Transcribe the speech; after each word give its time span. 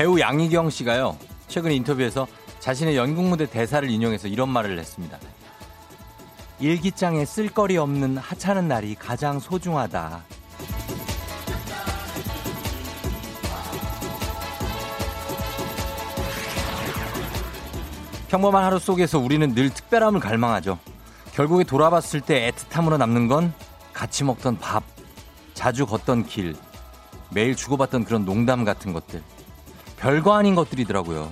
배우 0.00 0.18
양희경 0.18 0.70
씨가요. 0.70 1.18
최근 1.46 1.72
인터뷰에서 1.72 2.26
자신의 2.58 2.96
연극 2.96 3.22
무대 3.22 3.44
대사를 3.44 3.86
인용해서 3.90 4.28
이런 4.28 4.48
말을 4.48 4.78
했습니다. 4.78 5.18
일기장에 6.58 7.26
쓸거리 7.26 7.76
없는 7.76 8.16
하찮은 8.16 8.66
날이 8.66 8.94
가장 8.94 9.38
소중하다. 9.38 10.24
평범한 18.28 18.64
하루 18.64 18.78
속에서 18.78 19.18
우리는 19.18 19.54
늘 19.54 19.68
특별함을 19.68 20.20
갈망하죠. 20.20 20.78
결국에 21.34 21.64
돌아봤을 21.64 22.22
때 22.22 22.50
애틋함으로 22.50 22.96
남는 22.96 23.28
건 23.28 23.52
같이 23.92 24.24
먹던 24.24 24.60
밥, 24.60 24.82
자주 25.52 25.84
걷던 25.84 26.24
길, 26.24 26.56
매일 27.28 27.54
주고받던 27.54 28.06
그런 28.06 28.24
농담 28.24 28.64
같은 28.64 28.94
것들. 28.94 29.22
별거 30.00 30.34
아닌 30.34 30.54
것들이더라고요. 30.54 31.30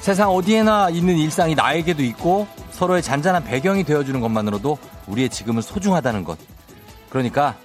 세상 0.00 0.30
어디에나 0.32 0.90
있는 0.90 1.16
일상이 1.16 1.54
나에게도 1.54 2.02
있고 2.02 2.46
서로의 2.72 3.02
잔잔한 3.02 3.42
배경이 3.42 3.84
되어주는 3.84 4.20
것만으로도 4.20 4.76
우리의 5.06 5.30
지금은 5.30 5.62
소중하다는 5.62 6.24
것. 6.24 6.36
그러니까 7.08 7.56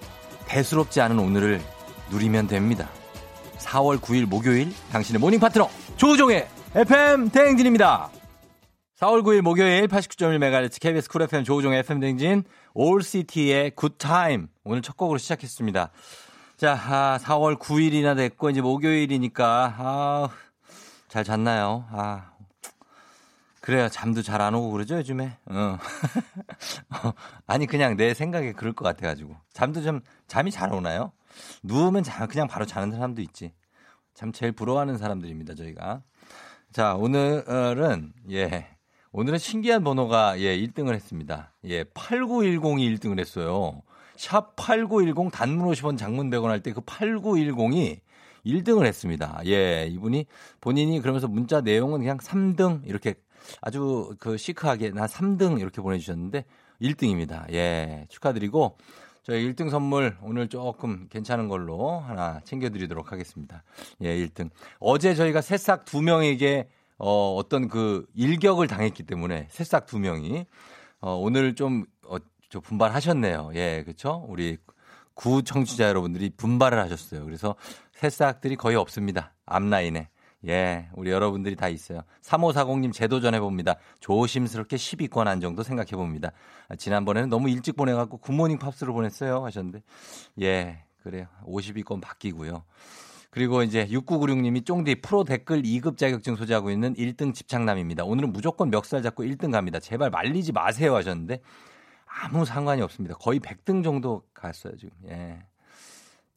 대수롭지 0.49 0.99
않은 1.01 1.19
오늘을 1.19 1.61
누리면 2.09 2.47
됩니다. 2.47 2.89
4월 3.59 3.99
9일 3.99 4.25
목요일 4.25 4.73
당신의 4.91 5.19
morning 5.19 5.39
파트너 5.39 5.69
조우종의 5.95 6.47
FM 6.75 7.29
대행진입니다. 7.29 8.09
4월 8.99 9.23
9일 9.23 9.41
목요일 9.41 9.87
89.1MHz 9.87 10.81
KBS 10.81 11.09
쿨 11.09 11.21
FM 11.21 11.43
조우종의 11.43 11.79
FM 11.79 11.99
대행진 11.99 12.43
Owl 12.73 13.06
City의 13.06 13.71
Good 13.75 14.11
Time 14.11 14.47
오늘 14.63 14.81
첫 14.81 14.97
곡으로 14.97 15.19
시작했습니다. 15.19 15.91
자, 16.57 16.73
아, 16.73 17.17
4월 17.21 17.57
9일이나 17.57 18.17
됐고 18.17 18.49
이제 18.49 18.59
목요일이니까 18.59 19.75
아, 19.77 20.29
잘 21.07 21.23
잤나요? 21.23 21.85
아, 21.91 22.31
그래요. 23.61 23.89
잠도 23.89 24.21
잘 24.21 24.41
안 24.41 24.55
오고 24.55 24.71
그러죠, 24.71 24.95
요즘에? 24.97 25.37
어. 25.51 25.77
아니, 27.45 27.65
그냥 27.65 27.97
내 27.97 28.13
생각에 28.13 28.53
그럴 28.53 28.73
것 28.73 28.85
같아가지고. 28.85 29.35
잠도 29.53 29.81
좀, 29.81 29.99
잠이 30.27 30.51
잘 30.51 30.71
오나요? 30.73 31.11
누우면 31.63 32.03
자, 32.03 32.25
그냥 32.27 32.47
바로 32.47 32.65
자는 32.65 32.91
사람도 32.91 33.21
있지. 33.21 33.53
참 34.13 34.31
제일 34.31 34.51
부러워하는 34.53 34.97
사람들입니다, 34.97 35.55
저희가. 35.55 36.01
자, 36.71 36.95
오늘은, 36.95 38.13
예. 38.31 38.67
오늘은 39.11 39.39
신기한 39.39 39.83
번호가, 39.83 40.39
예, 40.39 40.55
1등을 40.57 40.93
했습니다. 40.93 41.51
예, 41.65 41.83
8910이 41.83 42.97
1등을 42.99 43.19
했어요. 43.19 43.81
샵 44.15 44.55
8910 44.55 45.31
단문 45.31 45.67
50원 45.71 45.97
장문 45.97 46.29
100원 46.29 46.47
할 46.47 46.61
때 46.61 46.73
그 46.73 46.81
8910이 46.81 47.99
1등을 48.45 48.85
했습니다. 48.85 49.41
예, 49.45 49.87
이분이 49.89 50.25
본인이 50.61 50.99
그러면서 51.01 51.27
문자 51.27 51.61
내용은 51.61 51.99
그냥 52.01 52.17
3등 52.17 52.81
이렇게 52.85 53.15
아주 53.61 54.15
그 54.19 54.37
시크하게 54.37 54.91
나 54.91 55.05
3등 55.05 55.59
이렇게 55.59 55.81
보내주셨는데 55.81 56.45
1등입니다. 56.81 57.51
예, 57.53 58.05
축하드리고 58.09 58.77
저희 59.23 59.47
1등 59.51 59.69
선물 59.69 60.17
오늘 60.21 60.47
조금 60.47 61.07
괜찮은 61.09 61.47
걸로 61.49 61.99
하나 61.99 62.39
챙겨드리도록 62.45 63.11
하겠습니다. 63.11 63.63
예, 64.01 64.15
1등. 64.25 64.49
어제 64.79 65.13
저희가 65.13 65.41
새싹 65.41 65.85
두 65.85 66.01
명에게 66.01 66.69
어, 66.97 67.35
어떤 67.35 67.67
그 67.67 68.05
일격을 68.15 68.67
당했기 68.67 69.03
때문에 69.03 69.47
새싹 69.49 69.85
두 69.85 69.99
명이 69.99 70.45
어, 71.01 71.15
오늘 71.15 71.55
좀 71.55 71.85
어, 72.07 72.17
저 72.49 72.59
분발하셨네요. 72.59 73.51
예, 73.55 73.83
그렇죠? 73.83 74.25
우리 74.27 74.57
구 75.13 75.43
청취자 75.43 75.87
여러분들이 75.87 76.29
분발을 76.29 76.79
하셨어요. 76.79 77.25
그래서 77.25 77.55
새싹들이 77.93 78.55
거의 78.55 78.77
없습니다. 78.77 79.33
앞라인에. 79.45 80.09
예, 80.47 80.87
우리 80.93 81.11
여러분들이 81.11 81.55
다 81.55 81.67
있어요. 81.67 82.01
3540님 82.21 82.93
재도전 82.93 83.33
해 83.35 83.39
봅니다. 83.39 83.75
조심스럽게 83.99 84.77
10위권 84.77 85.27
안 85.27 85.41
정도 85.41 85.63
생각해 85.63 85.91
봅니다. 85.91 86.31
아, 86.69 86.75
지난번에는 86.75 87.29
너무 87.29 87.49
일찍 87.49 87.75
보내갖고 87.75 88.17
굿모닝 88.17 88.57
팝스로 88.57 88.93
보냈어요. 88.93 89.43
하셨는데. 89.43 89.81
예, 90.41 90.83
그래요. 91.03 91.27
50위권 91.45 92.01
바뀌고요. 92.01 92.63
그리고 93.31 93.61
이제 93.61 93.85
6996님이 93.87 94.65
쫑디 94.65 95.01
프로 95.01 95.23
댓글 95.23 95.61
2급 95.61 95.97
자격증 95.97 96.35
소지하고 96.35 96.71
있는 96.71 96.95
1등 96.95 97.33
집착남입니다. 97.33 98.03
오늘은 98.03 98.33
무조건 98.33 98.71
멱살 98.71 99.03
잡고 99.03 99.23
1등 99.23 99.51
갑니다. 99.51 99.79
제발 99.79 100.09
말리지 100.09 100.51
마세요 100.51 100.95
하셨는데 100.95 101.41
아무 102.05 102.43
상관이 102.43 102.81
없습니다. 102.81 103.15
거의 103.15 103.39
100등 103.39 103.83
정도 103.83 104.23
갔어요, 104.33 104.75
지금. 104.77 104.91
예. 105.09 105.43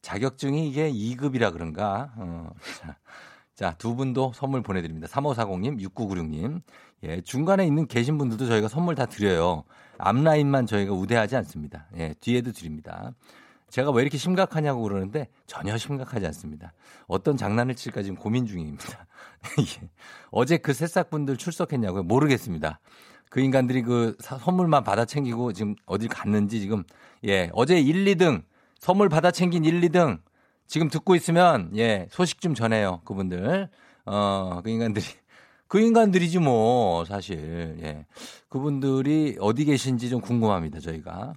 자격증이 0.01 0.69
이게 0.69 0.91
2급이라 0.91 1.51
그런가? 1.51 2.13
어. 2.17 2.51
자, 3.55 3.69
자, 3.69 3.75
두 3.77 3.95
분도 3.95 4.31
선물 4.33 4.61
보내드립니다. 4.63 5.07
3540님, 5.07 5.79
6996님. 5.79 6.61
예, 7.03 7.21
중간에 7.21 7.65
있는 7.65 7.87
계신 7.87 8.17
분들도 8.17 8.47
저희가 8.47 8.67
선물 8.67 8.95
다 8.95 9.05
드려요. 9.05 9.63
앞라인만 9.97 10.65
저희가 10.65 10.93
우대하지 10.93 11.35
않습니다. 11.37 11.85
예, 11.97 12.13
뒤에도 12.19 12.51
드립니다. 12.51 13.13
제가 13.69 13.91
왜 13.91 14.01
이렇게 14.01 14.17
심각하냐고 14.17 14.81
그러는데 14.83 15.27
전혀 15.45 15.77
심각하지 15.77 16.25
않습니다. 16.27 16.73
어떤 17.07 17.37
장난을 17.37 17.75
칠까 17.75 18.03
지금 18.03 18.15
고민 18.15 18.45
중입니다. 18.45 19.07
예. 19.81 19.89
어제 20.31 20.57
그 20.57 20.73
새싹분들 20.73 21.37
출석했냐고요? 21.37 22.03
모르겠습니다. 22.03 22.79
그 23.29 23.39
인간들이 23.39 23.81
그 23.81 24.15
선물만 24.19 24.83
받아 24.83 25.05
챙기고 25.05 25.53
지금 25.53 25.75
어딜 25.85 26.07
갔는지 26.07 26.59
지금 26.59 26.83
예, 27.25 27.49
어제 27.53 27.79
1, 27.79 28.05
2등 28.05 28.43
선물 28.79 29.09
받아 29.09 29.31
챙긴 29.31 29.65
1, 29.65 29.81
2등 29.81 30.19
지금 30.73 30.89
듣고 30.89 31.13
있으면 31.13 31.69
예 31.77 32.07
소식 32.09 32.41
좀 32.41 32.55
전해요 32.55 32.99
그분들. 33.05 33.69
어 34.07 34.59
그 34.63 34.71
인간들이. 34.71 35.05
그 35.69 35.79
인간들이지 35.79 36.39
뭐 36.39 37.05
사실. 37.05 37.77
예. 37.83 38.07
그분들이 38.49 39.37
어디 39.39 39.65
계신지 39.65 40.09
좀 40.09 40.19
궁금합니다 40.19 40.79
저희가. 40.79 41.33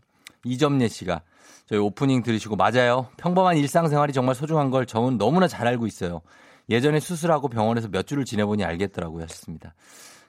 이점예 0.46 0.88
씨가. 0.88 1.20
저희 1.66 1.78
오프닝 1.78 2.22
들으시고 2.22 2.56
맞아요. 2.56 3.08
평범한 3.18 3.58
일상생활이 3.58 4.14
정말 4.14 4.34
소중한 4.34 4.70
걸 4.70 4.86
저는 4.86 5.18
너무나 5.18 5.48
잘 5.48 5.66
알고 5.66 5.86
있어요. 5.86 6.22
예전에 6.70 6.98
수술하고 6.98 7.48
병원에서 7.48 7.88
몇 7.88 8.06
주를 8.06 8.24
지내보니 8.24 8.64
알겠더라고요 8.64 9.24
하셨습니다. 9.24 9.74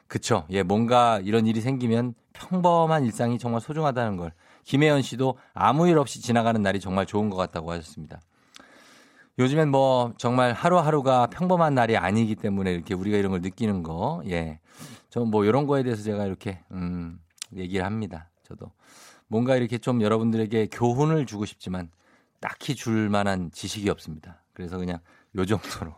그쵸. 0.07 0.45
예 0.49 0.63
뭔가 0.63 1.21
이런 1.23 1.47
일이 1.47 1.61
생기면 1.61 2.13
평범한 2.33 3.05
일상이 3.05 3.39
정말 3.39 3.61
소중하다는 3.61 4.17
걸. 4.17 4.33
김혜연 4.65 5.01
씨도 5.01 5.37
아무 5.53 5.87
일 5.87 5.97
없이 5.97 6.19
지나가는 6.21 6.61
날이 6.61 6.81
정말 6.81 7.05
좋은 7.05 7.29
것 7.29 7.37
같다고 7.37 7.71
하셨습니다. 7.71 8.19
요즘엔 9.39 9.69
뭐 9.69 10.13
정말 10.17 10.51
하루하루가 10.53 11.27
평범한 11.27 11.75
날이 11.75 11.95
아니기 11.95 12.35
때문에 12.35 12.73
이렇게 12.73 12.95
우리가 12.95 13.17
이런 13.17 13.31
걸 13.31 13.41
느끼는 13.41 13.83
거, 13.83 14.23
예. 14.25 14.59
저는 15.09 15.29
뭐 15.29 15.45
이런 15.45 15.67
거에 15.67 15.83
대해서 15.83 16.01
제가 16.01 16.25
이렇게, 16.25 16.59
음, 16.71 17.19
얘기를 17.55 17.85
합니다. 17.85 18.29
저도. 18.43 18.71
뭔가 19.27 19.55
이렇게 19.55 19.77
좀 19.77 20.01
여러분들에게 20.01 20.67
교훈을 20.71 21.25
주고 21.25 21.45
싶지만 21.45 21.89
딱히 22.39 22.75
줄 22.75 23.09
만한 23.09 23.51
지식이 23.51 23.89
없습니다. 23.89 24.41
그래서 24.53 24.77
그냥 24.77 24.99
요 25.35 25.45
정도로, 25.45 25.93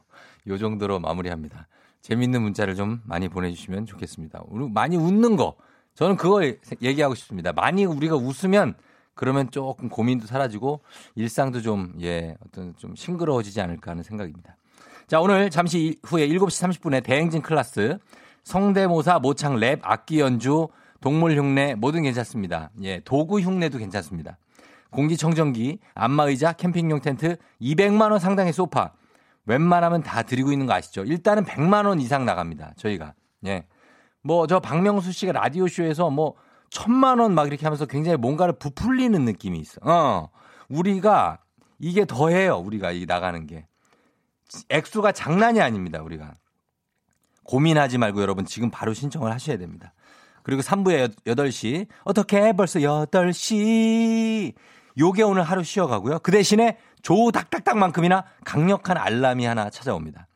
요 0.47 0.57
정도로 0.57 0.99
마무리합니다. 0.99 1.67
재밌는 2.01 2.41
문자를 2.41 2.75
좀 2.75 3.01
많이 3.05 3.29
보내주시면 3.29 3.85
좋겠습니다. 3.85 4.43
많이 4.73 4.97
웃는 4.97 5.37
거. 5.37 5.55
저는 5.95 6.17
그걸 6.17 6.59
얘기하고 6.81 7.15
싶습니다. 7.15 7.53
많이 7.53 7.85
우리가 7.85 8.15
웃으면 8.15 8.75
그러면 9.19 9.51
조금 9.51 9.89
고민도 9.89 10.27
사라지고 10.27 10.79
일상도 11.15 11.61
좀, 11.61 11.91
예, 11.99 12.37
어떤 12.47 12.73
좀 12.77 12.95
싱그러워지지 12.95 13.59
않을까 13.59 13.91
하는 13.91 14.01
생각입니다. 14.01 14.55
자, 15.07 15.19
오늘 15.19 15.49
잠시 15.49 15.97
후에 16.05 16.29
7시 16.29 16.79
30분에 16.79 17.03
대행진 17.03 17.41
클래스 17.41 17.97
성대모사, 18.45 19.19
모창, 19.19 19.57
랩, 19.57 19.81
악기 19.83 20.21
연주, 20.21 20.69
동물 21.01 21.37
흉내 21.37 21.75
뭐든 21.75 22.03
괜찮습니다. 22.03 22.69
예, 22.83 23.01
도구 23.01 23.41
흉내도 23.41 23.77
괜찮습니다. 23.77 24.37
공기청정기, 24.91 25.79
안마의자, 25.95 26.53
캠핑용 26.53 27.01
텐트, 27.01 27.35
200만 27.61 28.11
원 28.11 28.19
상당의 28.21 28.53
소파. 28.53 28.93
웬만하면 29.45 30.01
다 30.01 30.23
드리고 30.23 30.53
있는 30.53 30.65
거 30.65 30.71
아시죠? 30.71 31.03
일단은 31.03 31.43
100만 31.43 31.85
원 31.85 31.99
이상 31.99 32.23
나갑니다. 32.23 32.71
저희가. 32.77 33.15
예. 33.47 33.65
뭐 34.23 34.47
저 34.47 34.61
박명수 34.61 35.11
씨가 35.11 35.33
라디오 35.33 35.67
쇼에서 35.67 36.09
뭐 36.09 36.35
천만 36.69 37.19
원 37.19 37.33
막 37.33 37.47
이렇게 37.47 37.65
하면서 37.65 37.85
굉장히 37.85 38.17
뭔가를 38.17 38.53
부풀리는 38.53 39.23
느낌이 39.25 39.59
있어. 39.59 39.79
어. 39.83 40.29
우리가 40.69 41.39
이게 41.79 42.05
더해요. 42.05 42.57
우리가 42.57 42.91
이 42.91 43.05
나가는 43.05 43.45
게. 43.47 43.65
액수가 44.69 45.11
장난이 45.13 45.61
아닙니다. 45.61 46.01
우리가. 46.01 46.33
고민하지 47.43 47.97
말고 47.97 48.21
여러분 48.21 48.45
지금 48.45 48.69
바로 48.69 48.93
신청을 48.93 49.31
하셔야 49.31 49.57
됩니다. 49.57 49.93
그리고 50.43 50.61
3부에 50.61 51.13
8시. 51.25 51.87
어떻게 52.03 52.53
벌써 52.53 52.79
8시. 52.79 54.53
요게 54.97 55.23
오늘 55.23 55.43
하루 55.43 55.63
쉬어가고요. 55.63 56.19
그 56.19 56.31
대신에 56.31 56.77
조 57.01 57.31
닥닥닥만큼이나 57.31 58.25
강력한 58.43 58.97
알람이 58.97 59.45
하나 59.45 59.69
찾아옵니다. 59.69 60.27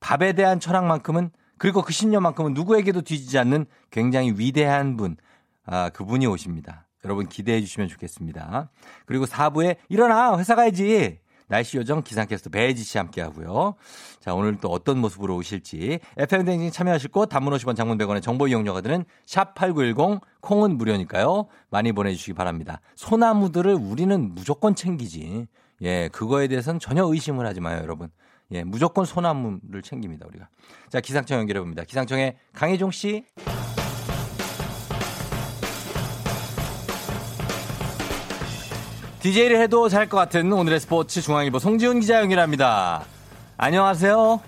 밥에 0.00 0.32
대한 0.32 0.58
철학만큼은 0.60 1.30
그리고 1.58 1.82
그 1.82 1.92
신념만큼은 1.92 2.54
누구에게도 2.54 3.02
뒤지지 3.02 3.38
않는 3.38 3.66
굉장히 3.90 4.32
위대한 4.36 4.96
분, 4.96 5.16
아, 5.66 5.90
그분이 5.90 6.26
오십니다. 6.26 6.86
여러분 7.04 7.28
기대해 7.28 7.60
주시면 7.60 7.88
좋겠습니다. 7.88 8.70
그리고 9.04 9.26
4부에 9.26 9.76
일어나 9.88 10.38
회사 10.38 10.54
가야지. 10.54 11.18
날씨 11.48 11.76
요정 11.76 12.02
기상캐스터 12.02 12.50
배지 12.50 12.82
씨 12.82 12.98
함께 12.98 13.20
하고요. 13.22 13.74
자, 14.18 14.34
오늘 14.34 14.56
또 14.60 14.68
어떤 14.68 14.98
모습으로 14.98 15.36
오실지 15.36 16.00
FM 16.16 16.44
댕진 16.44 16.72
참여하실 16.72 17.10
곳 17.10 17.26
단문 17.26 17.52
50원 17.54 17.76
장문 17.76 17.98
100원의 17.98 18.22
정보 18.22 18.48
이용료가 18.48 18.80
드는 18.80 19.04
샵 19.26 19.54
8910 19.54 20.20
콩은 20.40 20.76
무료니까요. 20.76 21.46
많이 21.70 21.92
보내 21.92 22.12
주시기 22.12 22.32
바랍니다. 22.32 22.80
소나무들을 22.96 23.72
우리는 23.74 24.34
무조건 24.34 24.74
챙기지. 24.74 25.46
예, 25.82 26.08
그거에 26.08 26.48
대해서는 26.48 26.80
전혀 26.80 27.04
의심을 27.04 27.46
하지 27.46 27.60
마요, 27.60 27.80
여러분. 27.82 28.08
예, 28.50 28.64
무조건 28.64 29.04
소나무를 29.04 29.82
챙깁니다, 29.82 30.26
우리가. 30.26 30.48
자, 30.88 31.00
기상청 31.00 31.38
연결해 31.38 31.60
봅니다. 31.60 31.84
기상청의 31.84 32.36
강혜종 32.54 32.90
씨. 32.90 33.24
DJ를 39.26 39.56
해도 39.56 39.88
잘 39.88 40.08
것 40.08 40.16
같은 40.16 40.52
오늘의 40.52 40.78
스포츠 40.78 41.20
중앙일보 41.20 41.58
송지훈 41.58 41.98
기자 41.98 42.20
연결합니다. 42.20 43.02
안녕하세요. 43.58 44.40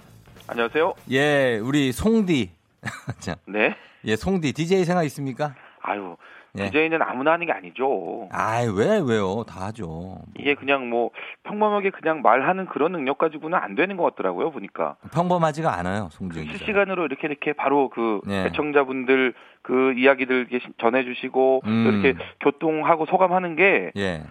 안녕하세요. 0.47 0.95
예, 1.11 1.59
우리 1.59 1.91
송디. 1.91 2.51
자, 3.19 3.35
네. 3.49 3.75
예, 4.05 4.15
송디. 4.15 4.53
DJ 4.53 4.85
생각 4.85 5.03
있습니까? 5.07 5.57
아유, 5.83 6.17
예. 6.59 6.67
DJ는 6.67 7.03
아무나 7.03 7.33
하는 7.33 7.47
게 7.47 7.53
아니죠. 7.53 8.29
아, 8.31 8.61
왜 8.73 9.01
왜요? 9.05 9.43
다 9.49 9.67
하죠. 9.67 10.21
이게 10.39 10.55
그냥 10.55 10.89
뭐 10.89 11.11
평범하게 11.43 11.91
그냥 11.91 12.23
말하는 12.23 12.67
그런 12.67 12.93
능력 12.93 13.19
가지고는 13.19 13.59
안 13.59 13.75
되는 13.75 13.97
것 13.97 14.05
같더라고요. 14.05 14.53
보니까. 14.53 14.95
평범하지가 15.13 15.77
않아요, 15.77 16.09
송지훈 16.13 16.47
기자. 16.47 16.57
실시간으로 16.59 17.05
이렇게 17.07 17.27
이렇게 17.27 17.53
바로 17.53 17.91
그 17.91 18.21
예. 18.31 18.45
시청자분들 18.47 19.35
그 19.63 19.95
이야기들 19.95 20.47
전해주시고 20.81 21.63
음. 21.67 22.01
이렇게 22.05 22.25
교통하고 22.43 23.07
소감하는 23.07 23.57
게. 23.57 23.91
예. 23.97 24.23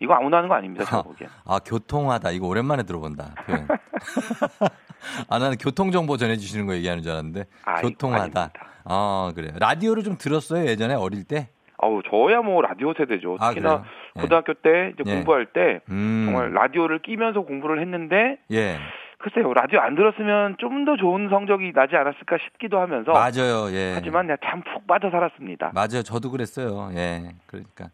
이거 0.00 0.14
아무나 0.14 0.38
하는 0.38 0.48
거 0.48 0.54
아닙니다. 0.54 0.84
제가 0.84 1.02
보기엔. 1.02 1.30
아, 1.46 1.58
교통하다. 1.64 2.30
이거 2.32 2.46
오랜만에 2.46 2.82
들어본다. 2.82 3.34
아, 5.30 5.38
나는 5.38 5.56
교통정보 5.56 6.16
전해주시는 6.16 6.66
거 6.66 6.74
얘기하는 6.74 7.02
줄 7.02 7.12
알았는데. 7.12 7.44
아, 7.64 7.80
교통하다. 7.80 8.50
아, 8.84 9.32
그래요. 9.34 9.52
라디오를 9.58 10.02
좀 10.02 10.16
들었어요, 10.18 10.66
예전에 10.66 10.94
어릴 10.94 11.24
때? 11.24 11.48
어우, 11.78 12.02
저야 12.10 12.40
뭐 12.40 12.62
라디오 12.62 12.94
세대죠. 12.94 13.36
아, 13.40 13.50
특히나 13.50 13.70
아, 13.72 14.20
고등학교 14.20 14.54
때 14.54 14.92
이제 14.94 15.02
예. 15.06 15.14
공부할 15.16 15.46
때 15.52 15.80
음. 15.90 16.24
정말 16.26 16.52
라디오를 16.54 17.00
끼면서 17.02 17.42
공부를 17.42 17.80
했는데 17.82 18.38
예. 18.50 18.78
글쎄요, 19.18 19.52
라디오 19.52 19.80
안 19.80 19.94
들었으면 19.94 20.56
좀 20.58 20.84
더 20.86 20.96
좋은 20.96 21.28
성적이 21.28 21.72
나지 21.74 21.96
않았을까 21.96 22.36
싶기도 22.46 22.78
하면서. 22.80 23.12
맞아요, 23.12 23.70
예. 23.72 23.92
하지만 23.94 24.26
내가 24.26 24.38
참 24.44 24.62
푹 24.62 24.86
빠져 24.86 25.10
살았습니다. 25.10 25.72
맞아요, 25.74 26.02
저도 26.02 26.30
그랬어요. 26.30 26.90
예. 26.94 27.32
그러니까. 27.46 27.88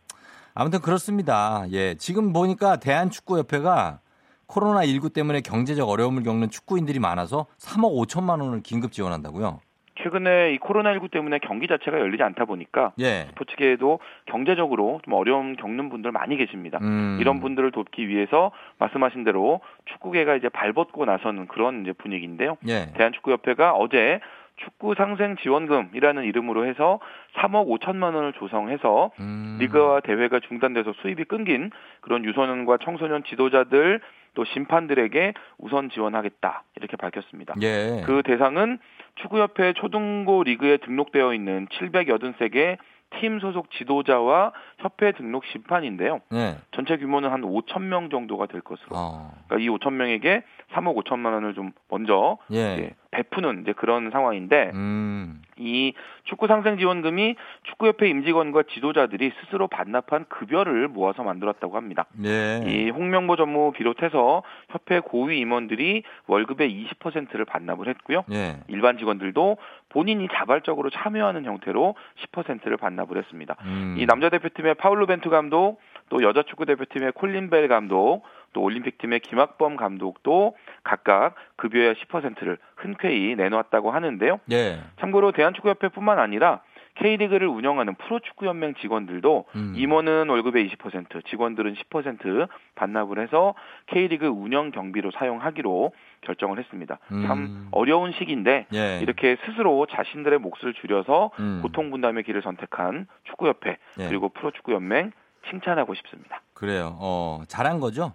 아무튼 0.55 0.81
그렇습니다. 0.81 1.65
예. 1.71 1.95
지금 1.95 2.33
보니까 2.33 2.77
대한축구협회가 2.77 4.01
코로나19 4.49 5.13
때문에 5.13 5.41
경제적 5.41 5.89
어려움을 5.89 6.23
겪는 6.23 6.51
축구인들이 6.51 6.99
많아서 6.99 7.47
3억 7.59 8.07
5천만 8.07 8.43
원을 8.43 8.63
긴급 8.63 8.93
지원한다고요? 8.93 9.61
최근에 10.03 10.55
이 10.55 10.59
코로나19 10.59 11.11
때문에 11.11 11.39
경기 11.39 11.69
자체가 11.69 11.99
열리지 11.99 12.23
않다 12.23 12.45
보니까 12.45 12.93
예. 12.99 13.27
스포츠계에도 13.31 14.01
경제적으로 14.27 15.01
좀 15.05 15.15
어려움 15.15 15.55
겪는 15.55 15.91
분들 15.91 16.13
많이 16.13 16.37
계십니다. 16.37 16.79
음. 16.83 17.19
이런 17.21 17.41
분들을 17.41 17.71
돕기 17.71 18.09
위해서 18.09 18.51
말씀하신 18.79 19.25
대로 19.25 19.61
축구계가 19.87 20.37
이제 20.37 20.49
발벗고 20.49 21.05
나서는 21.05 21.47
그런 21.47 21.83
이제 21.83 21.93
분위기인데요. 21.93 22.57
예. 22.67 22.93
대한축구협회가 22.95 23.73
어제 23.75 24.21
축구 24.64 24.94
상생 24.94 25.37
지원금이라는 25.37 26.25
이름으로 26.25 26.67
해서 26.67 27.00
3억 27.37 27.67
5천만 27.67 28.14
원을 28.14 28.32
조성해서 28.35 29.11
음. 29.20 29.56
리그와 29.61 30.00
대회가 30.00 30.41
중단돼서 30.41 30.93
수입이 31.03 31.25
끊긴 31.25 31.70
그런 32.00 32.25
유소년과 32.25 32.79
청소년 32.82 33.25
지도자들 33.25 34.00
또 34.35 34.44
심판들에게 34.44 35.35
우선 35.59 35.91
지원하겠다 35.91 36.64
이렇게 36.76 36.97
밝혔습니다. 36.97 37.55
예. 37.61 38.03
그 38.06 38.23
대상은 38.25 38.79
축구협회 39.17 39.75
초등고 39.75 40.43
리그에 40.43 40.79
등록되어 40.79 41.35
있는 41.35 41.67
783개 41.69 42.79
팀 43.20 43.41
소속 43.41 43.70
지도자와 43.73 44.53
협회 44.82 45.12
등록 45.12 45.44
심판인데요. 45.46 46.20
네. 46.31 46.56
전체 46.73 46.96
규모는 46.96 47.31
한 47.31 47.43
5천 47.43 47.82
명 47.82 48.11
정도가 48.11 48.46
될 48.46 48.61
것으로. 48.61 48.90
어. 48.90 49.32
그러니까 49.49 49.64
이 49.64 49.75
5천 49.75 49.93
명에게 49.93 50.43
3억 50.73 50.96
5천만 51.02 51.32
원을 51.32 51.55
좀 51.55 51.73
먼저 51.88 52.38
예. 52.50 52.56
예, 52.56 52.90
베푸는 53.11 53.62
이제 53.62 53.73
그런 53.73 54.11
상황인데 54.11 54.70
음. 54.75 55.43
이 55.58 55.93
축구 56.25 56.46
상생 56.46 56.79
지원금이 56.79 57.37
축구협회 57.64 58.08
임직원과 58.08 58.64
지도자들이 58.75 59.32
스스로 59.40 59.69
반납한 59.69 60.25
급여를 60.29 60.88
모아서 60.88 61.23
만들었다고 61.23 61.76
합니다. 61.76 62.06
예. 62.25 62.62
이 62.67 62.90
홍명보 62.90 63.37
전무 63.37 63.73
비롯해서 63.73 64.43
협회 64.70 65.00
고위 65.00 65.38
임원들이 65.40 66.02
월급의 66.26 66.87
20%를 67.00 67.44
반납을 67.44 67.88
했고요. 67.88 68.25
예. 68.32 68.56
일반 68.69 68.96
직원들도 68.99 69.58
본인이 69.90 70.26
자발적으로 70.32 70.88
참여하는 70.88 71.44
형태로 71.44 71.94
10%를 72.32 72.79
반납을 72.79 73.19
했습니다. 73.19 73.56
음. 73.64 73.96
이 73.99 74.06
남자 74.06 74.31
대표팀의 74.31 74.72
파울루 74.75 75.07
벤투 75.07 75.31
감독, 75.31 75.79
또 76.09 76.23
여자 76.23 76.43
축구 76.43 76.67
대표팀의 76.67 77.13
콜린 77.13 77.51
벨 77.51 77.69
감독, 77.69 78.23
또 78.53 78.61
올림픽팀의 78.63 79.21
김학범 79.21 79.77
감독도 79.77 80.57
각각 80.85 81.35
급여의 81.57 81.95
10%를 81.95 82.59
흔쾌히 82.77 83.35
내놓았다고 83.35 83.91
하는데요. 83.91 84.41
예. 84.51 84.81
참고로 85.01 85.32
대한축구협회뿐만 85.32 86.19
아니라 86.19 86.61
K리그를 86.94 87.49
운영하는 87.49 87.94
프로축구연맹 87.94 88.75
직원들도 88.75 89.46
음. 89.56 89.75
임원은 89.77 90.29
월급의 90.29 90.69
20%, 90.69 91.27
직원들은 91.27 91.75
10% 91.75 92.49
반납을 92.75 93.19
해서 93.22 93.55
K리그 93.87 94.27
운영 94.27 94.70
경비로 94.70 95.11
사용하기로 95.13 95.93
결정을 96.20 96.58
했습니다. 96.58 96.99
음. 97.13 97.25
참 97.27 97.69
어려운 97.72 98.13
시기인데 98.13 98.67
예. 98.75 99.01
이렇게 99.01 99.37
스스로 99.46 99.87
자신들의 99.87 100.39
몫을 100.39 100.75
줄여서 100.75 101.31
음. 101.41 101.61
고통 101.63 101.91
분담의 101.91 102.25
길을 102.25 102.43
선택한 102.43 103.06
축구협회 103.25 103.79
예. 103.99 104.08
그리고 104.08 104.29
프로축구연맹 104.29 105.13
칭찬하고 105.51 105.94
싶습니다. 105.94 106.43
그래요. 106.55 106.96
어, 107.01 107.43
잘한 107.49 107.81
거죠? 107.81 108.13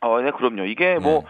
어, 0.00 0.20
네, 0.20 0.30
그럼요. 0.30 0.64
이게 0.64 0.98
뭐, 0.98 1.20
네. 1.20 1.26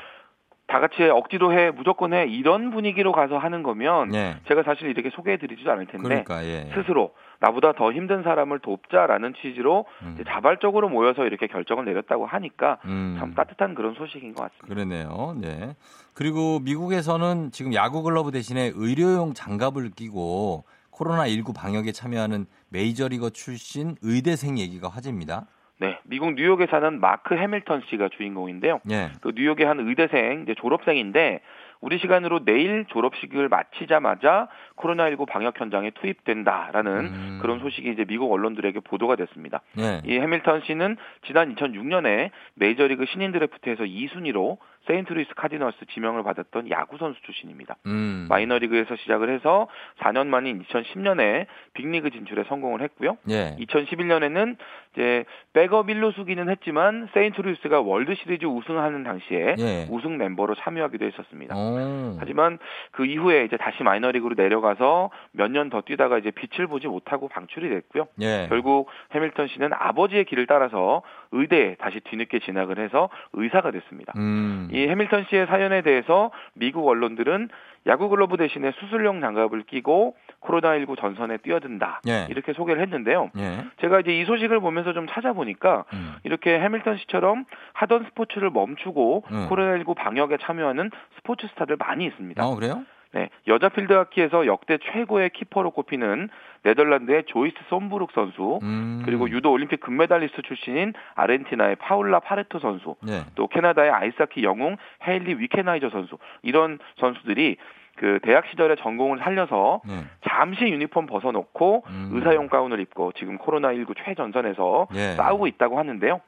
다 0.71 0.79
같이 0.79 1.03
억지로 1.03 1.53
해, 1.53 1.73
무조건 1.73 2.15
해, 2.15 2.27
이런 2.27 2.71
분위기로 2.71 3.11
가서 3.11 3.39
하는 3.39 3.65
거면, 3.65 4.11
네. 4.11 4.37
제가 4.47 4.63
사실 4.63 4.89
이렇게 4.89 5.11
소개해 5.11 5.37
드리지도 5.37 5.71
않을 5.73 5.87
텐데, 5.87 6.23
그러니까, 6.23 6.45
예. 6.45 6.71
스스로, 6.75 7.13
나보다 7.41 7.73
더 7.73 7.93
힘든 7.93 8.23
사람을 8.23 8.61
돕자라는 8.61 9.35
취지로 9.43 9.87
음. 10.03 10.23
자발적으로 10.29 10.89
모여서 10.89 11.25
이렇게 11.25 11.49
결정을 11.49 11.87
내렸다고 11.87 12.25
하니까 12.27 12.79
음. 12.85 13.17
참 13.19 13.35
따뜻한 13.35 13.75
그런 13.75 13.95
소식인 13.95 14.35
것 14.35 14.43
같습니다. 14.43 14.69
그러네요. 14.69 15.35
네. 15.41 15.75
그리고 16.15 16.61
미국에서는 16.61 17.51
지금 17.51 17.75
야구 17.75 18.03
글러브 18.03 18.31
대신에 18.31 18.71
의료용 18.75 19.33
장갑을 19.33 19.91
끼고 19.91 20.65
코로나 20.91 21.27
19 21.27 21.55
방역에 21.55 21.93
참여하는 21.93 22.45
메이저리거 22.69 23.31
출신 23.31 23.97
의대생 24.03 24.59
얘기가 24.59 24.89
화제입니다. 24.89 25.47
네, 25.81 25.99
미국 26.05 26.35
뉴욕에 26.35 26.67
사는 26.67 27.01
마크 27.01 27.35
해밀턴 27.35 27.83
씨가 27.89 28.11
주인공인데요. 28.11 28.81
예. 28.91 29.13
그 29.23 29.33
뉴욕의 29.35 29.65
한 29.65 29.81
의대생, 29.81 30.43
이제 30.43 30.55
졸업생인데 30.55 31.41
우리 31.81 31.99
시간으로 31.99 32.45
내일 32.45 32.85
졸업식을 32.85 33.49
마치자마자 33.49 34.49
코로나19 34.77 35.27
방역 35.27 35.59
현장에 35.59 35.91
투입된다라는 35.93 36.93
음. 36.93 37.39
그런 37.41 37.61
소식이 37.61 37.91
이제 37.91 38.05
미국 38.05 38.31
언론들에게 38.31 38.81
보도가 38.81 39.17
됐습니다. 39.17 39.63
네. 39.73 40.03
이 40.05 40.19
해밀턴 40.19 40.61
씨는 40.67 40.99
지난 41.27 41.55
2006년에 41.55 42.31
메이저리그 42.55 43.07
신인 43.07 43.33
드래프트에서 43.33 43.85
2순위로 43.85 44.59
세인트루이스 44.95 45.35
카디널스 45.37 45.87
지명을 45.95 46.25
받았던 46.25 46.69
야구 46.71 46.99
선수 46.99 47.21
출신입니다. 47.23 47.77
음. 47.87 48.27
마이너리그에서 48.29 48.97
시작을 48.97 49.31
해서 49.33 49.69
4년 50.01 50.27
만인 50.27 50.63
2010년에 50.65 51.47
빅리그 51.75 52.11
진출에 52.11 52.43
성공을 52.49 52.83
했고요. 52.83 53.17
예. 53.29 53.57
2011년에는 53.61 54.57
이제 54.93 55.25
백업 55.53 55.87
1루수기는 55.87 56.49
했지만 56.51 57.09
세인트루이스가 57.15 57.81
월드 57.81 58.15
시리즈 58.17 58.47
우승하는 58.47 59.05
당시에 59.05 59.55
예. 59.59 59.87
우승 59.91 60.19
멤버로 60.19 60.57
참여하기도 60.57 61.05
했었습니다. 61.05 61.55
오. 61.57 61.61
오. 61.61 62.17
하지만 62.19 62.59
그 62.91 63.07
이후에 63.07 63.45
이제 63.45 63.57
다시 63.57 63.85
마이너리그로 63.85 64.35
내려가서 64.37 65.11
몇 65.33 65.51
년 65.51 65.71
더 65.71 65.83
뛰다가 65.83 66.19
이제 66.19 66.33
빛을 66.33 66.67
보지 66.67 66.89
못하고 66.89 67.29
방출이 67.29 67.69
됐고요. 67.69 68.09
예. 68.23 68.47
결국 68.49 68.89
해밀턴 69.13 69.47
씨는 69.47 69.71
아버지의 69.73 70.25
길을 70.25 70.47
따라서 70.49 71.03
의대에 71.31 71.77
다시 71.77 72.01
뒤늦게 72.01 72.41
진학을 72.41 72.81
해서 72.81 73.09
의사가 73.35 73.71
됐습니다. 73.71 74.15
음. 74.17 74.69
이 74.81 74.89
해밀턴 74.89 75.27
씨의 75.29 75.47
사연에 75.47 75.83
대해서 75.83 76.31
미국 76.55 76.89
언론들은 76.89 77.49
야구 77.87 78.09
글러브 78.09 78.37
대신에 78.37 78.73
수술용 78.79 79.21
장갑을 79.21 79.63
끼고 79.63 80.15
코로나19 80.43 80.99
전선에 80.99 81.39
뛰어든다. 81.39 82.03
예. 82.09 82.27
이렇게 82.29 82.53
소개를 82.53 82.83
했는데요. 82.83 83.31
예. 83.39 83.65
제가 83.81 84.01
이제 84.01 84.19
이 84.19 84.25
소식을 84.25 84.61
보면서 84.61 84.93
좀 84.93 85.07
찾아보니까 85.07 85.85
음. 85.93 86.15
이렇게 86.25 86.59
해밀턴 86.59 86.99
씨처럼 86.99 87.45
하던 87.73 88.05
스포츠를 88.11 88.51
멈추고 88.51 89.25
음. 89.31 89.49
코로나19 89.51 89.97
방역에 89.97 90.37
참여하는 90.43 90.91
스포츠 91.17 91.47
스타들 91.49 91.77
많이 91.77 92.05
있습니다. 92.07 92.45
어, 92.45 92.55
그래요? 92.55 92.85
네, 93.13 93.29
여자 93.49 93.69
필드하키에서 93.69 94.47
역대 94.47 94.79
최고의 94.79 95.31
키퍼로 95.31 95.73
꼽히는 95.73 96.29
네덜란드의 96.63 97.25
조이스 97.27 97.57
솜브룩 97.69 98.13
선수, 98.13 98.61
음. 98.63 99.03
그리고 99.05 99.29
유도 99.31 99.51
올림픽 99.51 99.81
금메달리스트 99.81 100.43
출신인 100.43 100.93
아르헨티나의 101.15 101.77
파울라 101.77 102.21
파레토 102.21 102.61
선수, 102.61 102.97
네. 103.03 103.23
또 103.35 103.49
캐나다의 103.49 103.91
아이스하키 103.91 104.45
영웅 104.45 104.77
헤일리 105.07 105.35
위케나이저 105.35 105.91
선수 105.91 106.19
이런 106.43 106.79
선수들이 106.99 107.57
그 107.97 108.19
대학 108.23 108.47
시절의 108.47 108.77
전공을 108.77 109.19
살려서 109.19 109.83
네. 109.87 110.05
잠시 110.27 110.65
유니폼 110.65 111.07
벗어놓고 111.07 111.85
음. 111.87 112.11
의사용 112.13 112.49
가운을 112.49 112.81
입고 112.81 113.13
지금 113.13 113.39
코로나19 113.39 113.95
최전선에서 114.05 114.89
네. 114.93 115.17
싸우고 115.17 115.47
있다고 115.49 115.79
하는데요. 115.79 116.21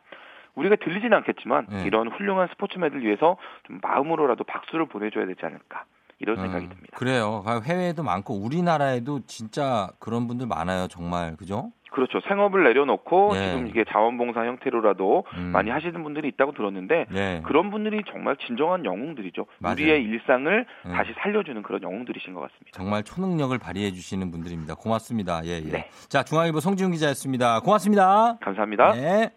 우리가 0.54 0.76
들리진 0.76 1.14
않겠지만 1.14 1.66
네. 1.70 1.84
이런 1.86 2.08
훌륭한 2.08 2.48
스포츠맨들 2.48 3.02
위해서 3.02 3.36
좀 3.66 3.78
마음으로라도 3.82 4.44
박수를 4.44 4.86
보내줘야 4.86 5.24
되지 5.26 5.46
않을까. 5.46 5.84
이런 6.22 6.38
음, 6.38 6.42
생각이 6.42 6.68
듭니다. 6.68 6.96
그래요. 6.96 7.44
해외에도 7.64 8.02
많고 8.02 8.34
우리나라에도 8.34 9.20
진짜 9.26 9.88
그런 9.98 10.26
분들 10.28 10.46
많아요. 10.46 10.88
정말 10.88 11.36
그죠? 11.36 11.72
그렇죠. 11.92 12.20
생업을 12.26 12.64
내려놓고 12.64 13.34
네. 13.34 13.50
지금 13.50 13.66
이게 13.66 13.84
자원봉사 13.84 14.46
형태로라도 14.46 15.24
음. 15.36 15.52
많이 15.52 15.70
하시는 15.70 16.02
분들이 16.02 16.28
있다고 16.28 16.52
들었는데 16.52 17.04
네. 17.10 17.42
그런 17.44 17.70
분들이 17.70 18.02
정말 18.10 18.36
진정한 18.38 18.84
영웅들이죠. 18.84 19.44
맞아요. 19.58 19.74
우리의 19.74 20.02
일상을 20.02 20.66
네. 20.86 20.92
다시 20.92 21.12
살려주는 21.20 21.62
그런 21.62 21.82
영웅들이신 21.82 22.32
것 22.32 22.40
같습니다. 22.40 22.70
정말 22.72 23.02
초능력을 23.02 23.56
발휘해 23.58 23.92
주시는 23.92 24.30
분들입니다. 24.30 24.74
고맙습니다. 24.74 25.44
예, 25.44 25.60
예. 25.64 25.70
네. 25.70 25.90
자, 26.08 26.22
중앙일보 26.22 26.60
송지훈 26.60 26.92
기자였습니다. 26.92 27.60
고맙습니다. 27.60 28.38
감사합니다. 28.40 28.92
네. 28.92 29.30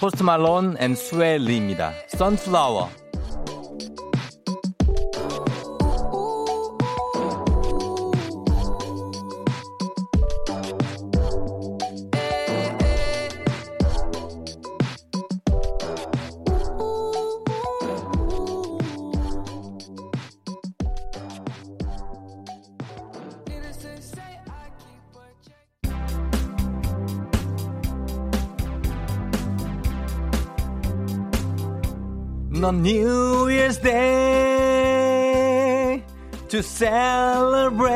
포스트 0.00 0.22
말론 0.22 0.76
앤 0.78 0.94
스웰리입니다. 0.94 1.90
선플라워. 2.08 2.99
On 32.64 32.82
New 32.82 33.48
Year's 33.48 33.78
Day 33.78 34.02
to 36.48 36.62
celebrate. 36.62 37.90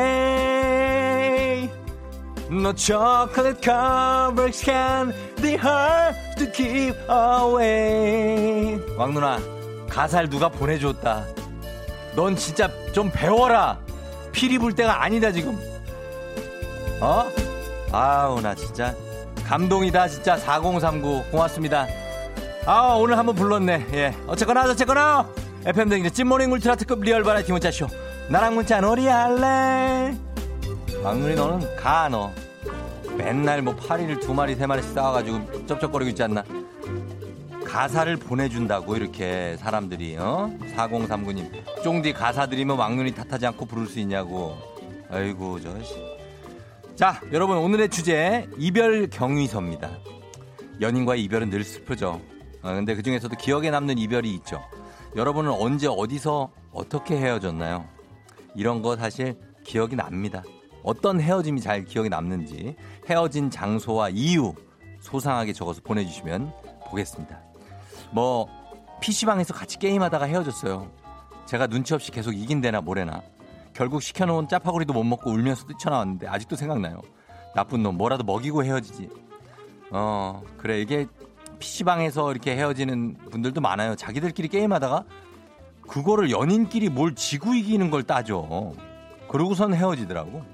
No 2.51 2.73
chocolate 2.73 3.61
covers 3.63 4.61
can 4.63 5.13
be 5.43 5.57
hard 5.57 6.15
to 6.39 6.47
keep 6.53 6.95
away. 7.09 8.79
왕 8.97 9.15
누나, 9.15 9.39
가사를 9.89 10.29
누가 10.29 10.49
보내줬다. 10.49 11.25
넌 12.15 12.37
진짜 12.37 12.69
좀 12.93 13.11
배워라. 13.11 13.79
피리 14.33 14.59
불 14.59 14.75
때가 14.75 15.03
아니다, 15.03 15.33
지금. 15.33 15.59
어? 17.01 17.25
아우, 17.93 18.41
나 18.41 18.55
진짜. 18.55 18.95
감동이다, 19.47 20.09
진짜. 20.09 20.37
4039. 20.37 21.25
고맙습니다. 21.31 21.87
아 22.67 22.95
오늘 22.95 23.19
한번 23.19 23.35
불렀네. 23.35 23.87
예. 23.93 24.15
어쨌거나 24.27 24.63
어쨌거나 24.65 25.29
FM 25.67 25.89
등이제 25.91 26.11
찐모닝 26.11 26.51
울트라 26.53 26.77
특급 26.77 27.03
real 27.03 27.23
버라이어티 27.23 27.53
문자쇼. 27.53 27.87
나랑 28.31 28.55
문자 28.55 28.81
놀이 28.81 29.07
할래? 29.07 30.17
왕눈이 31.03 31.35
너는 31.35 31.77
가 31.77 32.09
너. 32.09 32.31
맨날 33.19 33.61
뭐 33.63 33.77
파리를 33.77 34.19
두 34.21 34.33
마리 34.33 34.55
세 34.55 34.67
마리씩 34.67 34.93
쌓아가지고 34.93 35.67
쩝쩝거리고 35.67 36.09
있지 36.11 36.23
않나? 36.23 36.43
가사를 37.67 38.17
보내준다고 38.17 38.97
이렇게 38.97 39.57
사람들이 39.59 40.17
어? 40.19 40.51
4039님. 40.75 41.83
쫑디 41.83 42.15
가사 42.15 42.47
틀리면 42.47 42.79
왕눈이 42.79 43.15
탓하지 43.15 43.47
않고 43.47 43.67
부를 43.67 43.87
수 43.87 43.99
있냐고. 44.01 44.57
아이고 45.11 45.61
저씨. 45.61 45.95
자 46.97 47.21
여러분 47.33 47.59
오늘의 47.59 47.91
주제 47.91 48.49
이별 48.57 49.09
경위서입니다. 49.11 49.91
연인과의 50.81 51.23
이별은 51.25 51.51
늘 51.51 51.63
슬프죠 51.63 52.21
아, 52.65 52.73
근데 52.73 52.95
그 52.95 53.03
중에서도 53.03 53.37
기억에 53.37 53.71
남는 53.71 53.99
이별이 53.99 54.33
있죠. 54.37 54.63
여러분은 55.17 55.53
언제 55.53 55.87
어디서 55.87 56.51
어떻게 56.73 57.15
헤어졌나요? 57.19 57.85
이런 58.55 58.81
거 58.81 58.97
사실 58.97 59.39
기억이 59.65 59.97
납니다. 59.97 60.43
어떤 60.83 61.21
헤어짐이 61.21 61.61
잘 61.61 61.85
기억에 61.85 62.09
남는지 62.09 62.75
헤어진 63.09 63.51
장소와 63.51 64.09
이유 64.09 64.55
소상하게 65.01 65.53
적어서 65.53 65.83
보내주시면 65.85 66.53
보겠습니다. 66.89 67.39
뭐 68.13 68.49
PC방에서 69.03 69.53
같이 69.53 69.79
게임하다가 69.79 70.25
헤어졌어요. 70.25 70.91
제가 71.45 71.67
눈치 71.67 71.93
없이 71.93 72.11
계속 72.11 72.33
이긴대나 72.33 72.81
뭐래나. 72.81 73.23
결국 73.75 74.03
시켜놓은 74.03 74.49
짜파구리도 74.49 74.95
못 74.95 75.05
먹고 75.05 75.31
울면서 75.31 75.67
뛰쳐나왔는데 75.67 76.29
아직도 76.29 76.57
생각나요. 76.57 77.03
나쁜 77.55 77.83
놈 77.83 77.99
뭐라도 77.99 78.25
먹이고 78.25 78.65
헤어지지. 78.65 79.11
어 79.91 80.43
그래 80.57 80.81
이게 80.81 81.07
PC방에서 81.65 82.31
이렇게 82.31 82.55
헤어지는 82.57 83.17
분들도 83.31 83.61
많아요. 83.61 83.97
자기들끼리 83.97 84.49
게임하다가 84.49 85.05
그거를 85.89 86.31
연인끼리 86.31 86.91
뭘 86.91 87.15
지고 87.15 87.55
이기는 87.55 87.91
걸 87.91 88.03
따져. 88.03 88.73
그러고선 89.29 89.75
헤어지더라고. 89.75 90.45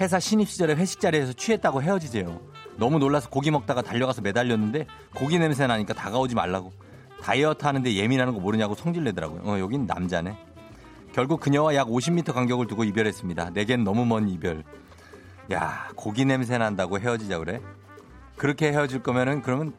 회사 0.00 0.20
신입 0.20 0.48
시절에 0.48 0.74
회식 0.74 1.00
자리에서 1.00 1.32
취했다고 1.32 1.82
헤어지세요. 1.82 2.40
너무 2.76 2.98
놀라서 2.98 3.28
고기 3.28 3.50
먹다가 3.50 3.82
달려가서 3.82 4.22
매달렸는데 4.22 4.86
고기 5.14 5.38
냄새 5.38 5.66
나니까 5.66 5.94
다가오지 5.94 6.34
말라고. 6.34 6.72
다이어트 7.22 7.64
하는데 7.66 7.94
예민하는 7.94 8.32
거 8.32 8.40
모르냐고 8.40 8.74
성질 8.74 9.04
내더라고요. 9.04 9.42
어, 9.44 9.58
여긴 9.58 9.86
남자네. 9.86 10.36
결국 11.12 11.40
그녀와 11.40 11.74
약 11.74 11.88
50m 11.88 12.32
간격을 12.32 12.66
두고 12.66 12.84
이별했습니다. 12.84 13.50
내겐 13.50 13.84
너무 13.84 14.06
먼 14.06 14.28
이별. 14.28 14.62
야, 15.52 15.88
고기 15.96 16.24
냄새 16.24 16.56
난다고 16.56 16.98
헤어지자 16.98 17.38
그래? 17.38 17.60
그렇게 18.40 18.72
헤어질 18.72 19.02
거면은 19.02 19.42
그러면 19.42 19.74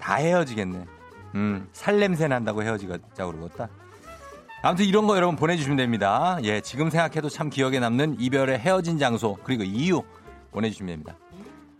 다 0.00 0.14
헤어지겠네. 0.14 0.86
음, 1.34 1.68
살냄새 1.72 2.28
난다고 2.28 2.62
헤어지자고 2.62 3.32
그러겠다. 3.32 3.68
아무튼 4.62 4.84
이런 4.84 5.08
거 5.08 5.16
여러분 5.16 5.34
보내주시면 5.34 5.76
됩니다. 5.76 6.38
예, 6.44 6.60
지금 6.60 6.90
생각해도 6.90 7.28
참 7.28 7.50
기억에 7.50 7.80
남는 7.80 8.20
이별의 8.20 8.60
헤어진 8.60 9.00
장소 9.00 9.36
그리고 9.42 9.64
이유 9.64 10.00
보내주시면 10.52 10.92
됩니다. 10.92 11.18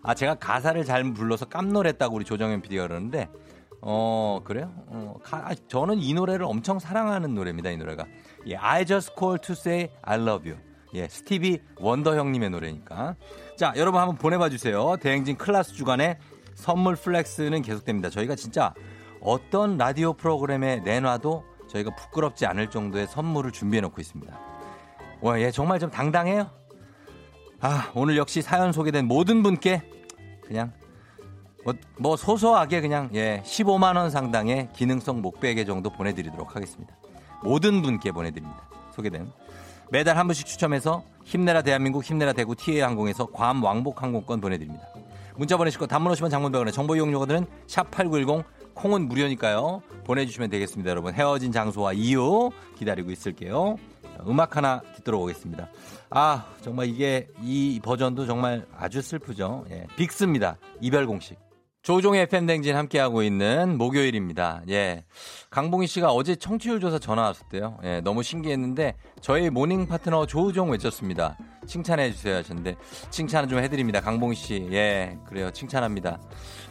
아 0.03 0.13
제가 0.17 0.35
가사를 0.35 0.85
잘 0.85 1.05
불러서 1.13 1.45
깜놀했다고 1.45 2.17
우리 2.17 2.25
조정현 2.25 2.63
PD가 2.63 2.89
그러는데 2.89 3.29
어 3.81 4.41
그래요? 4.43 4.73
어, 4.89 5.15
가, 5.23 5.51
아, 5.51 5.55
저는 5.69 6.01
이 6.01 6.15
노래를 6.15 6.47
엄청 6.47 6.81
사랑하는 6.81 7.33
노래입니다. 7.37 7.71
이 7.71 7.77
노래가 7.77 8.07
예, 8.49 8.57
I 8.57 8.85
just 8.85 9.13
call 9.17 9.39
to 9.39 9.53
say 9.53 9.89
I 10.03 10.21
love 10.21 10.51
you. 10.51 10.61
예, 10.95 11.09
스티비 11.09 11.61
원더 11.77 12.17
형님의 12.17 12.51
노래니까. 12.51 13.17
자, 13.57 13.73
여러분 13.77 14.01
한번 14.01 14.17
보내봐 14.17 14.49
주세요. 14.49 14.97
대행진 15.01 15.37
클라스 15.37 15.75
주간에 15.75 16.19
선물 16.55 16.95
flex는 16.95 17.63
계속됩니다. 17.63 18.11
저희가 18.11 18.37
진짜 18.37 18.73
어떤 19.21 19.77
라디오 19.77 20.13
프로그램에 20.13 20.77
내놔도 20.81 21.45
저희가 21.69 21.95
부끄럽지 21.97 22.47
않을 22.47 22.71
정도의 22.71 23.09
선물을 23.09 23.51
준비해 23.51 23.81
놓고 23.81 24.01
있습니다. 24.01 24.39
와, 25.21 25.41
예, 25.41 25.51
정말 25.51 25.81
좀 25.81 25.91
당당해요. 25.91 26.51
아, 27.61 27.91
오늘 27.95 28.17
역시 28.17 28.43
사연 28.43 28.73
소개된 28.73 29.07
모든 29.07 29.43
분께 29.43 29.83
그냥 30.43 30.73
뭐, 31.65 31.75
뭐 31.99 32.17
소소하게 32.17 32.83
그냥 32.83 33.09
예, 33.15 33.43
15만 33.45 33.97
원 33.97 34.11
상당의 34.11 34.69
기능성 34.75 35.23
목베개 35.23 35.65
정도 35.65 35.91
보내드리도록 35.91 36.55
하겠습니다. 36.55 36.95
모든 37.43 37.83
분께 37.83 38.13
보내드립니다. 38.13 38.69
소개된 38.95 39.33
매달 39.91 40.17
한 40.17 40.27
분씩 40.27 40.47
추첨해서 40.47 41.05
힘내라 41.25 41.63
대한민국 41.63 42.05
힘내라 42.05 42.33
대구 42.33 42.55
TA 42.55 42.81
항공에서 42.81 43.27
괌 43.27 43.63
왕복 43.63 44.03
항공권 44.03 44.41
보내드립니다. 44.41 44.87
문자 45.37 45.57
보내시고 45.57 45.87
단문 45.87 46.13
오시면 46.13 46.31
장문병원에 46.31 46.71
정보 46.71 46.97
이용료들은 46.97 47.47
샵8910 47.67 48.45
콩은 48.75 49.09
무료니까요. 49.09 49.83
보내주시면 50.05 50.51
되겠습니다, 50.51 50.91
여러분. 50.91 51.15
헤어진 51.15 51.53
장소와 51.53 51.93
이유 51.93 52.51
기다리고 52.77 53.11
있을게요. 53.11 53.77
음악 54.27 54.57
하나 54.57 54.81
듣도록 54.97 55.23
오겠습니다. 55.23 55.69
아, 56.11 56.47
정말 56.61 56.89
이게 56.89 57.29
이 57.43 57.81
버전도 57.83 58.27
정말 58.27 58.67
아주 58.77 59.03
슬프죠. 59.03 59.65
예, 59.71 59.87
빅스입니다. 59.97 60.57
이별 60.81 61.07
공식. 61.07 61.44
조종의 61.85 62.29
팬댕진 62.31 62.75
함께하고 62.77 63.23
있는 63.23 63.77
목요일입니다. 63.77 64.63
예. 64.71 65.05
강봉희 65.51 65.87
씨가 65.87 66.13
어제 66.15 66.35
청취율 66.35 66.81
조사 66.81 66.99
전화 66.99 67.25
왔었대요. 67.25 67.77
예, 67.85 68.01
너무 68.01 68.23
신기했는데 68.23 68.95
저희 69.21 69.51
morning 69.51 69.87
파트너 69.87 70.25
조우종 70.25 70.71
외쳤습니다. 70.71 71.37
칭찬해 71.67 72.11
주세요 72.13 72.37
하셨는데 72.37 72.77
칭찬 73.11 73.51
좀 73.51 73.59
해드립니다. 73.59 74.01
강봉희 74.01 74.35
씨. 74.35 74.69
예, 74.73 75.19
그래요. 75.27 75.51
칭찬합니다. 75.51 76.19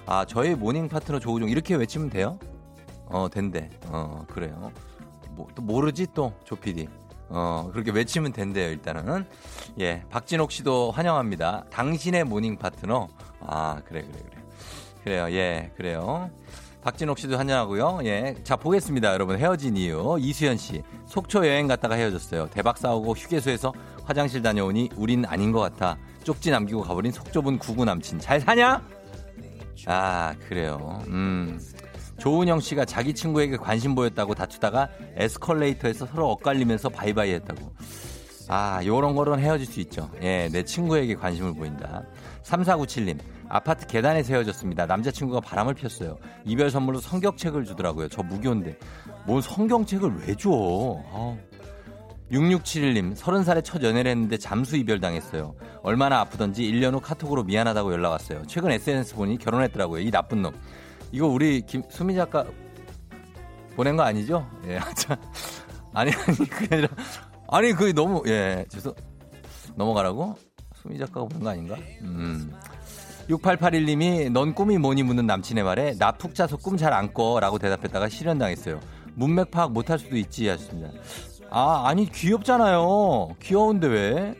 아, 0.07 0.25
저희 0.25 0.55
morning 0.55 0.89
파트너 0.89 1.19
조우종 1.19 1.47
이렇게 1.47 1.75
외치면 1.75 2.09
돼요? 2.09 2.39
어, 3.05 3.27
된대. 3.31 3.69
어, 3.89 4.25
그래요. 4.27 4.71
뭐, 5.35 5.47
또 5.53 5.61
모르지 5.61 6.07
또, 6.15 6.33
조피디. 6.43 6.87
어, 7.29 7.69
그렇게 7.71 7.91
외치면 7.91 8.33
된대요, 8.33 8.71
일단은. 8.71 9.27
예, 9.79 10.03
박진옥 10.09 10.51
씨도 10.51 10.89
환영합니다. 10.89 11.65
당신의 11.69 12.23
morning 12.23 12.57
파트너. 12.57 13.09
아, 13.41 13.79
그래, 13.85 14.01
그래, 14.01 14.23
그래. 14.27 14.42
그래요, 15.03 15.27
예, 15.31 15.71
그래요. 15.75 16.29
박진옥 16.81 17.17
씨도 17.17 17.37
환영하고요. 17.37 17.99
예. 18.03 18.35
자, 18.43 18.57
보겠습니다, 18.57 19.13
여러분. 19.13 19.37
헤어진 19.37 19.77
이유. 19.77 20.17
이수연 20.19 20.57
씨. 20.57 20.83
속초 21.05 21.47
여행 21.47 21.67
갔다가 21.67 21.95
헤어졌어요. 21.95 22.49
대박 22.51 22.77
싸우고 22.77 23.13
휴게소에서 23.13 23.73
화장실 24.03 24.41
다녀오니 24.41 24.89
우린 24.97 25.25
아닌 25.25 25.53
것 25.53 25.61
같아. 25.61 25.97
쪽지 26.23 26.51
남기고 26.51 26.81
가버린 26.81 27.11
속 27.13 27.31
좁은 27.31 27.57
구구 27.57 27.85
남친. 27.85 28.19
잘 28.19 28.41
사냐? 28.41 28.81
아, 29.85 30.33
그래요. 30.47 31.01
음. 31.07 31.59
조은영 32.19 32.59
씨가 32.59 32.85
자기 32.85 33.13
친구에게 33.13 33.57
관심 33.57 33.95
보였다고 33.95 34.35
다투다가 34.35 34.89
에스컬레이터에서 35.15 36.05
서로 36.05 36.31
엇갈리면서 36.31 36.89
바이바이 36.89 37.31
했다고. 37.33 37.71
아, 38.49 38.81
요런 38.85 39.15
거는 39.15 39.39
헤어질 39.39 39.65
수 39.65 39.79
있죠. 39.81 40.09
예, 40.21 40.49
내 40.51 40.63
친구에게 40.63 41.15
관심을 41.15 41.53
보인다. 41.53 42.03
3497님, 42.43 43.17
아파트 43.53 43.85
계단에 43.85 44.23
세워졌습니다. 44.23 44.87
남자친구가 44.87 45.39
바람을 45.41 45.75
폈어요. 45.75 46.17
이별 46.43 46.71
선물로 46.71 46.99
성경책을 46.99 47.65
주더라고요. 47.65 48.07
저 48.07 48.23
무교인데. 48.23 48.75
뭔 49.27 49.41
성경책을 49.43 50.25
왜 50.25 50.33
줘? 50.33 50.49
아. 51.11 51.37
6671님, 52.31 53.15
30살에 53.15 53.63
첫 53.63 53.83
연애를 53.83 54.09
했는데 54.09 54.37
잠수 54.37 54.75
이별당했어요. 54.77 55.53
얼마나 55.83 56.19
아프던지 56.21 56.63
1년 56.63 56.93
후 56.93 56.99
카톡으로 56.99 57.43
미안하다고 57.43 57.93
연락 57.93 58.09
왔어요. 58.09 58.41
최근 58.47 58.71
SNS 58.71 59.13
보니 59.13 59.37
결혼했더라고요. 59.37 60.01
이 60.01 60.09
나쁜 60.09 60.41
놈. 60.41 60.51
이거 61.11 61.27
우리 61.27 61.61
김, 61.61 61.83
수미 61.89 62.15
작가 62.15 62.43
보낸 63.75 63.95
거 63.95 64.01
아니죠? 64.01 64.49
예, 64.65 64.79
자. 64.97 65.15
아니, 65.93 66.11
아니, 66.11 66.37
그게 66.49 66.75
아니라. 66.75 66.87
아니, 67.49 67.71
그게 67.73 67.93
너무, 67.93 68.23
예, 68.25 68.65
죄송, 68.67 68.95
넘어가라고? 69.75 70.35
수미 70.73 70.97
작가가 70.97 71.27
보낸 71.27 71.43
거 71.43 71.49
아닌가? 71.51 71.75
음. 72.01 72.51
6881님이 73.29 74.29
넌 74.31 74.53
꿈이 74.53 74.77
뭐니 74.77 75.03
묻는 75.03 75.25
남친의 75.25 75.63
말에 75.63 75.95
나 75.97 76.11
푹 76.11 76.35
자서 76.35 76.57
꿈 76.57 76.77
잘 76.77 76.93
안 76.93 77.13
꿔 77.13 77.39
라고 77.39 77.57
대답했다가 77.57 78.09
실현당했어요. 78.09 78.79
문맥 79.15 79.51
파악 79.51 79.71
못할 79.71 79.99
수도 79.99 80.17
있지 80.17 80.47
하셨습니다. 80.47 80.89
아, 81.49 81.83
아니, 81.85 82.11
귀엽잖아요. 82.11 83.35
귀여운데 83.41 83.87
왜? 83.87 84.35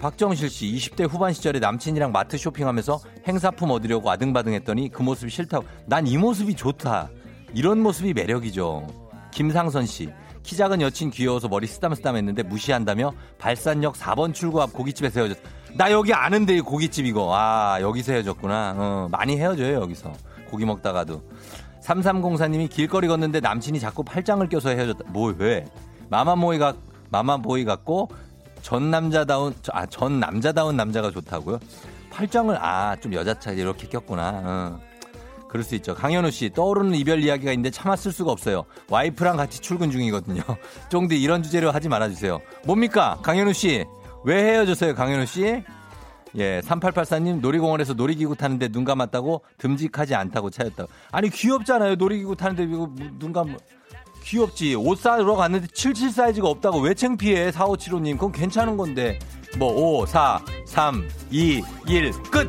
박정실 0.00 0.48
씨 0.50 0.66
20대 0.66 1.08
후반 1.08 1.32
시절에 1.32 1.58
남친이랑 1.58 2.12
마트 2.12 2.36
쇼핑하면서 2.38 3.00
행사품 3.28 3.70
얻으려고 3.70 4.10
아등바등 4.10 4.52
했더니 4.54 4.88
그 4.90 5.02
모습이 5.02 5.30
싫다고. 5.30 5.64
난 5.86 6.06
이 6.06 6.16
모습이 6.16 6.54
좋다. 6.54 7.10
이런 7.54 7.80
모습이 7.80 8.12
매력이죠. 8.14 8.86
김상선 9.30 9.86
씨. 9.86 10.10
키 10.42 10.56
작은 10.56 10.80
여친 10.80 11.10
귀여워서 11.10 11.48
머리 11.48 11.66
쓰담쓰담 11.66 12.16
했는데 12.16 12.42
무시한다며 12.42 13.12
발산역 13.38 13.94
4번 13.94 14.32
출구 14.34 14.60
앞 14.62 14.72
고깃집에서 14.72 15.20
헤어졌. 15.20 15.38
나 15.74 15.90
여기 15.92 16.12
아는데 16.12 16.60
고깃집 16.60 17.06
이거. 17.06 17.30
아, 17.34 17.78
여기서 17.80 18.12
헤어졌구나. 18.12 18.74
어, 18.76 19.08
많이 19.10 19.36
헤어져요, 19.38 19.80
여기서. 19.80 20.12
고기 20.50 20.64
먹다가도. 20.64 21.22
3304님이 21.84 22.68
길거리 22.68 23.08
걷는데 23.08 23.40
남친이 23.40 23.80
자꾸 23.80 24.02
팔짱을 24.04 24.48
껴서 24.48 24.70
헤어졌다. 24.70 25.04
뭐, 25.08 25.34
왜? 25.38 25.64
마마보이가 26.10 26.74
마마보이 27.10 27.64
같고 27.64 28.10
전 28.62 28.90
남자다운 28.90 29.54
아 29.72 29.86
전 29.86 30.20
남자다운 30.20 30.76
남자가 30.76 31.10
좋다고요? 31.10 31.58
팔짱을 32.10 32.56
아 32.60 32.96
좀 33.00 33.14
여자차 33.14 33.52
이렇게 33.52 33.86
꼈구나. 33.88 34.42
어. 34.44 34.80
그럴 35.48 35.64
수 35.64 35.74
있죠. 35.76 35.94
강현우 35.94 36.30
씨 36.30 36.50
떠오르는 36.50 36.94
이별 36.94 37.22
이야기가 37.24 37.50
있는데 37.52 37.70
참았을 37.70 38.12
수가 38.12 38.30
없어요. 38.30 38.64
와이프랑 38.88 39.36
같이 39.36 39.60
출근 39.60 39.90
중이거든요. 39.90 40.42
쫑디 40.90 41.20
이런 41.20 41.42
주제로 41.42 41.70
하지 41.72 41.88
말아주세요. 41.88 42.40
뭡니까 42.66 43.18
강현우 43.22 43.52
씨? 43.52 43.84
왜 44.24 44.42
헤어졌어요 44.42 44.94
강현우 44.94 45.26
씨? 45.26 45.62
예, 46.36 46.60
3884님 46.60 47.40
놀이공원에서 47.40 47.94
놀이기구 47.94 48.36
타는데 48.36 48.68
눈 48.68 48.84
감았다고 48.84 49.42
듬직하지 49.58 50.14
않다고 50.14 50.50
차였다고. 50.50 50.88
아니 51.10 51.28
귀엽잖아요. 51.28 51.96
놀이기구 51.96 52.36
타는데 52.36 52.64
이거 52.64 52.88
눈 53.18 53.32
감. 53.32 53.56
귀엽지. 54.22 54.74
옷 54.76 54.98
사러 54.98 55.34
갔는데 55.34 55.66
77 55.68 56.10
사이즈가 56.10 56.48
없다고 56.48 56.78
왜 56.80 56.94
창피해? 56.94 57.50
4575님. 57.50 58.12
그건 58.12 58.32
괜찮은 58.32 58.76
건데. 58.76 59.18
뭐, 59.58 60.00
5, 60.02 60.06
4, 60.06 60.40
3, 60.64 61.08
2, 61.30 61.62
1, 61.88 62.12
끝! 62.30 62.48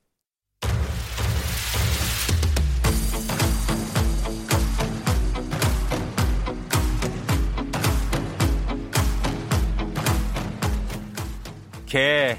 개 11.91 12.37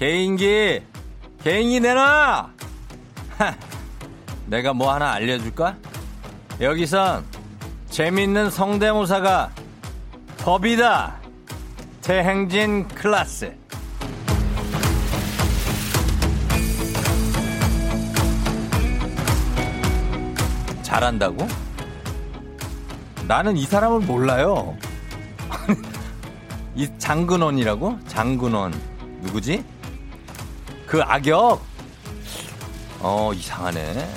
개인기 0.00 0.82
개인기 1.44 1.78
내놔 1.78 2.50
내가 4.46 4.72
뭐 4.72 4.92
하나 4.92 5.12
알려줄까? 5.12 5.76
여기선 6.60 7.24
재밌는 7.88 8.50
성대모사가 8.50 9.52
법이다 10.38 11.20
대행진 12.02 12.88
클래스 12.88 13.56
잘한다고? 20.82 21.46
나는 23.28 23.56
이 23.56 23.64
사람을 23.66 24.00
몰라요. 24.00 24.76
이 26.80 26.88
장근원이라고? 26.96 27.98
장근원. 28.08 28.72
누구지? 29.20 29.62
그 30.86 31.02
악역? 31.02 31.60
어, 33.00 33.32
이상하네. 33.34 34.08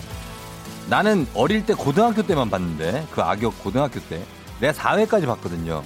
나는 0.88 1.28
어릴 1.34 1.66
때 1.66 1.74
고등학교 1.74 2.22
때만 2.22 2.50
봤는데, 2.50 3.06
그 3.12 3.22
악역 3.22 3.62
고등학교 3.62 4.00
때. 4.00 4.24
내가 4.62 4.72
4회까지 4.72 5.26
봤거든요. 5.26 5.84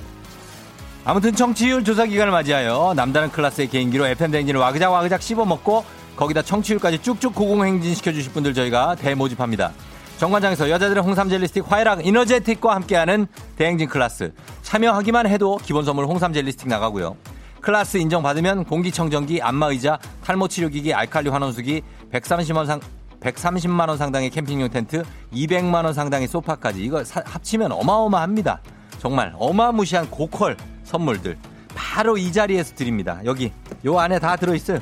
아무튼 1.04 1.34
청취율 1.36 1.84
조사 1.84 2.06
기간을 2.06 2.32
맞이하여 2.32 2.94
남다른 2.96 3.32
클래스의 3.32 3.70
개인기로 3.70 4.06
FM대행진을 4.06 4.60
와그작 4.60 4.92
와그작 4.92 5.24
씹어먹고 5.24 5.84
거기다 6.16 6.44
청취율까지 6.44 7.00
쭉쭉 7.00 7.34
고공행진 7.34 7.96
시켜 7.96 8.12
주실 8.12 8.34
분들 8.34 8.54
저희가 8.54 8.94
대모집합니다. 8.96 9.72
정관장에서 10.18 10.70
여자들의 10.70 11.02
홍삼 11.04 11.30
젤리 11.30 11.48
스틱 11.48 11.72
화해락 11.72 12.06
이너제틱과 12.06 12.76
함께하는 12.76 13.28
대행진 13.56 13.88
클래스. 13.88 14.34
참여하기만 14.68 15.28
해도 15.28 15.58
기본 15.64 15.86
선물 15.86 16.08
홍삼 16.08 16.34
젤리 16.34 16.52
스틱 16.52 16.68
나가고요. 16.68 17.16
클래스 17.62 18.00
인정받으면 18.00 18.66
공기청정기, 18.66 19.42
안마의자, 19.42 19.98
탈모치료기기, 20.26 20.94
알칼리 20.94 21.30
환원수기, 21.30 21.82
130만 22.12 22.66
상, 22.66 22.82
130만 23.22 23.88
원 23.88 23.98
상당의 23.98 24.30
캠핑용 24.30 24.70
텐트, 24.70 25.04
200만 25.32 25.86
원 25.86 25.94
상당의 25.94 26.28
소파까지 26.28 26.84
이거 26.84 27.02
사, 27.06 27.24
합치면 27.26 27.72
어마어마합니다. 27.72 28.60
정말 29.00 29.34
어마무시한 29.38 30.10
고퀄 30.10 30.58
선물들 30.84 31.38
바로 31.74 32.18
이 32.18 32.30
자리에서 32.34 32.76
드립니다. 32.76 33.22
여기 33.24 33.54
요 33.86 33.98
안에 33.98 34.20
다 34.20 34.36
들어 34.36 34.54
있어요. 34.54 34.80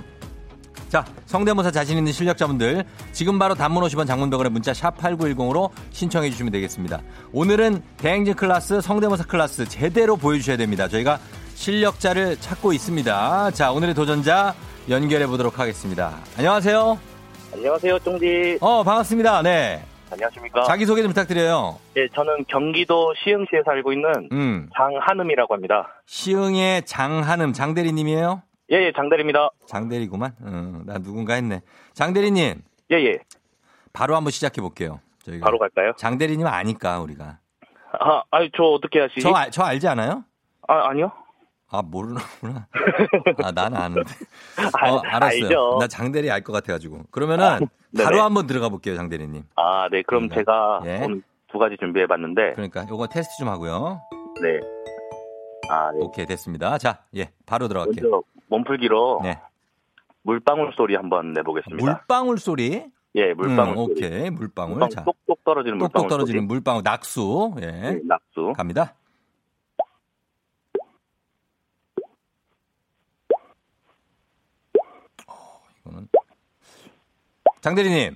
자, 0.89 1.05
성대모사 1.25 1.71
자신 1.71 1.97
있는 1.97 2.11
실력자분들 2.11 2.83
지금 3.11 3.37
바로 3.39 3.55
단문 3.55 3.83
50원 3.83 4.07
장문 4.07 4.26
100원의 4.26 4.51
문자 4.51 4.73
샵 4.73 4.97
8910으로 4.97 5.69
신청해 5.91 6.29
주시면 6.29 6.51
되겠습니다. 6.51 7.01
오늘은 7.33 7.81
대행진 7.97 8.33
클래스 8.35 8.81
성대모사 8.81 9.25
클래스 9.25 9.67
제대로 9.67 10.15
보여주셔야 10.15 10.57
됩니다. 10.57 10.87
저희가 10.87 11.19
실력자를 11.55 12.37
찾고 12.39 12.73
있습니다. 12.73 13.51
자, 13.51 13.71
오늘의 13.71 13.95
도전자 13.95 14.53
연결해 14.89 15.25
보도록 15.27 15.59
하겠습니다. 15.59 16.17
안녕하세요. 16.37 16.99
안녕하세요, 17.53 17.99
쫑디. 17.99 18.57
어, 18.61 18.83
반갑습니다. 18.83 19.41
네. 19.41 19.83
안녕하십니까. 20.11 20.63
자기소개 20.63 21.01
좀 21.01 21.09
부탁드려요. 21.09 21.79
예, 21.97 22.07
저는 22.13 22.45
경기도 22.47 23.13
시흥시에 23.23 23.61
살고 23.65 23.91
있는 23.93 24.29
음. 24.31 24.69
장한음이라고 24.75 25.53
합니다. 25.53 25.87
시흥의 26.05 26.83
장한음, 26.85 27.53
장대리님이에요? 27.53 28.43
예, 28.71 28.77
예, 28.87 28.91
장대리입니다. 28.95 29.49
장대리구만. 29.67 30.35
응, 30.45 30.83
나 30.85 30.97
누군가 30.97 31.35
했네. 31.35 31.61
장대리님. 31.93 32.61
예, 32.91 32.95
예. 32.95 33.19
바로 33.93 34.15
한번 34.15 34.31
시작해 34.31 34.61
볼게요. 34.61 34.99
저희가. 35.23 35.45
바로 35.45 35.59
갈까요? 35.59 35.93
장대리님 35.97 36.45
아니까, 36.47 36.99
우리가. 36.99 37.39
아, 37.99 38.23
아니, 38.31 38.49
저 38.55 38.63
어떻게 38.63 38.99
하시지? 38.99 39.21
저, 39.21 39.31
저 39.51 39.63
알지 39.63 39.87
않아요? 39.87 40.23
아, 40.67 40.89
아니요. 40.89 41.11
아, 41.69 41.81
모르는구나. 41.83 42.67
아, 43.43 43.51
나는 43.51 43.77
아는데. 43.77 44.03
어, 44.87 44.97
알았어요. 44.99 45.43
알죠. 45.45 45.77
나 45.79 45.87
장대리 45.87 46.29
알 46.31 46.41
것 46.43 46.51
같아가지고. 46.53 47.03
그러면은 47.11 47.45
아, 47.45 47.59
바로 47.97 48.21
한번 48.21 48.47
들어가 48.47 48.69
볼게요, 48.69 48.95
장대리님. 48.95 49.43
아, 49.55 49.87
네. 49.91 50.01
그럼 50.03 50.27
그러니까. 50.29 50.79
제가 50.81 50.81
예. 50.85 51.05
오늘 51.05 51.21
두 51.47 51.57
가지 51.59 51.77
준비해 51.79 52.07
봤는데. 52.07 52.53
그러니까 52.53 52.85
요거 52.89 53.07
테스트 53.07 53.37
좀 53.39 53.47
하고요. 53.47 54.01
네. 54.41 54.59
아, 55.71 55.91
네. 55.91 55.99
오케이, 56.01 56.25
됐습니다. 56.25 56.77
자, 56.77 56.99
예, 57.15 57.31
바로 57.45 57.67
들어갈게요. 57.67 58.09
먼저 58.09 58.23
몸풀기로. 58.55 59.21
네. 59.23 59.39
물방울 60.23 60.73
소리 60.75 60.95
한번 60.95 61.33
내보겠습니다. 61.33 61.83
물방울 61.83 62.37
소리? 62.39 62.85
예, 63.15 63.33
물방울 63.33 63.73
음, 63.73 63.75
소리. 63.75 63.93
오케이, 63.93 64.29
물방울. 64.29 64.71
물방울 64.77 64.89
자, 64.89 65.03
똑똑 65.03 65.43
떨어지는 65.43 65.77
물방울. 65.77 65.93
똑똑 65.93 66.09
떨어지는 66.09 66.41
소리. 66.41 66.47
물방울, 66.47 66.81
낙수. 66.83 67.55
예. 67.61 67.65
네, 67.65 67.99
낙수. 68.05 68.53
갑니다. 68.55 68.95
이거는 75.85 76.07
장대리님. 77.61 78.15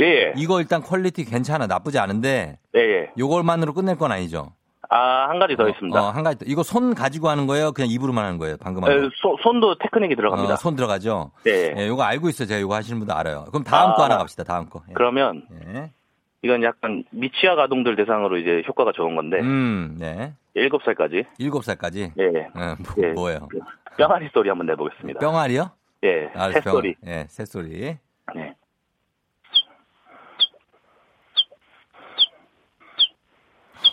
예, 0.00 0.04
예. 0.04 0.32
이거 0.36 0.60
일단 0.60 0.82
quality 0.82 1.24
괜찮아. 1.24 1.66
나쁘지 1.66 1.98
않은데. 1.98 2.58
예, 2.74 2.80
예. 2.80 3.12
요걸만으로 3.18 3.74
끝낼 3.74 3.96
건 3.96 4.12
아니죠. 4.12 4.54
아, 4.94 5.26
한 5.30 5.38
가지 5.38 5.56
더 5.56 5.64
어, 5.64 5.68
있습니다. 5.68 5.98
어, 5.98 6.10
한 6.10 6.22
가지 6.22 6.38
더. 6.38 6.44
이거 6.46 6.62
손 6.62 6.94
가지고 6.94 7.30
하는 7.30 7.46
거예요? 7.46 7.72
그냥 7.72 7.90
입으로만 7.90 8.26
하는 8.26 8.36
거예요? 8.36 8.58
방금 8.60 8.84
한 8.84 9.00
거. 9.00 9.10
소, 9.16 9.38
손도 9.42 9.76
테크닉이 9.78 10.14
들어갑니다. 10.16 10.52
어, 10.52 10.56
손 10.56 10.76
들어가죠? 10.76 11.30
네. 11.44 11.74
예, 11.78 11.88
요거 11.88 12.02
알고 12.02 12.28
있어요. 12.28 12.46
제가 12.46 12.60
요거 12.60 12.74
하시는 12.74 12.98
분도 12.98 13.14
알아요. 13.14 13.46
그럼 13.46 13.64
다음 13.64 13.92
아, 13.92 13.94
거 13.94 14.04
하나 14.04 14.18
갑시다. 14.18 14.44
다음 14.44 14.68
거. 14.68 14.82
예. 14.90 14.92
그러면 14.92 15.46
예. 15.64 15.90
이건 16.42 16.62
약간 16.62 17.04
미취학 17.10 17.58
아동들 17.58 17.96
대상으로 17.96 18.36
이제 18.36 18.62
효과가 18.68 18.92
좋은 18.92 19.16
건데. 19.16 19.40
음, 19.40 19.96
네. 19.98 20.34
7살까지. 20.56 21.24
7살까지? 21.40 22.12
예. 22.18 22.24
예. 22.24 22.48
뭐, 22.54 22.76
예. 22.98 23.12
뭐예요? 23.12 23.48
그 23.50 23.60
뿅아리 23.96 24.28
소리 24.34 24.50
한번 24.50 24.66
내보겠습니다. 24.66 25.20
뿅아리요? 25.20 25.70
예. 26.04 26.30
아, 26.34 26.50
새소리. 26.50 26.96
예, 27.06 27.24
새소리. 27.30 27.96
네. 28.34 28.54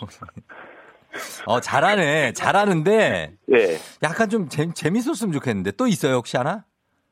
어, 1.46 1.60
잘하네. 1.60 2.32
잘하는데. 2.32 3.32
예. 3.52 3.76
약간 4.02 4.28
좀 4.28 4.48
재, 4.48 4.68
재밌었으면 4.72 5.32
좋겠는데. 5.32 5.72
또 5.72 5.86
있어요, 5.86 6.14
혹시 6.14 6.36
하나? 6.36 6.64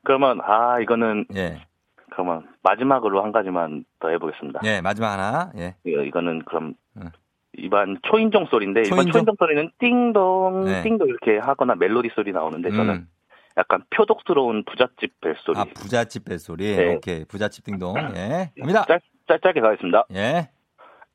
그러면, 0.04 0.40
아, 0.42 0.80
이거는. 0.80 1.26
예. 1.34 1.66
그러면, 2.10 2.46
마지막으로 2.62 3.22
한 3.22 3.32
가지만 3.32 3.84
더 4.00 4.08
해보겠습니다. 4.10 4.60
예, 4.64 4.80
마지막 4.80 5.12
하나. 5.12 5.52
예. 5.56 5.76
이거, 5.84 6.02
이거는 6.02 6.42
그럼. 6.44 6.74
음. 6.96 7.10
이번 7.56 7.98
초인종 8.02 8.46
소리인데, 8.46 8.82
초인종? 8.82 8.98
이번 9.02 9.12
초인종 9.12 9.34
소리는 9.38 9.70
띵동, 9.78 10.64
네. 10.66 10.82
띵동 10.82 11.08
이렇게 11.08 11.38
하거나 11.38 11.74
멜로디 11.74 12.10
소리 12.14 12.32
나오는데, 12.32 12.70
저는 12.70 12.94
음. 12.94 13.08
약간 13.56 13.82
표독스러운 13.90 14.64
부잣집 14.64 15.20
벨소리. 15.20 15.58
아, 15.58 15.64
부잣집 15.74 16.24
벨소리? 16.24 16.76
네. 16.76 16.94
오케이. 16.94 17.24
부잣집 17.24 17.64
띵동. 17.64 17.96
예. 18.14 18.52
갑니다. 18.60 18.84
짧, 18.86 19.00
짧, 19.26 19.40
짧게 19.42 19.60
가겠습니다. 19.60 20.06
예. 20.14 20.48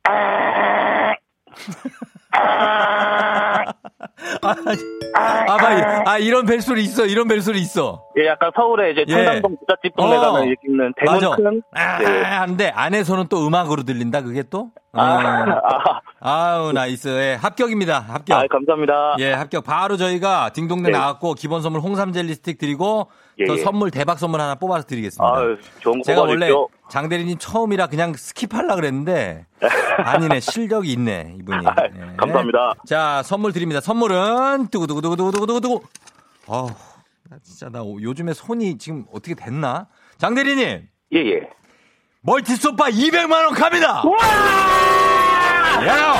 아, 0.03 0.92
아, 2.31 3.63
아, 4.41 4.55
아, 5.15 6.03
아, 6.05 6.17
이런 6.17 6.45
벨소리 6.45 6.83
있어, 6.83 7.05
이런 7.05 7.27
벨소리 7.27 7.59
있어. 7.59 8.05
예, 8.17 8.27
약간 8.27 8.51
서울에 8.55 8.91
이제 8.91 9.05
청담동 9.05 9.51
예. 9.51 9.55
부잣집 9.59 9.95
동네 9.95 10.15
어. 10.15 10.21
가면 10.21 10.47
이렇게 10.47 10.61
있는 10.67 10.93
대문. 10.97 11.35
큰. 11.35 11.61
아, 11.73 11.99
네. 11.99 12.23
안 12.23 12.57
돼. 12.57 12.69
안에서는 12.69 13.27
또 13.29 13.45
음악으로 13.45 13.83
들린다, 13.83 14.21
그게 14.21 14.43
또? 14.49 14.71
아, 14.93 15.01
어. 15.01 15.61
아. 15.63 16.01
아 16.19 16.59
우, 16.61 16.71
nice. 16.71 17.07
예, 17.09 17.33
합격입니다. 17.35 17.99
합격. 17.99 18.37
아, 18.37 18.47
감사합니다. 18.47 19.15
예, 19.19 19.31
합격. 19.33 19.63
바로 19.63 19.97
저희가 19.97 20.51
딩동댕 20.53 20.91
네. 20.91 20.97
나왔고, 20.97 21.35
기본 21.35 21.61
선물 21.61 21.81
홍삼 21.81 22.13
젤리 22.13 22.33
스틱 22.35 22.57
드리고, 22.57 23.09
예, 23.39 23.45
또 23.45 23.57
예. 23.57 23.63
선물 23.63 23.91
대박 23.91 24.19
선물 24.19 24.41
하나 24.41 24.55
뽑아서 24.55 24.85
드리겠습니다. 24.85 25.25
아, 25.25 25.57
좋은 25.79 25.99
거 25.99 26.03
제가 26.03 26.21
원래 26.21 26.49
장대리님 26.89 27.37
처음이라 27.39 27.87
그냥 27.87 28.13
skip하려 28.13 28.75
그랬는데 28.75 29.45
아니네 29.97 30.39
실력이 30.39 30.91
있네 30.93 31.35
이분이. 31.39 31.65
아, 31.65 31.75
네. 31.87 32.13
감사합니다. 32.17 32.73
자 32.85 33.21
선물 33.23 33.53
드립니다. 33.53 33.81
선물은 33.81 34.67
두구두구두구두구두구두구. 34.67 35.81
나 37.29 37.37
진짜 37.43 37.69
나 37.69 37.79
요즘에 37.79 38.33
손이 38.33 38.77
지금 38.77 39.05
어떻게 39.11 39.33
됐나? 39.33 39.87
장대리님. 40.17 40.87
예예. 41.13 41.31
예. 41.31 41.49
멀티 42.21 42.55
소파 42.55 42.85
200만 42.89 43.31
원 43.31 43.53
갑니다. 43.53 44.01
와! 44.05 44.17
야! 45.85 46.15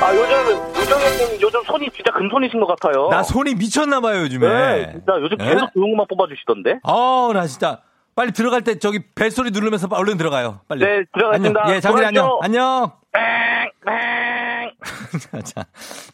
아, 0.00 0.12
요즘, 0.16 0.71
요정님 0.92 1.40
요즘 1.40 1.62
손이 1.64 1.90
진짜 1.90 2.12
금손이신 2.12 2.60
것 2.60 2.66
같아요. 2.66 3.08
나 3.08 3.22
손이 3.22 3.54
미쳤나봐요, 3.54 4.20
요즘에. 4.22 4.46
네, 4.48 4.92
진짜 4.92 5.12
요즘 5.20 5.36
네? 5.38 5.54
계속 5.54 5.72
좋은 5.72 5.90
것만 5.90 6.06
뽑아주시던데. 6.08 6.80
어, 6.84 7.30
나 7.32 7.46
진짜. 7.46 7.80
빨리 8.14 8.30
들어갈 8.32 8.60
때 8.62 8.78
저기 8.78 9.00
벨소리 9.14 9.50
누르면서 9.52 9.88
얼른 9.90 10.18
들어가요. 10.18 10.60
빨리. 10.68 10.84
네, 10.84 11.02
들어가겠습니다. 11.14 11.74
예, 11.74 11.80
장진 11.80 12.04
안녕. 12.04 12.38
안녕. 12.42 12.92
자, 15.44 15.64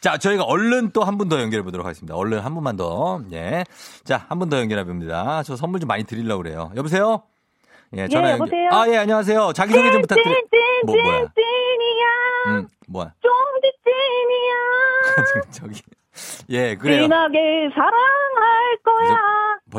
자, 0.01 0.17
저희가 0.17 0.43
얼른 0.43 0.91
또 0.91 1.03
한 1.03 1.17
분 1.17 1.27
더 1.29 1.41
연결해 1.41 1.61
보도록 1.63 1.85
하겠습니다. 1.85 2.15
얼른 2.15 2.39
한 2.39 2.53
분만 2.53 2.77
더. 2.77 3.19
예. 3.33 3.63
자, 4.05 4.25
한 4.29 4.39
분 4.39 4.49
더 4.49 4.59
연결해 4.59 4.85
봅니다. 4.85 5.43
저 5.43 5.55
선물 5.57 5.79
좀 5.81 5.87
많이 5.87 6.03
드리려고 6.05 6.41
그래요. 6.43 6.71
여보세요? 6.77 7.23
예, 7.97 8.07
전화 8.07 8.29
예, 8.29 8.31
연결. 8.33 8.47
여보세요? 8.47 8.69
아, 8.71 8.87
예, 8.87 8.97
안녕하세요. 8.97 9.51
자기소개 9.53 9.91
좀 9.91 10.01
부탁드려요. 10.01 10.35
뭐, 10.85 10.95
뭐야? 11.03 11.25
음, 12.47 12.67
뭐야? 12.89 13.13
찐이야. 13.85 15.41
저기. 15.51 15.81
예, 16.49 16.75
그래요. 16.75 17.03
진하게 17.03 17.69
사랑할 17.73 18.77
거야. 18.83 19.17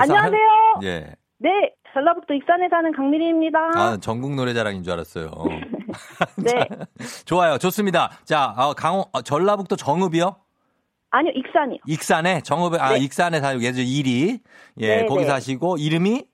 안녕하세요. 0.02 0.48
한, 0.74 0.82
예. 0.84 1.14
네, 1.38 1.50
전라북도 1.92 2.34
익산에 2.34 2.68
사는 2.70 2.92
강미리입니다. 2.92 3.58
아, 3.74 3.96
전국 4.00 4.34
노래자랑인 4.34 4.82
줄 4.82 4.92
알았어요. 4.92 5.30
네. 6.36 6.68
좋아요. 7.26 7.58
좋습니다. 7.58 8.10
자, 8.24 8.54
어, 8.56 8.74
강호, 8.74 9.06
어, 9.12 9.22
전라북도 9.22 9.76
정읍이요? 9.76 10.36
아니요, 11.10 11.32
익산이요. 11.34 11.78
익산에? 11.86 12.40
정읍에, 12.42 12.78
아, 12.78 12.90
네. 12.90 12.94
아, 12.94 12.96
익산에 12.96 13.40
살고 13.40 13.60
계세요. 13.60 13.84
일이. 13.84 14.38
예, 14.78 14.96
네, 14.98 15.06
거기 15.06 15.22
네. 15.22 15.26
사시고, 15.26 15.76
이름이? 15.78 16.24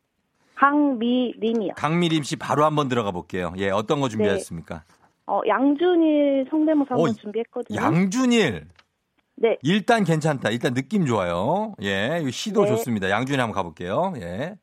강미림이요. 0.57 1.75
강미림 1.75 2.23
씨 2.23 2.37
바로 2.37 2.65
한번 2.65 2.89
들어가 2.89 3.11
볼게요. 3.11 3.53
예, 3.59 3.71
어떤 3.71 4.01
거 4.01 4.09
준비하셨습니까? 4.09 4.75
네. 4.87 4.96
어, 5.27 5.41
양준일 5.47 6.47
성대모사 6.51 6.95
한번 6.95 7.11
어, 7.11 7.13
준비했거든요. 7.13 7.81
양준일? 7.81 8.69
네. 9.37 9.59
일단 9.63 10.05
괜찮다. 10.05 10.51
일단 10.51 10.73
느낌 10.73 11.05
좋아요. 11.05 11.75
예, 11.83 12.23
시도 12.31 12.63
네. 12.63 12.69
좋습니다. 12.71 13.11
양준일 13.11 13.41
한번 13.41 13.55
가볼게요. 13.55 14.15
예. 14.17 14.55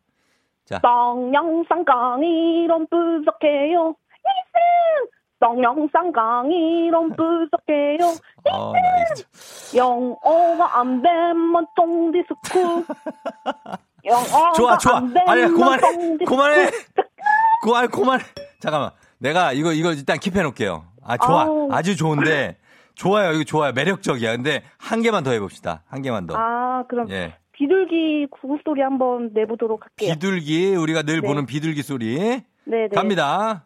자. 0.66 0.80
떡영상 0.80 1.84
강이론 1.86 2.88
부족해요. 2.90 3.96
이승! 4.24 5.10
떡영상 5.40 6.12
강이론 6.14 7.10
부족해요. 7.18 8.14
아, 8.52 8.72
나 8.72 9.78
영어가 9.78 10.80
안 10.80 11.02
되면 11.02 11.68
똥디스쿠. 11.76 12.86
영어가 14.06 14.52
좋아, 14.54 14.78
좋아. 14.78 14.98
안 14.98 15.14
되면 15.14 15.30
아니, 15.30 15.42
그만해. 15.44 16.18
그만해. 16.26 16.70
그만해. 17.62 17.88
그만해. 17.88 18.24
잠깐만. 18.60 18.92
내가 19.20 19.54
이거 19.54 19.72
이거 19.74 19.92
일단 19.94 20.18
킵해 20.18 20.42
놓을게요. 20.44 20.86
아 21.04 21.18
좋아, 21.18 21.44
아우. 21.44 21.70
아주 21.72 21.96
좋은데 21.96 22.58
좋아요. 22.96 23.34
이거 23.34 23.44
좋아요. 23.44 23.72
매력적이야. 23.74 24.36
근데 24.36 24.64
한 24.78 25.02
개만 25.02 25.24
더 25.24 25.32
해봅시다. 25.32 25.84
한 25.88 26.02
개만 26.02 26.28
더. 26.28 26.36
아 26.38 26.84
그럼 26.90 27.10
예. 27.10 27.36
비둘기 27.54 28.28
구구 28.32 28.60
소리 28.66 28.82
한번 28.82 29.32
내보도록 29.34 29.84
할게요. 29.84 30.14
비둘기 30.14 30.76
우리가 30.76 31.04
늘 31.04 31.22
네. 31.22 31.28
보는 31.28 31.46
비둘기 31.46 31.84
소리. 31.84 32.18
네, 32.18 32.44
네. 32.66 32.88
갑니다. 32.94 33.66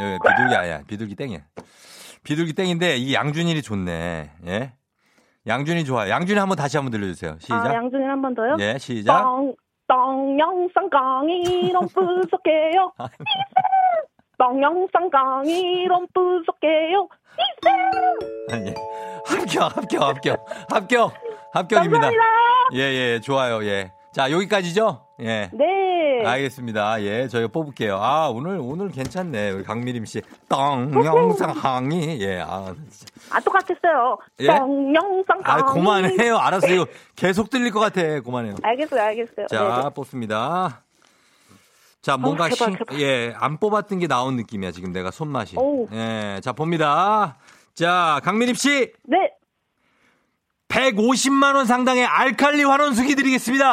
예, 0.00 0.18
비둘기 0.28 0.54
아야. 0.54 0.82
비둘기 0.86 1.16
땡이야. 1.16 1.40
비둘기 2.22 2.52
땡인데 2.52 2.96
이게 2.96 3.14
양준일이 3.14 3.62
좋네. 3.62 4.30
예. 4.46 4.72
양준이 5.46 5.84
좋아요. 5.84 6.10
양준이 6.10 6.38
한번 6.38 6.56
다시 6.56 6.76
한번 6.76 6.90
들려주세요. 6.92 7.36
시작. 7.40 7.66
아, 7.66 7.74
양준이 7.74 8.04
한 8.04 8.20
번 8.22 8.34
더요? 8.34 8.56
예, 8.60 8.76
시작. 8.78 9.24
동영상 9.88 10.88
강의론 10.90 11.88
부족해요. 11.88 12.92
동영상 14.38 15.10
강의론 15.10 16.06
부족해요. 16.14 17.08
아니, 18.50 18.74
합격, 19.26 19.76
합격, 19.76 20.02
합격, 20.02 20.46
합격, 20.70 21.12
합격입니다. 21.52 22.00
감사합니다. 22.10 22.24
예, 22.74 22.78
예, 22.80 23.20
좋아요, 23.20 23.64
예. 23.64 23.90
자, 24.12 24.30
여기까지죠? 24.30 25.06
예. 25.20 25.50
네. 25.52 25.87
알겠습니다. 26.26 27.02
예, 27.02 27.28
저희가 27.28 27.48
뽑을게요. 27.48 27.96
아, 28.00 28.28
오늘, 28.28 28.58
오늘 28.60 28.90
괜찮네. 28.90 29.50
우리 29.50 29.64
강미림 29.64 30.04
씨. 30.04 30.22
동영상 30.48 31.50
항의. 31.50 32.20
예, 32.20 32.40
아, 32.40 32.74
진짜. 32.90 33.06
아, 33.30 33.40
똑같았어요. 33.40 34.18
예? 34.40 34.46
동영상 34.46 35.40
항의. 35.42 35.62
아, 35.62 35.66
그만해요. 35.66 36.36
알았어요. 36.38 36.84
계속 37.16 37.50
들릴 37.50 37.70
것 37.72 37.80
같아. 37.80 38.20
그만해요. 38.20 38.56
알겠어요, 38.62 39.00
알겠어요. 39.00 39.46
자, 39.48 39.76
네네. 39.78 39.90
뽑습니다. 39.94 40.82
자, 42.00 42.16
뭔가 42.16 42.44
어, 42.44 42.48
제발, 42.48 42.78
제발. 42.78 43.00
예, 43.00 43.34
안 43.36 43.58
뽑았던 43.58 43.98
게 43.98 44.06
나온 44.06 44.36
느낌이야, 44.36 44.70
지금 44.70 44.92
내가 44.92 45.10
손맛이. 45.10 45.56
오. 45.58 45.88
예, 45.92 46.40
자, 46.42 46.52
봅니다. 46.52 47.36
자, 47.74 48.20
강민입 48.24 48.56
씨. 48.56 48.92
네. 49.04 49.32
150만 50.68 51.54
원 51.54 51.64
상당의 51.66 52.04
알칼리 52.04 52.62
환원수기 52.62 53.14
드리겠습니다. 53.14 53.72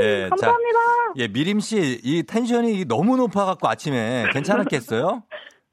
예, 0.00 0.28
감사합니다. 0.28 0.78
자, 0.78 1.12
예, 1.16 1.28
미림 1.28 1.60
씨, 1.60 2.00
이 2.04 2.22
텐션이 2.22 2.84
너무 2.84 3.16
높아갖고 3.16 3.68
아침에 3.68 4.26
괜찮았겠어요? 4.32 5.22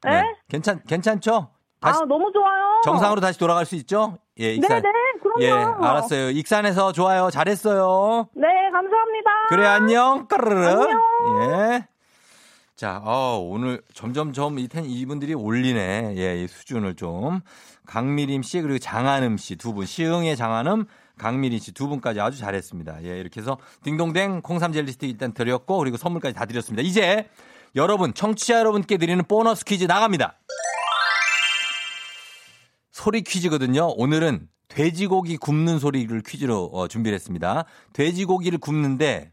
네? 0.03 0.21
네. 0.21 0.35
괜찮, 0.49 0.81
괜찮죠? 0.87 1.49
다시, 1.81 1.99
아, 2.01 2.05
너무 2.05 2.31
좋아요. 2.33 2.81
정상으로 2.83 3.21
다시 3.21 3.37
돌아갈 3.37 3.65
수 3.65 3.75
있죠? 3.75 4.17
예, 4.39 4.53
익산. 4.53 4.81
네네, 4.81 4.93
그럼요. 5.21 5.43
예, 5.43 5.51
알았어요. 5.87 6.29
익산에서 6.31 6.91
좋아요. 6.91 7.29
잘했어요. 7.29 8.29
네, 8.35 8.47
감사합니다. 8.71 9.29
그래, 9.49 9.65
안녕. 9.67 10.27
까르르. 10.27 10.67
안녕. 10.67 11.01
예. 11.41 11.87
자, 12.75 13.01
어, 13.05 13.37
오늘 13.39 13.81
점점점 13.93 14.59
이 14.59 14.67
텐, 14.67 14.83
이분들이 14.83 15.33
올리네. 15.33 16.15
예, 16.17 16.43
이 16.43 16.47
수준을 16.47 16.95
좀. 16.95 17.39
강미림 17.85 18.43
씨, 18.43 18.59
그리고 18.61 18.79
장한음 18.79 19.37
씨 19.37 19.55
두 19.55 19.73
분. 19.73 19.85
시흥의 19.85 20.35
장한음, 20.35 20.85
강미림 21.17 21.57
씨 21.59 21.71
두 21.71 21.87
분까지 21.87 22.19
아주 22.19 22.37
잘했습니다. 22.37 23.05
예, 23.05 23.17
이렇게 23.17 23.39
해서 23.39 23.57
딩동댕 23.83 24.41
홍삼 24.41 24.73
젤리 24.73 24.91
스틱 24.91 25.09
일단 25.09 25.33
드렸고, 25.33 25.77
그리고 25.77 25.95
선물까지 25.95 26.35
다 26.35 26.45
드렸습니다. 26.45 26.85
이제 26.85 27.29
여러분, 27.77 28.13
청취자 28.13 28.59
여러분께 28.59 28.97
드리는 28.97 29.23
보너스 29.23 29.63
퀴즈 29.63 29.85
나갑니다. 29.85 30.37
소리 32.91 33.21
퀴즈거든요. 33.21 33.87
오늘은 33.95 34.49
돼지고기 34.67 35.37
굽는 35.37 35.79
소리를 35.79 36.21
퀴즈로 36.27 36.65
어, 36.73 36.89
준비를 36.89 37.15
했습니다. 37.15 37.63
돼지고기를 37.93 38.57
굽는데 38.59 39.31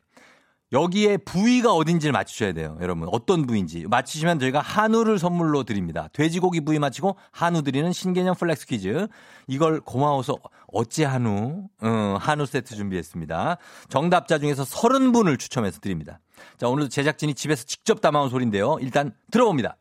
여기에 0.72 1.18
부위가 1.18 1.72
어딘지를 1.74 2.12
맞추셔야 2.12 2.52
돼요. 2.52 2.78
여러분 2.80 3.08
어떤 3.12 3.46
부위인지 3.46 3.86
맞히시면 3.88 4.38
저희가 4.38 4.60
한우를 4.60 5.18
선물로 5.18 5.64
드립니다. 5.64 6.08
돼지고기 6.14 6.62
부위 6.62 6.78
맞히고 6.78 7.16
한우 7.30 7.62
드리는 7.62 7.92
신개념 7.92 8.34
flex 8.34 8.66
퀴즈. 8.66 9.06
이걸 9.46 9.80
고마워서 9.80 10.36
어찌 10.72 11.04
한우 11.04 11.68
어, 11.82 12.16
한우 12.18 12.46
세트 12.46 12.74
준비했습니다. 12.74 13.58
정답자 13.90 14.38
중에서 14.38 14.64
30분을 14.64 15.38
추첨해서 15.38 15.78
드립니다. 15.80 16.20
자 16.56 16.68
오늘도 16.68 16.88
제작진이 16.88 17.34
집에서 17.34 17.64
직접 17.64 18.00
담아온 18.00 18.30
소리인데요. 18.30 18.78
일단 18.80 19.12
들어봅니다. 19.30 19.76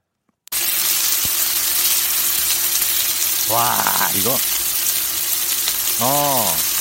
와 3.53 3.59
이거 4.19 4.29
어 6.03 6.71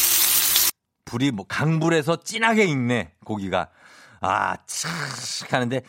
불이 1.04 1.30
뭐 1.30 1.44
강불에서 1.48 2.22
진하게 2.22 2.64
익네 2.64 3.12
고기가 3.24 3.68
아, 4.20 4.56
참 4.66 4.90
하는데, 5.50 5.80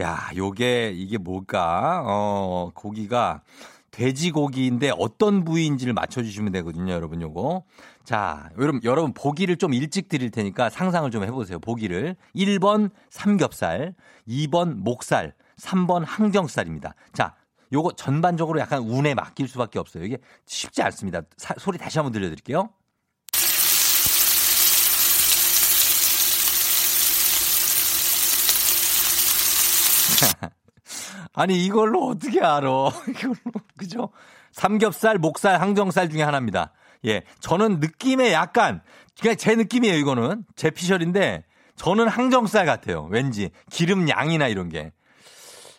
야, 0.00 0.30
요게, 0.36 0.92
이게 0.94 1.18
뭘까? 1.18 2.04
어, 2.06 2.70
고기가 2.74 3.42
돼지고기인데 3.90 4.92
어떤 4.96 5.44
부위인지를 5.44 5.92
맞춰주시면 5.92 6.52
되거든요, 6.52 6.92
여러분 6.92 7.20
요거. 7.20 7.64
자, 8.04 8.50
여러분, 8.58 8.80
여러분, 8.84 9.12
보기를 9.12 9.56
좀 9.56 9.72
일찍 9.74 10.08
드릴 10.08 10.30
테니까 10.30 10.70
상상을 10.70 11.10
좀 11.10 11.24
해보세요, 11.24 11.58
보기를. 11.58 12.16
1번 12.34 12.90
삼겹살, 13.10 13.94
2번 14.28 14.76
목살, 14.76 15.34
3번 15.58 16.04
항정살입니다. 16.04 16.94
자, 17.12 17.34
요거 17.72 17.92
전반적으로 17.92 18.60
약간 18.60 18.82
운에 18.82 19.14
맡길 19.14 19.48
수밖에 19.48 19.78
없어요. 19.78 20.04
이게 20.04 20.18
쉽지 20.46 20.82
않습니다. 20.82 21.22
사, 21.36 21.54
소리 21.58 21.78
다시 21.78 21.98
한번 21.98 22.12
들려드릴게요. 22.12 22.70
아니 31.34 31.64
이걸로 31.64 32.08
어떻게 32.08 32.40
알아? 32.40 32.68
이걸로 33.08 33.36
그죠? 33.76 34.10
삼겹살, 34.52 35.18
목살, 35.18 35.60
항정살 35.60 36.10
중에 36.10 36.22
하나입니다. 36.22 36.72
예, 37.06 37.22
저는 37.40 37.80
느낌에 37.80 38.32
약간 38.32 38.80
그냥 39.20 39.36
제 39.36 39.54
느낌이에요. 39.54 39.96
이거는 39.96 40.44
제 40.56 40.70
피셜인데 40.70 41.44
저는 41.76 42.08
항정살 42.08 42.66
같아요. 42.66 43.08
왠지 43.10 43.50
기름 43.70 44.08
양이나 44.08 44.48
이런 44.48 44.68
게. 44.68 44.92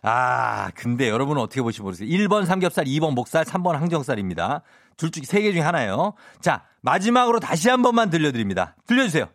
아, 0.02 0.70
근데 0.76 1.10
여러분은 1.10 1.42
어떻게 1.42 1.62
보시면 1.62 1.86
모르세요. 1.86 2.08
1번 2.08 2.46
삼겹살, 2.46 2.86
2번 2.86 3.16
목살, 3.16 3.44
3번 3.44 3.74
항정살입니다. 3.74 4.62
둘중세개 4.98 5.52
중에 5.52 5.62
하나예요. 5.62 6.14
자, 6.42 6.64
마지막으로 6.82 7.40
다시 7.40 7.70
한 7.70 7.82
번만 7.82 8.10
들려드립니다. 8.12 8.76
들려주세요. 8.86 9.28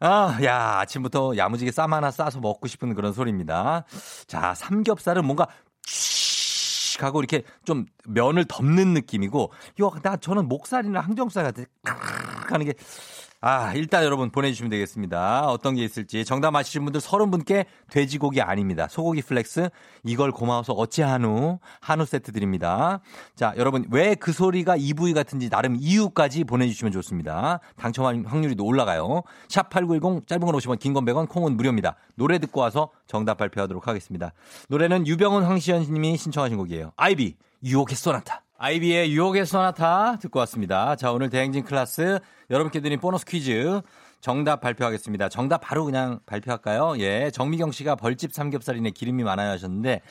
아, 0.00 0.38
야, 0.42 0.80
아침부터 0.80 1.36
야무지게 1.36 1.70
쌈 1.70 1.92
하나 1.92 2.10
싸서 2.10 2.40
먹고 2.40 2.68
싶은 2.68 2.94
그런 2.94 3.12
소리입니다. 3.12 3.84
자, 4.26 4.54
삼겹살은 4.54 5.24
뭔가 5.24 5.46
칙 5.82 7.02
하고 7.02 7.20
이렇게 7.20 7.42
좀 7.64 7.86
면을 8.06 8.44
덮는 8.44 8.94
느낌이고, 8.94 9.50
요, 9.80 9.90
나 10.02 10.16
저는 10.16 10.46
목살이나 10.48 11.00
항정살 11.00 11.44
같은 11.44 11.66
하는 11.84 12.66
게 12.66 12.74
아, 13.46 13.74
일단 13.74 14.04
여러분 14.04 14.30
보내주시면 14.30 14.70
되겠습니다. 14.70 15.48
어떤 15.48 15.74
게 15.74 15.84
있을지. 15.84 16.24
정답 16.24 16.52
맞히신 16.52 16.82
분들 16.84 16.98
30분께 17.02 17.66
돼지고기 17.90 18.40
아닙니다. 18.40 18.88
소고기 18.88 19.20
flex. 19.20 19.68
이걸 20.04 20.32
고마워서 20.32 20.72
어찌 20.72 21.02
한우, 21.02 21.58
한우 21.80 22.06
세트 22.06 22.32
드립니다. 22.32 23.00
자, 23.36 23.52
여러분 23.58 23.84
왜 23.90 24.14
그 24.14 24.32
소리가 24.32 24.76
이 24.76 24.94
부위 24.94 25.12
같은지 25.12 25.50
나름 25.50 25.76
이유까지 25.78 26.44
보내주시면 26.44 26.90
좋습니다. 26.92 27.60
당첨 27.76 28.24
확률이 28.24 28.56
올라가요. 28.58 29.22
샵 29.50 29.68
8910 29.68 30.26
짧은 30.26 30.46
건 30.46 30.54
50원, 30.54 30.78
긴 30.78 30.94
건 30.94 31.04
100원, 31.04 31.28
콩은 31.28 31.54
무료입니다. 31.58 31.96
노래 32.14 32.38
듣고 32.38 32.60
와서 32.62 32.88
정답 33.06 33.36
발표하도록 33.36 33.86
하겠습니다. 33.86 34.32
노래는 34.70 35.06
유병훈 35.06 35.42
황시연 35.44 35.82
님이 35.92 36.16
신청하신 36.16 36.56
곡이에요. 36.56 36.92
아이비, 36.96 37.36
유혹의 37.62 37.94
소나타. 37.96 38.43
아이비의 38.56 39.12
유혹의 39.12 39.46
소나타 39.46 40.16
듣고 40.18 40.38
왔습니다. 40.40 40.94
자, 40.94 41.10
오늘 41.10 41.28
대행진 41.28 41.64
클래스 41.64 42.20
여러분께 42.50 42.80
드린 42.80 43.00
보너스 43.00 43.24
퀴즈 43.24 43.80
정답 44.20 44.60
발표하겠습니다. 44.60 45.28
정답 45.28 45.58
바로 45.58 45.84
그냥 45.84 46.20
발표할까요? 46.24 46.94
예. 46.98 47.30
정미경 47.32 47.72
씨가 47.72 47.96
벌집 47.96 48.32
삼겹살이네 48.32 48.90
기름이 48.90 49.24
많아요 49.24 49.50
하셨는데 49.50 50.02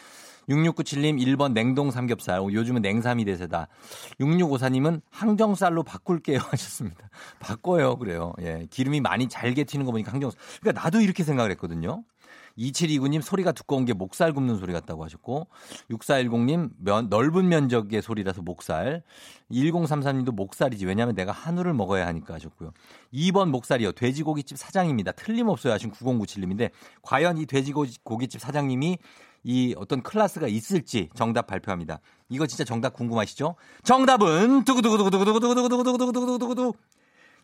6697님 0.49 1.19
1번 1.25 1.53
냉동 1.53 1.89
삼겹살. 1.89 2.41
요즘은 2.41 2.81
냉삼이 2.81 3.23
대세다. 3.23 3.69
6654님은 4.19 5.01
항정살로 5.09 5.83
바꿀게요 5.83 6.39
하셨습니다. 6.51 7.09
바꿔요. 7.39 7.95
그래요. 7.95 8.33
예. 8.41 8.67
기름이 8.69 8.99
많이 8.99 9.29
잘게 9.29 9.63
튀는 9.63 9.85
거 9.85 9.91
보니까 9.91 10.11
항정살. 10.11 10.37
그러니까 10.59 10.83
나도 10.83 10.99
이렇게 10.99 11.23
생각을 11.23 11.49
했거든요. 11.51 12.03
2729님 12.57 13.21
소리가 13.21 13.51
두꺼운 13.51 13.85
게 13.85 13.93
목살 13.93 14.33
굽는 14.33 14.57
소리 14.57 14.73
같다고 14.73 15.03
하셨고 15.03 15.47
6410님 15.89 16.71
면, 16.79 17.09
넓은 17.09 17.47
면적의 17.47 18.01
소리라서 18.01 18.41
목살. 18.41 19.03
1033님도 19.51 20.33
목살이지. 20.33 20.85
왜냐하면 20.85 21.15
내가 21.15 21.31
한우를 21.31 21.73
먹어야 21.73 22.05
하니까 22.07 22.33
하셨고요. 22.35 22.71
2번 23.13 23.49
목살이요. 23.49 23.93
돼지고기집 23.93 24.57
사장입니다. 24.57 25.11
틀림없어요. 25.13 25.73
하신 25.73 25.91
9097님인데 25.91 26.71
과연 27.01 27.37
이 27.37 27.45
돼지고기집 27.45 28.41
사장님이 28.41 28.97
이 29.43 29.75
어떤 29.77 30.01
클래스가 30.01 30.47
있을지 30.47 31.09
정답 31.15 31.47
발표합니다. 31.47 31.99
이거 32.29 32.47
진짜 32.47 32.63
정답 32.63 32.93
궁금하시죠? 32.93 33.55
정답은 33.83 34.63
두구두구두구두구두구두구두구두구두구두구두구 34.63 36.73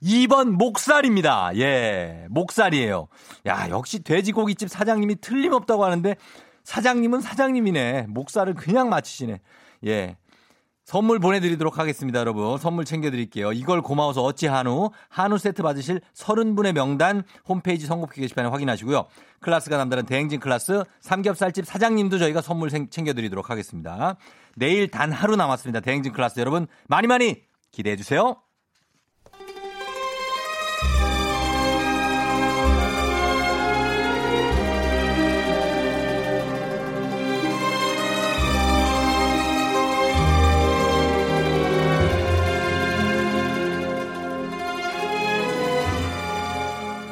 2번 0.03 0.51
목살입니다. 0.51 1.51
예, 1.57 2.25
목살이에요. 2.29 3.07
야, 3.47 3.67
역시 3.69 4.03
돼지고기집 4.03 4.69
사장님이 4.69 5.21
틀림없다고 5.21 5.83
하는데 5.83 6.15
사장님은 6.63 7.21
사장님이네. 7.21 8.07
목살을 8.09 8.53
그냥 8.53 8.89
맞히시네. 8.89 9.39
예. 9.87 10.17
선물 10.89 11.19
보내드리도록 11.19 11.77
하겠습니다, 11.77 12.19
여러분. 12.19 12.57
선물 12.57 12.83
챙겨드릴게요. 12.83 13.51
이걸 13.53 13.83
고마워서 13.83 14.23
어찌 14.23 14.47
한우, 14.47 14.89
한우 15.07 15.37
세트 15.37 15.61
받으실 15.61 16.01
30분의 16.15 16.73
명단 16.73 17.23
홈페이지 17.47 17.85
선곡표 17.85 18.21
게시판에 18.21 18.49
확인하시고요. 18.49 19.05
클라스가 19.39 19.77
남다른 19.77 20.07
대행진 20.07 20.39
클라스 20.39 20.83
삼겹살집 20.99 21.67
사장님도 21.67 22.17
저희가 22.17 22.41
선물 22.41 22.71
챙겨드리도록 22.71 23.51
하겠습니다. 23.51 24.15
내일 24.55 24.89
단 24.89 25.11
하루 25.11 25.35
남았습니다. 25.35 25.81
대행진 25.81 26.11
클라스 26.11 26.39
여러분 26.39 26.65
많이 26.87 27.05
많이 27.05 27.43
기대해주세요. 27.71 28.37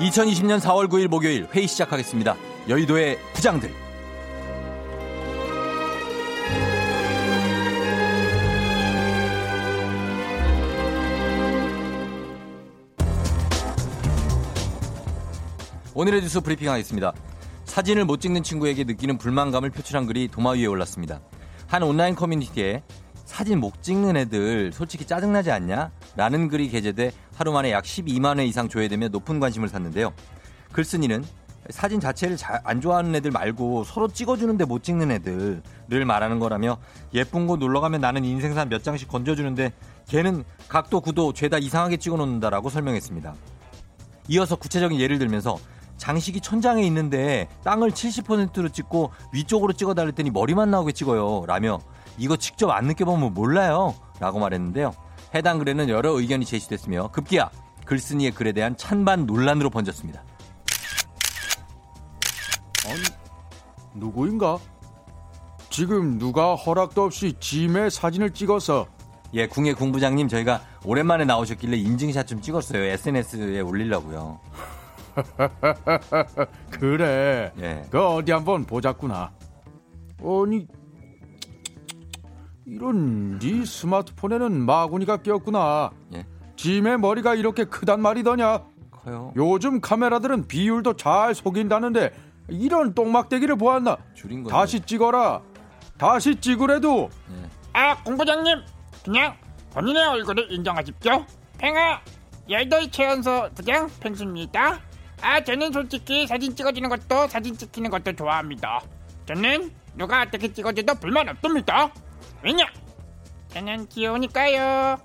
2020년 0.07 0.59
4월 0.61 0.87
9일 0.87 1.09
목요일 1.09 1.47
회의 1.53 1.67
시작하겠습니다. 1.67 2.37
여의도의 2.69 3.17
부장들. 3.33 3.73
오늘의 15.93 16.21
뉴스 16.21 16.39
브리핑 16.39 16.69
하겠습니다. 16.69 17.11
사진을 17.65 18.05
못 18.05 18.21
찍는 18.21 18.43
친구에게 18.43 18.85
느끼는 18.85 19.17
불만감을 19.17 19.71
표출한 19.71 20.05
글이 20.05 20.29
도마 20.29 20.51
위에 20.51 20.67
올랐습니다. 20.67 21.19
한 21.67 21.83
온라인 21.83 22.15
커뮤니티에 22.15 22.81
사진 23.27 23.59
못 23.59 23.83
찍는 23.83 24.15
애들 24.15 24.71
솔직히 24.71 25.05
짜증나지 25.05 25.51
않냐? 25.51 25.91
라는 26.15 26.47
글이 26.47 26.69
게재돼 26.69 27.11
하루 27.35 27.51
만에 27.51 27.71
약 27.71 27.83
12만 27.83 28.39
회 28.39 28.45
이상 28.45 28.69
조회되며 28.69 29.09
높은 29.09 29.39
관심을 29.39 29.67
샀는데요. 29.67 30.13
글쓴이는 30.71 31.23
사진 31.69 31.99
자체를 31.99 32.37
안 32.63 32.79
좋아하는 32.79 33.13
애들 33.15 33.31
말고 33.31 33.83
서로 33.83 34.07
찍어주는데 34.07 34.63
못 34.63 34.81
찍는 34.81 35.11
애들을 35.11 36.05
말하는 36.05 36.39
거라며 36.39 36.77
예쁜 37.13 37.47
곳 37.47 37.59
놀러 37.59 37.81
가면 37.81 37.99
나는 37.99 38.23
인생사 38.23 38.63
몇 38.63 38.81
장씩 38.81 39.09
건져주는데 39.09 39.73
걔는 40.07 40.45
각도 40.69 41.01
구도 41.01 41.33
죄다 41.33 41.57
이상하게 41.57 41.97
찍어 41.97 42.15
놓는다라고 42.15 42.69
설명했습니다. 42.69 43.35
이어서 44.29 44.55
구체적인 44.55 45.01
예를 45.01 45.19
들면서 45.19 45.59
장식이 45.97 46.39
천장에 46.39 46.83
있는데 46.83 47.49
땅을 47.65 47.91
70%로 47.91 48.69
찍고 48.69 49.11
위쪽으로 49.33 49.73
찍어 49.73 49.93
달랬더니 49.93 50.31
머리만 50.31 50.71
나오게 50.71 50.93
찍어요. 50.93 51.45
라며 51.45 51.79
이거 52.17 52.35
직접 52.35 52.69
안 52.71 52.85
느껴보면 52.85 53.33
몰라요. 53.33 53.95
라고 54.19 54.39
말했는데요. 54.39 54.93
해당 55.35 55.59
글에는 55.59 55.89
여러 55.89 56.11
의견이 56.11 56.45
제시됐으며 56.45 57.09
급기야 57.11 57.49
글쓴이의 57.85 58.31
글에 58.31 58.51
대한 58.51 58.75
찬반 58.75 59.25
논란으로 59.25 59.69
번졌습니다. 59.69 60.23
아니, 62.85 63.01
누구인가? 63.95 64.57
지금 65.69 66.17
누가 66.17 66.55
허락도 66.55 67.03
없이 67.03 67.33
짐의 67.39 67.91
사진을 67.91 68.31
찍어서 68.31 68.87
예, 69.33 69.45
궁예 69.45 69.73
궁부장님 69.73 70.27
저희가 70.29 70.61
오랜만에 70.85 71.25
나오셨길래 71.25 71.77
인증샷 71.77 72.27
좀 72.27 72.41
찍었어요. 72.41 72.81
SNS에 72.81 73.59
올리려고요. 73.59 74.39
그래. 76.71 77.51
예. 77.59 77.85
그 77.89 78.01
어디 78.03 78.31
한번 78.31 78.65
보자꾸나. 78.65 79.31
아니 80.19 80.65
이런 82.67 83.39
네 83.39 83.63
스마트폰에는 83.63 84.65
마구니가 84.65 85.17
꼈구나. 85.17 85.91
예. 86.13 86.25
짐의 86.57 86.99
머리가 86.99 87.33
이렇게 87.33 87.63
크단 87.63 88.01
말이더냐? 88.01 88.61
커요. 88.91 89.31
요즘 89.37 89.79
카메라들은 89.79 90.47
비율도 90.47 90.97
잘 90.97 91.33
속인다는데 91.33 92.13
이런 92.49 92.93
똥막대기를 92.93 93.55
보았나? 93.55 93.97
줄인 94.13 94.43
거 94.43 94.49
다시 94.49 94.81
찍어라. 94.81 95.41
다시 95.97 96.35
찍으래도. 96.35 97.09
예. 97.31 97.49
아, 97.71 98.03
공부장님. 98.03 98.57
그냥 99.05 99.33
본인의 99.71 100.03
얼굴을 100.03 100.51
인정하십시오. 100.51 101.25
팽아, 101.57 102.01
열도의 102.49 102.91
최연소 102.91 103.49
부장 103.55 103.89
팽수입니다. 104.01 104.81
아, 105.21 105.41
저는 105.41 105.71
솔직히 105.71 106.27
사진 106.27 106.53
찍어주는 106.53 106.89
것도 106.89 107.27
사진 107.29 107.57
찍히는 107.57 107.89
것도 107.89 108.13
좋아합니다. 108.13 108.81
저는 109.25 109.71
누가 109.95 110.21
어떻게 110.21 110.51
찍어줘도 110.51 110.95
불만 110.95 111.29
없습니다. 111.29 111.91
왜냐? 112.47 112.63
저는 113.49 113.89
귀여우니까요. 113.89 114.97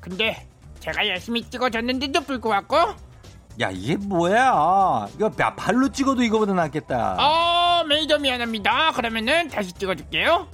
근데 0.00 0.44
제가 0.80 1.06
열심히 1.06 1.48
찍어줬는데도 1.48 2.22
불구하고 2.22 2.76
야 3.60 3.70
이게 3.70 3.96
뭐야? 3.96 5.06
이거 5.14 5.30
발로 5.30 5.92
찍어도 5.92 6.24
이거보다 6.24 6.54
낫겠다. 6.54 7.16
어 7.20 7.84
메이저 7.84 8.18
미안합니다. 8.18 8.90
그러면은 8.92 9.46
다시 9.48 9.72
찍어줄게요. 9.74 10.48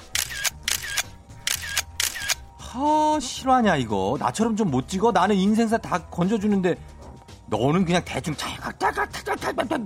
하 2.59 3.19
실화냐 3.19 3.77
이거? 3.77 4.19
나처럼 4.21 4.55
좀 4.55 4.69
못 4.71 4.87
찍어? 4.87 5.13
나는 5.13 5.37
인생사 5.37 5.79
다 5.79 5.99
건져주는데 6.11 6.75
너는 7.47 7.87
그냥 7.87 8.03
대충 8.05 8.35
찰칵찰칵찰칵찰칵 8.37 9.81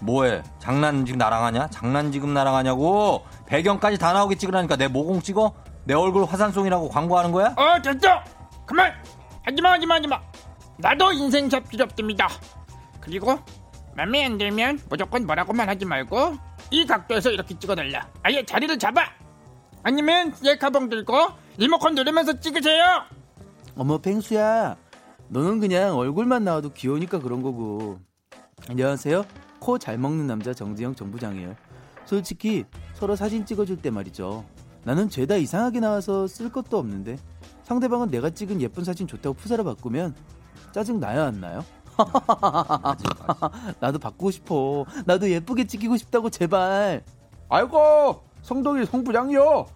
뭐해? 0.00 0.42
장난 0.58 1.06
지금 1.06 1.16
나랑 1.16 1.42
하냐? 1.44 1.68
장난 1.70 2.12
지금 2.12 2.34
나랑 2.34 2.54
하냐고? 2.54 3.24
배경까지 3.46 3.96
다 3.96 4.12
나오게 4.12 4.34
찍으라니까 4.34 4.76
내 4.76 4.88
모공 4.88 5.22
찍어? 5.22 5.54
내 5.86 5.94
얼굴 5.94 6.24
화산송이라고 6.24 6.88
광고하는 6.88 7.32
거야? 7.32 7.54
어 7.56 7.80
됐어. 7.80 8.20
그만. 8.66 8.92
하지마 9.44 9.72
하지마 9.72 9.94
하지마. 9.96 10.20
나도 10.78 11.12
인생샷 11.12 11.68
필요 11.68 11.84
없습니다. 11.84 12.28
그리고 13.00 13.38
맘에 13.96 14.24
안 14.26 14.36
들면 14.36 14.80
무조건 14.90 15.24
뭐라고만 15.26 15.68
하지 15.68 15.84
말고 15.84 16.36
이 16.72 16.84
각도에서 16.84 17.30
이렇게 17.30 17.56
찍어달라. 17.58 18.08
아예 18.22 18.44
자리를 18.44 18.76
잡아. 18.78 19.04
아니면 19.84 20.32
셀카봉 20.34 20.88
들고 20.88 21.14
리모컨 21.56 21.94
누르면서 21.94 22.40
찍으세요. 22.40 23.04
어머 23.76 23.98
펭수야. 23.98 24.76
너는 25.28 25.60
그냥 25.60 25.96
얼굴만 25.96 26.42
나와도 26.44 26.72
귀여우니까 26.72 27.20
그런 27.20 27.42
거고. 27.42 27.98
안녕하세요. 28.68 29.24
코 29.60 29.78
잘 29.78 29.98
먹는 29.98 30.26
남자 30.26 30.52
정지영 30.52 30.96
정부장이에요. 30.96 31.54
솔직히 32.04 32.64
서로 32.94 33.14
사진 33.16 33.44
찍어줄 33.46 33.80
때 33.82 33.90
말이죠 33.90 34.44
나는 34.86 35.10
죄다 35.10 35.34
이상하게 35.34 35.80
나와서 35.80 36.28
쓸 36.28 36.48
것도 36.48 36.78
없는데 36.78 37.18
상대방은 37.64 38.08
내가 38.08 38.30
찍은 38.30 38.60
예쁜 38.60 38.84
사진 38.84 39.08
좋다고 39.08 39.34
푸사를 39.34 39.64
바꾸면 39.64 40.14
짜증 40.70 41.00
나요 41.00 41.24
안 41.24 41.40
나요? 41.40 41.64
나도 43.80 43.98
바꾸고 43.98 44.30
싶어. 44.30 44.84
나도 45.04 45.28
예쁘게 45.28 45.66
찍히고 45.66 45.96
싶다고 45.96 46.30
제발. 46.30 47.02
아이고 47.48 48.22
성동이 48.42 48.86
성부장이요. 48.86 49.66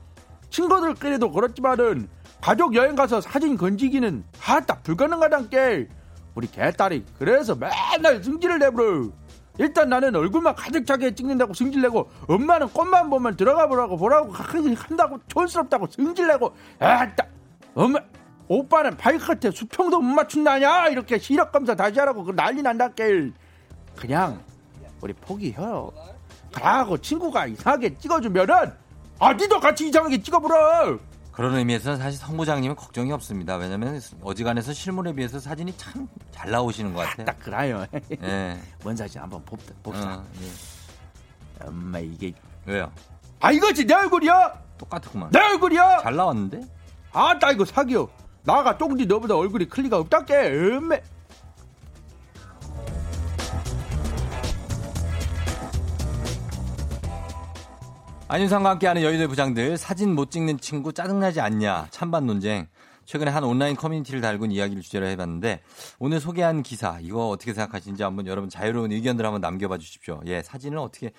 친구들끼리도 0.51 1.33
그렇지만은 1.33 2.09
가족 2.41 2.77
여행 2.77 2.95
가서 2.95 3.21
사진 3.21 3.57
건지기는 3.57 4.23
하다 4.39 4.83
불가능하단 4.83 5.51
게. 5.51 5.89
우리 6.37 6.47
개딸이 6.47 7.05
그래서 7.19 7.57
맨날 7.57 8.23
승질을 8.23 8.61
내버려. 8.61 9.09
일단 9.59 9.89
나는 9.89 10.15
얼굴만 10.15 10.55
가득 10.55 10.87
차게 10.87 11.15
찍는다고 11.15 11.53
승질내고 11.55 12.11
엄마는 12.29 12.69
꽃만 12.69 13.11
보면 13.11 13.37
들어가 13.37 13.67
보라고 13.67 13.97
보라고 13.97 14.33
한다고 14.33 15.19
촌스럽다고 15.29 15.87
승질내고 15.89 16.55
아따 16.79 17.27
엄마 17.75 18.01
오빠는 18.49 18.97
발끝에 18.97 19.53
수평도 19.53 20.01
못 20.01 20.09
맞춘다냐 20.15 20.89
이렇게 20.89 21.19
시력 21.19 21.53
검사 21.53 21.75
다시 21.75 21.99
하라고 22.01 22.25
그 22.25 22.33
난리 22.33 22.63
난다께 22.63 23.31
그냥 23.97 24.43
우리 25.01 25.13
포기해요 25.13 25.93
가고 26.53 26.99
친구가 26.99 27.47
이상하게 27.47 27.97
찍어주면은 27.99 28.55
아 29.19 29.33
니도 29.35 29.61
같이 29.61 29.89
이상하게 29.89 30.23
찍어보라 30.23 30.99
그런 31.33 31.55
의미에서 31.55 31.97
사실 31.97 32.19
성 32.19 32.37
부장님은 32.37 32.77
걱정이 32.77 33.13
없습니다. 33.13 33.57
왜냐하면 33.57 34.01
어지간해서 34.23 34.73
실물에 34.73 35.13
비해서 35.13 35.39
사진이 35.39 35.77
참 35.77 36.09
잘 36.33 36.51
나오시는 36.51 36.95
것 36.95 37.01
같아요. 37.07 37.27
딱 37.27 37.39
그래요. 37.39 37.85
네. 38.19 38.59
뭔 38.83 38.97
사진 38.97 39.21
한번 39.21 39.45
봅다, 39.45 39.75
봅시다. 39.83 40.15
어, 40.15 40.25
네. 40.41 41.67
엄마 41.67 41.99
이게 41.99 42.33
왜요? 42.65 42.91
아 43.41 43.53
이거지 43.53 43.85
내 43.87 43.93
얼굴이야? 43.95 44.55
똑같구만. 44.79 45.31
내 45.31 45.39
얼굴이야? 45.39 46.01
잘 46.03 46.17
나왔는데? 46.17 46.63
아따 47.13 47.53
이거 47.53 47.65
사기요. 47.67 48.09
나가 48.43 48.79
똥지 48.79 49.05
너보다 49.07 49.37
얼굴이 49.37 49.69
클리가 49.69 49.99
없다께. 49.99 50.35
음메. 50.51 51.03
안윤상과 58.33 58.71
함께하는 58.71 59.03
여의도 59.03 59.27
부장들 59.27 59.77
사진 59.77 60.15
못 60.15 60.31
찍는 60.31 60.61
친구 60.61 60.93
짜증나지 60.93 61.41
않냐 61.41 61.89
찬반 61.91 62.27
논쟁 62.27 62.69
최근에 63.05 63.29
한 63.29 63.43
온라인 63.43 63.75
커뮤니티를 63.75 64.21
달군 64.21 64.53
이야기를 64.53 64.85
주제로 64.85 65.07
해봤는데 65.07 65.61
오늘 65.99 66.21
소개한 66.21 66.63
기사 66.63 66.99
이거 67.01 67.29
어떻게 67.29 67.53
생각하시는지 67.53 68.05
한번 68.05 68.29
여러분 68.29 68.49
자유로운 68.49 68.93
의견들 68.93 69.27
한번 69.27 69.41
남겨봐 69.41 69.79
주십시오. 69.79 70.21
예, 70.27 70.43
사진을 70.43 70.79
어떻게 70.79 71.11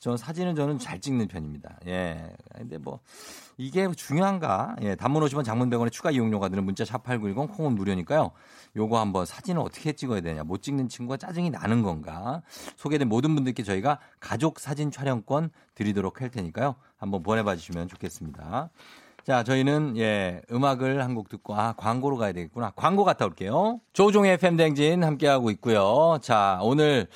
저 0.00 0.18
사진은 0.18 0.54
저는 0.54 0.78
잘 0.78 1.00
찍는 1.00 1.28
편입니다. 1.28 1.78
예, 1.86 2.30
근데 2.54 2.76
뭐 2.76 3.00
이게 3.60 3.86
중요한가? 3.94 4.74
예, 4.80 4.94
단문 4.94 5.22
50원 5.22 5.44
장문 5.44 5.68
100원의 5.68 5.92
추가 5.92 6.10
이용료가 6.10 6.48
드는 6.48 6.64
문자 6.64 6.82
샵8910 6.84 7.54
콩은 7.54 7.74
무료니까요. 7.74 8.30
요거 8.74 8.98
한번 8.98 9.26
사진을 9.26 9.60
어떻게 9.60 9.92
찍어야 9.92 10.22
되냐. 10.22 10.44
못 10.44 10.62
찍는 10.62 10.88
친구가 10.88 11.18
짜증이 11.18 11.50
나는 11.50 11.82
건가. 11.82 12.40
소개된 12.76 13.06
모든 13.08 13.34
분들께 13.34 13.62
저희가 13.62 13.98
가족 14.18 14.60
사진 14.60 14.90
촬영권 14.90 15.50
드리도록 15.74 16.22
할 16.22 16.30
테니까요. 16.30 16.76
한번 16.96 17.22
보내봐 17.22 17.56
주시면 17.56 17.88
좋겠습니다. 17.88 18.70
자, 19.26 19.42
저희는 19.44 19.98
예, 19.98 20.40
음악을 20.50 21.02
한 21.04 21.14
곡 21.14 21.28
듣고 21.28 21.54
아, 21.54 21.74
광고로 21.76 22.16
가야 22.16 22.32
되겠구나. 22.32 22.72
광고 22.76 23.04
갔다 23.04 23.26
올게요. 23.26 23.78
조종의 23.92 24.32
FM 24.34 24.56
댕진 24.56 25.04
함께 25.04 25.26
하고 25.28 25.50
있고요. 25.50 26.16
자, 26.22 26.58
오늘 26.62 27.08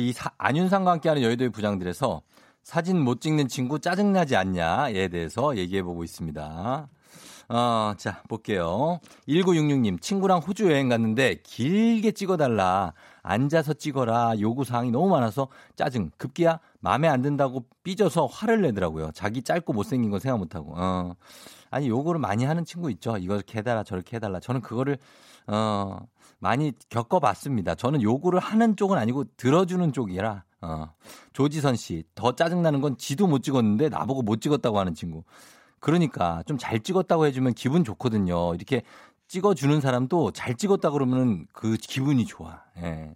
이 0.00 0.12
사, 0.12 0.32
안윤상과 0.38 0.90
함께하는 0.90 1.22
여의도의 1.22 1.50
부장들에서 1.50 2.20
사진 2.64 2.98
못 2.98 3.20
찍는 3.20 3.48
친구 3.48 3.78
짜증나지 3.78 4.36
않냐에 4.36 5.08
대해서 5.08 5.56
얘기해 5.56 5.82
보고 5.82 6.02
있습니다. 6.02 6.88
어, 7.50 7.94
자, 7.98 8.22
볼게요. 8.26 9.00
1966님, 9.28 10.00
친구랑 10.00 10.38
호주 10.38 10.70
여행 10.70 10.88
갔는데 10.88 11.42
길게 11.42 12.12
찍어달라. 12.12 12.94
앉아서 13.22 13.74
찍어라. 13.74 14.40
요구사항이 14.40 14.90
너무 14.90 15.08
많아서 15.10 15.48
짜증. 15.76 16.10
급기야 16.16 16.58
마음에 16.80 17.06
안 17.06 17.20
든다고 17.20 17.66
삐져서 17.82 18.26
화를 18.26 18.62
내더라고요. 18.62 19.10
자기 19.12 19.42
짧고 19.42 19.74
못생긴 19.74 20.10
거 20.10 20.18
생각 20.18 20.38
못하고. 20.38 20.72
어. 20.74 21.14
아니, 21.70 21.88
요거를 21.88 22.18
많이 22.18 22.44
하는 22.44 22.64
친구 22.64 22.90
있죠. 22.92 23.18
이렇게 23.18 23.58
해달라, 23.58 23.84
저렇게 23.84 24.16
해달라. 24.16 24.40
저는 24.40 24.62
그거를, 24.62 24.96
어, 25.46 25.98
많이 26.38 26.72
겪어봤습니다. 26.88 27.74
저는 27.74 28.00
요구를 28.00 28.40
하는 28.40 28.74
쪽은 28.76 28.96
아니고 28.96 29.24
들어주는 29.36 29.92
쪽이라. 29.92 30.44
어. 30.64 30.92
조지선 31.32 31.76
씨, 31.76 32.04
더 32.14 32.34
짜증나는 32.34 32.80
건 32.80 32.96
지도 32.96 33.26
못 33.26 33.42
찍었는데 33.42 33.88
나보고 33.90 34.22
못 34.22 34.40
찍었다고 34.40 34.78
하는 34.78 34.94
친구. 34.94 35.22
그러니까 35.80 36.42
좀 36.46 36.56
잘 36.58 36.80
찍었다고 36.80 37.26
해주면 37.26 37.52
기분 37.54 37.84
좋거든요. 37.84 38.54
이렇게 38.54 38.82
찍어주는 39.28 39.80
사람도 39.80 40.30
잘 40.32 40.54
찍었다 40.54 40.90
그러면 40.90 41.46
그 41.52 41.76
기분이 41.76 42.24
좋아. 42.26 42.62
예. 42.78 43.14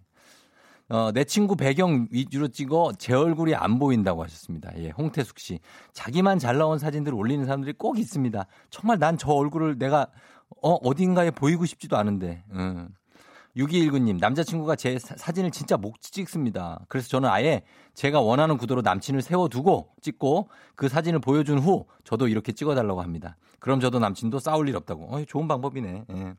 어, 0.89 1.11
내 1.11 1.23
친구 1.23 1.55
배경 1.55 2.07
위주로 2.11 2.47
찍어 2.47 2.93
제 2.97 3.13
얼굴이 3.13 3.53
안 3.55 3.77
보인다고 3.79 4.23
하셨습니다. 4.23 4.71
예, 4.77 4.89
홍태숙 4.89 5.37
씨. 5.39 5.59
자기만 5.93 6.39
잘 6.39 6.57
나온 6.57 6.79
사진들을 6.79 7.15
올리는 7.15 7.45
사람들이 7.45 7.73
꼭 7.73 7.99
있습니다. 7.99 8.45
정말 8.71 8.97
난 8.99 9.17
저 9.17 9.31
얼굴을 9.31 9.77
내가 9.77 10.07
어, 10.61 10.73
어딘가에 10.73 11.31
보이고 11.31 11.65
싶지도 11.65 11.95
않은데. 11.97 12.43
음. 12.51 12.89
6219님, 13.57 14.19
남자친구가 14.19 14.75
제 14.75 14.99
사진을 14.99 15.51
진짜 15.51 15.75
못 15.77 15.99
찍습니다. 16.01 16.85
그래서 16.87 17.09
저는 17.09 17.29
아예 17.29 17.63
제가 17.93 18.21
원하는 18.21 18.57
구도로 18.57 18.81
남친을 18.81 19.21
세워두고 19.21 19.95
찍고 20.01 20.49
그 20.75 20.87
사진을 20.87 21.19
보여준 21.19 21.59
후 21.59 21.85
저도 22.03 22.27
이렇게 22.27 22.51
찍어달라고 22.51 23.01
합니다. 23.01 23.37
그럼 23.59 23.79
저도 23.79 23.99
남친도 23.99 24.39
싸울 24.39 24.69
일 24.69 24.75
없다고. 24.77 25.15
어, 25.15 25.25
좋은 25.25 25.47
방법이네. 25.47 26.05
예. 26.11 26.33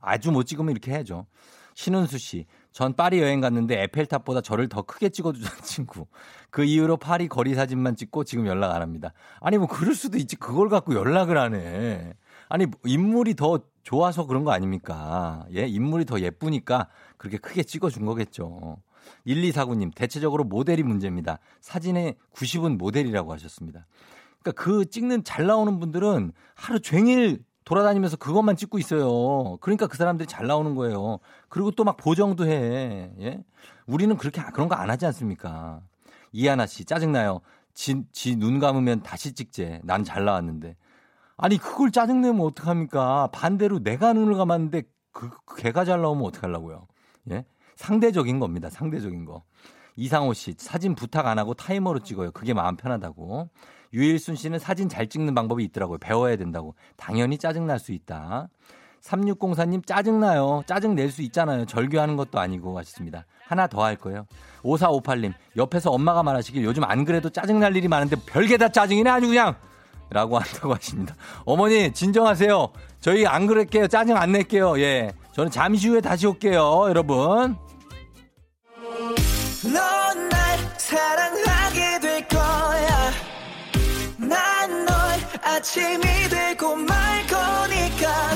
아주 0.00 0.30
못 0.30 0.44
찍으면 0.44 0.72
이렇게 0.72 0.92
해야죠. 0.92 1.26
신은수 1.74 2.16
씨, 2.16 2.46
전 2.72 2.94
파리 2.94 3.20
여행 3.20 3.40
갔는데 3.40 3.82
에펠탑보다 3.82 4.40
저를 4.40 4.68
더 4.68 4.82
크게 4.82 5.10
찍어주던 5.10 5.50
친구. 5.62 6.06
그 6.50 6.64
이후로 6.64 6.96
파리 6.96 7.28
거리 7.28 7.54
사진만 7.54 7.96
찍고 7.96 8.24
지금 8.24 8.46
연락 8.46 8.74
안 8.74 8.80
합니다. 8.80 9.12
아니 9.40 9.58
뭐 9.58 9.66
그럴 9.66 9.94
수도 9.94 10.16
있지. 10.16 10.36
그걸 10.36 10.70
갖고 10.70 10.94
연락을 10.94 11.36
하네. 11.36 12.14
아니 12.48 12.66
인물이 12.84 13.34
더 13.34 13.60
좋아서 13.86 14.26
그런 14.26 14.42
거 14.42 14.50
아닙니까? 14.50 15.46
예, 15.54 15.64
인물이 15.64 16.06
더 16.06 16.18
예쁘니까 16.18 16.88
그렇게 17.18 17.38
크게 17.38 17.62
찍어준 17.62 18.04
거겠죠. 18.04 18.78
1249님, 19.28 19.94
대체적으로 19.94 20.42
모델이 20.42 20.82
문제입니다. 20.82 21.38
사진의 21.60 22.16
90은 22.34 22.78
모델이라고 22.78 23.32
하셨습니다. 23.34 23.86
그러니까 24.42 24.60
그 24.60 24.86
찍는 24.90 25.22
잘 25.22 25.46
나오는 25.46 25.78
분들은 25.78 26.32
하루 26.56 26.80
종일 26.80 27.44
돌아다니면서 27.64 28.16
그것만 28.16 28.56
찍고 28.56 28.80
있어요. 28.80 29.56
그러니까 29.60 29.86
그 29.86 29.96
사람들이 29.96 30.26
잘 30.26 30.48
나오는 30.48 30.74
거예요. 30.74 31.20
그리고 31.48 31.70
또 31.70 31.84
막 31.84 31.96
보정도 31.96 32.44
해. 32.44 33.12
예? 33.20 33.44
우리는 33.86 34.16
그렇게 34.16 34.42
그런 34.52 34.68
거 34.68 34.74
안 34.74 34.90
하지 34.90 35.06
않습니까? 35.06 35.80
이하나 36.32 36.66
씨 36.66 36.84
짜증나요. 36.84 37.40
지눈 37.72 38.58
감으면 38.58 39.04
다시 39.04 39.32
찍재. 39.32 39.82
난 39.84 40.02
잘 40.02 40.24
나왔는데. 40.24 40.74
아니 41.36 41.58
그걸 41.58 41.90
짜증내면 41.90 42.40
어떡합니까? 42.40 43.28
반대로 43.32 43.78
내가 43.82 44.12
눈을 44.12 44.34
감았는데 44.36 44.82
그, 45.12 45.30
그 45.44 45.56
개가 45.56 45.84
잘 45.84 46.00
나오면 46.00 46.24
어떡하려고요? 46.26 46.86
예? 47.30 47.44
상대적인 47.76 48.38
겁니다. 48.40 48.70
상대적인 48.70 49.24
거. 49.24 49.42
이상호 49.96 50.32
씨 50.34 50.54
사진 50.58 50.94
부탁 50.94 51.26
안 51.26 51.38
하고 51.38 51.54
타이머로 51.54 52.00
찍어요. 52.00 52.30
그게 52.32 52.54
마음 52.54 52.76
편하다고. 52.76 53.48
유일순 53.92 54.36
씨는 54.36 54.58
사진 54.58 54.88
잘 54.88 55.08
찍는 55.08 55.34
방법이 55.34 55.62
있더라고요. 55.64 55.98
배워야 55.98 56.36
된다고. 56.36 56.74
당연히 56.96 57.38
짜증 57.38 57.66
날 57.66 57.78
수 57.78 57.92
있다. 57.92 58.48
3604님 59.02 59.86
짜증나요. 59.86 60.64
짜증 60.66 60.94
낼 60.94 61.10
수 61.10 61.22
있잖아요. 61.22 61.64
절규하는 61.66 62.16
것도 62.16 62.40
아니고 62.40 62.76
하셨습니다. 62.78 63.24
하나 63.46 63.66
더 63.68 63.84
할 63.84 63.96
거예요. 63.96 64.26
5458님 64.64 65.32
옆에서 65.56 65.90
엄마가 65.92 66.22
말하시길 66.22 66.64
요즘 66.64 66.82
안 66.84 67.04
그래도 67.04 67.30
짜증 67.30 67.60
날 67.60 67.76
일이 67.76 67.88
많은데 67.88 68.16
별게 68.26 68.56
다 68.56 68.68
짜증이네 68.68 69.08
아주 69.08 69.28
그냥 69.28 69.54
라고 70.10 70.38
한다고 70.40 70.74
하십니다. 70.74 71.14
어머니, 71.44 71.92
진정하세요. 71.92 72.68
저희 73.00 73.26
안 73.26 73.46
그럴게요. 73.46 73.88
짜증 73.88 74.16
안 74.16 74.32
낼게요. 74.32 74.78
예. 74.80 75.12
저는 75.32 75.50
잠시 75.50 75.88
후에 75.88 76.00
다시 76.00 76.26
올게요, 76.26 76.86
여러분. 76.88 77.56
아침이 85.56 86.00
되고 86.28 86.76
말 86.76 87.26
거니까. 87.26 88.34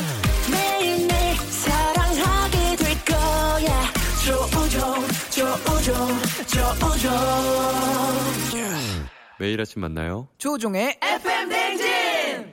매일매일 0.51 1.37
사랑하게 1.37 2.77
될 2.77 3.05
거야. 3.05 3.93
조우종, 4.25 5.07
조우종, 5.31 5.95
조우종. 6.47 8.10
매일 9.41 9.59
아침 9.59 9.80
만나요. 9.80 10.28
조종의 10.36 10.99
FM 11.03 11.49
댕진. 11.49 12.53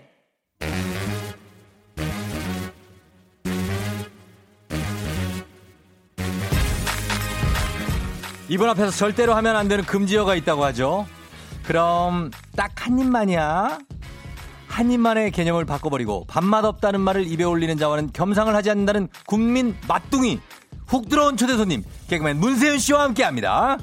이분 8.50 8.70
앞에서 8.70 8.92
절대로 8.92 9.34
하면 9.36 9.58
안 9.58 9.68
되는 9.68 9.84
금지어가 9.84 10.36
있다고 10.36 10.64
하죠. 10.66 11.06
그럼 11.64 12.32
딱 12.56 12.72
한 12.78 12.98
입만이야. 13.00 13.80
한 14.70 14.92
입만의 14.92 15.32
개념을 15.32 15.66
바꿔버리고 15.66 16.24
밥맛 16.28 16.64
없다는 16.64 17.02
말을 17.02 17.28
입에 17.28 17.44
올리는 17.44 17.78
자와는 17.78 18.12
겸상을 18.14 18.54
하지 18.56 18.70
않는다는 18.70 19.10
국민 19.26 19.76
맛둥이 19.90 20.40
훅 20.86 21.10
들어온 21.10 21.36
초대 21.36 21.58
손님 21.58 21.84
개그맨 22.08 22.40
문세윤 22.40 22.78
씨와 22.78 23.02
함께합니다. 23.04 23.78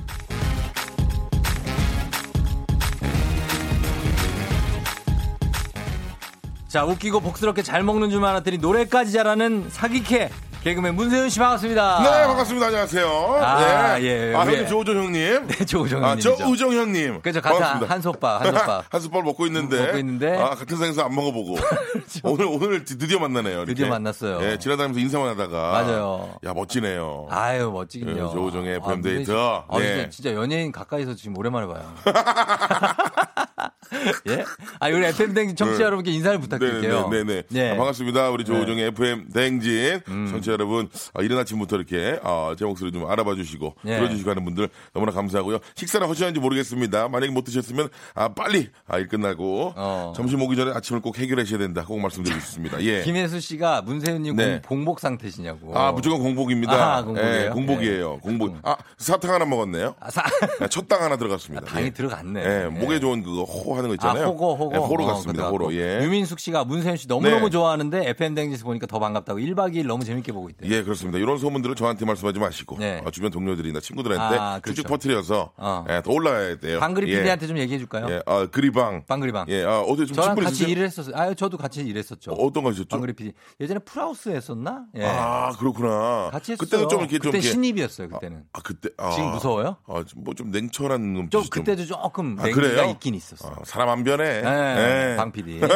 자, 6.75 6.85
웃기고 6.85 7.21
복스럽게 7.21 7.63
잘 7.63 7.85
먹는 7.85 8.11
줄 8.11 8.25
알았더니 8.25 8.59
노래까지 8.59 9.13
잘하는 9.13 9.67
사기캐 9.71 10.29
개그맨 10.65 10.97
문세윤 10.97 11.29
씨 11.29 11.39
반갑습니다. 11.39 12.03
네, 12.03 12.27
반갑습니다. 12.27 12.67
안녕하세요. 12.67 13.09
아, 13.41 13.99
네. 14.01 14.03
예. 14.03 14.35
아, 14.35 14.41
형님 14.41 14.67
조우정 14.67 14.97
형님. 14.97 15.47
네, 15.47 15.65
조우정 15.67 16.03
형님. 16.03 16.33
아, 16.33 16.37
저우정 16.37 16.73
형님. 16.73 17.21
그죠, 17.21 17.41
같은 17.41 17.63
한솥밥, 17.63 18.41
한솥밥. 18.41 18.87
한솥밥 18.93 19.23
먹고 19.23 19.47
있는데. 19.47 19.87
먹고 19.87 19.99
있는데. 19.99 20.37
아, 20.37 20.57
같은 20.57 20.77
상에서 20.77 21.05
안 21.05 21.15
먹어보고. 21.15 21.55
그렇죠. 21.93 22.21
오늘, 22.25 22.47
오늘 22.47 22.85
드디어 22.85 23.21
만나네요. 23.21 23.59
이렇게. 23.59 23.75
드디어 23.75 23.89
만났어요. 23.89 24.41
예, 24.43 24.59
지나다니면서 24.59 24.99
인사만 24.99 25.29
하다가. 25.29 25.71
맞아요. 25.71 26.35
야, 26.45 26.53
멋지네요. 26.55 27.29
아유, 27.31 27.71
멋지긴요. 27.71 28.13
예, 28.13 28.33
조우정의 28.33 28.77
FM 28.79 28.99
아, 28.99 29.01
데이트. 29.01 29.33
아, 29.33 29.65
네. 29.79 29.95
진짜, 29.95 30.11
진짜 30.11 30.35
연예인 30.35 30.73
가까이서 30.73 31.15
지금 31.15 31.39
오랜만에 31.39 31.69
봐요. 31.69 31.85
예? 34.29 34.45
아, 34.81 34.89
우리 34.89 35.05
FM 35.05 35.35
댕진 35.35 35.57
청취자 35.57 35.79
네. 35.79 35.85
여러분께 35.85 36.11
인사를 36.11 36.39
부탁드릴게요. 36.41 37.09
네네. 37.09 37.43
네. 37.49 37.71
아, 37.73 37.77
반갑습니다. 37.77 38.31
우리 38.31 38.45
조우정의 38.45 38.77
네. 38.77 38.87
FM 38.87 39.29
댕진 39.31 40.01
음. 40.09 40.27
청취자 40.31 40.53
여러분. 40.53 40.89
아, 41.15 41.23
이른 41.23 41.39
아침부터 41.39 41.77
이렇게 41.77 42.19
아, 42.23 42.55
제 42.59 42.65
목소리 42.65 42.93
좀 42.93 43.09
알아봐 43.11 43.35
주시고 43.35 43.77
네. 43.83 43.99
들어주시고 43.99 44.31
하는 44.31 44.45
분들 44.45 44.69
너무나 44.93 45.13
감사하고요. 45.13 45.59
식사를 45.75 46.09
하셨는지 46.09 46.41
모르겠습니다. 46.41 47.09
만약에 47.09 47.33
못 47.33 47.45
드셨으면 47.45 47.89
아, 48.15 48.29
빨리 48.29 48.71
아, 48.87 48.99
일 48.99 49.09
끝나고 49.09 49.75
어. 49.77 50.13
점심 50.17 50.43
오기 50.43 50.57
전에 50.57 50.73
아침을 50.73 51.01
꼭 51.01 51.19
해결하셔야 51.19 51.59
된다. 51.59 51.85
꼭 51.87 52.01
말씀드리고 52.01 52.41
싶습니다. 52.41 52.83
예. 52.83 53.03
김혜수 53.03 53.41
씨가 53.41 53.83
문세윤님 53.83 54.37
네. 54.37 54.63
공복 54.67 55.01
상태시냐고. 55.01 55.77
아, 55.79 55.93
무조건 55.93 56.21
공복입니다. 56.21 56.97
아, 56.97 57.03
공복이에요? 57.03 57.45
예, 57.45 57.49
공복이에요. 57.51 58.19
공복. 58.19 58.57
아, 58.63 58.77
사탕 58.99 59.33
하나 59.33 59.45
먹었네요. 59.45 59.95
아, 60.01 60.11
사... 60.11 60.23
네, 60.61 60.69
첫당 60.69 61.03
하나 61.03 61.17
들어갔습니다. 61.17 61.67
아, 61.67 61.73
당이 61.73 61.87
예. 61.87 61.91
들어갔네. 61.91 62.45
예, 62.45 62.69
목에 62.69 63.01
좋은 63.01 63.23
그거 63.23 63.45
호하 63.45 63.83
는거거 63.85 63.95
있잖아요. 63.95 64.25
아, 64.25 64.29
호거, 64.29 64.55
호거. 64.55 64.73
네, 64.73 64.79
호로 64.79 65.07
같습니다. 65.07 65.47
어, 65.49 65.51
호로. 65.51 65.73
예. 65.75 66.03
유민숙 66.05 66.39
씨가 66.41 66.65
문세윤 66.65 66.97
씨 66.97 67.09
너무너무 67.09 67.45
네. 67.47 67.51
좋아하는데 67.51 68.09
FM 68.11 68.35
댕지에서 68.35 68.65
보니까 68.65 68.87
더 68.87 68.99
반갑다고 68.99 69.39
1박 69.41 69.75
2일 69.75 69.87
너무 69.87 70.05
재밌게 70.05 70.33
보고 70.33 70.49
있대요. 70.51 70.71
예, 70.73 70.83
그렇습니다. 70.83 71.19
이런 71.19 71.39
소문들은 71.39 71.75
저한테 71.77 72.05
말씀하지 72.05 72.39
마시고 72.39 72.77
네. 72.79 73.01
어, 73.05 73.11
주변 73.11 73.31
동료들이나 73.31 73.81
친구들한테 73.81 74.37
아, 74.39 74.59
그렇죠. 74.61 74.83
쭉쭉 74.83 74.91
퍼뜨려서 74.91 75.53
어. 75.57 75.85
예, 75.89 76.03
더 76.05 76.13
올라야 76.13 76.57
돼요. 76.59 76.81
방그리 76.81 77.11
예. 77.13 77.19
PD한테 77.19 77.47
좀 77.47 77.59
얘기해 77.59 77.79
줄까요? 77.79 78.07
예, 78.11 78.21
아, 78.27 78.47
그리방. 78.51 79.05
방그리방. 79.07 79.47
예, 79.49 79.65
아, 79.65 79.81
어제 79.81 80.07
좀 80.07 80.15
저랑 80.17 80.37
같이 80.37 80.69
일을 80.69 80.85
했었어요. 80.85 81.15
아, 81.17 81.35
저도 81.35 81.57
같이 81.57 81.81
일했었죠. 81.81 82.33
어, 82.33 82.53
떤 82.53 82.65
거셨죠? 82.65 82.89
방그리 82.89 83.13
PD. 83.15 83.33
예전에 83.61 83.81
프라우스 83.81 84.29
했었나? 84.29 84.85
예. 84.97 85.05
아, 85.07 85.53
그렇구나. 85.59 86.31
같이 86.31 86.53
했어요. 86.53 86.65
그때는 86.65 86.89
좀 86.89 87.01
이렇게 87.01 87.19
그때 87.19 87.41
좀 87.41 87.51
신입이었어요, 87.51 88.09
그때는. 88.09 88.45
아, 88.53 88.61
그때 88.63 88.91
아, 88.99 89.11
지금 89.11 89.31
무서워요? 89.33 89.77
아, 89.87 90.05
뭐 90.17 90.35
좀 90.35 90.51
냉철한 90.51 91.13
놈. 91.15 91.31
좀 91.31 91.45
그때도 91.49 91.87
조금 91.87 92.37
아, 92.41 92.45
냉기가 92.45 92.87
있긴 92.87 93.15
있었어. 93.15 93.49
아, 93.49 93.64
사람 93.65 93.89
안 93.89 94.05
변해. 94.05 94.43
네, 94.43 94.75
네. 94.75 95.17
방 95.17 95.33
PD. 95.33 95.61
그리고, 95.61 95.75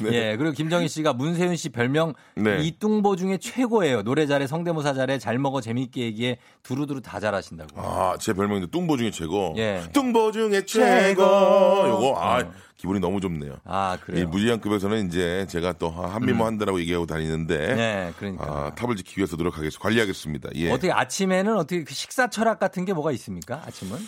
네. 0.10 0.12
예, 0.12 0.36
그리고 0.36 0.52
김정희 0.52 0.88
씨가 0.88 1.12
문세윤 1.12 1.56
씨 1.56 1.68
별명 1.68 2.14
네. 2.34 2.58
이뚱보 2.62 3.16
중에 3.16 3.38
최고예요. 3.38 4.02
노래 4.02 4.26
잘해, 4.26 4.46
성대모사 4.46 4.94
잘해, 4.94 5.18
잘 5.18 5.38
먹어, 5.38 5.60
재밌게 5.60 6.02
얘기해, 6.02 6.38
두루두루 6.62 7.00
다 7.02 7.20
잘하신다고. 7.20 7.80
아, 7.80 8.16
제 8.18 8.32
별명인데 8.32 8.70
뚱보 8.70 8.96
중에 8.96 9.10
최고. 9.10 9.54
예. 9.56 9.82
뚱보 9.92 10.32
중에 10.32 10.64
최고. 10.64 11.22
요거 11.22 12.14
아. 12.18 12.40
어. 12.40 12.52
기분이 12.80 12.98
너무 12.98 13.20
좋네요. 13.20 13.56
아, 13.64 13.98
그래요? 14.02 14.22
이 14.22 14.26
무지양급에서는 14.26 15.06
이제 15.06 15.46
제가 15.50 15.74
또 15.74 15.90
한미모 15.90 16.44
음. 16.44 16.46
한다라고 16.46 16.80
얘기하고 16.80 17.04
다니는데. 17.04 17.74
네, 17.74 18.12
그러니까. 18.16 18.44
아, 18.44 18.74
탑을 18.74 18.96
지키기 18.96 19.18
위해서 19.18 19.36
노력하겠습니다. 19.36 19.82
관리하겠습니다. 19.82 20.48
예. 20.54 20.70
어떻게 20.70 20.90
아침에는 20.90 21.56
어떻게 21.58 21.84
그 21.84 21.92
식사 21.92 22.30
철학 22.30 22.58
같은 22.58 22.86
게 22.86 22.94
뭐가 22.94 23.12
있습니까? 23.12 23.62
아침은? 23.66 23.98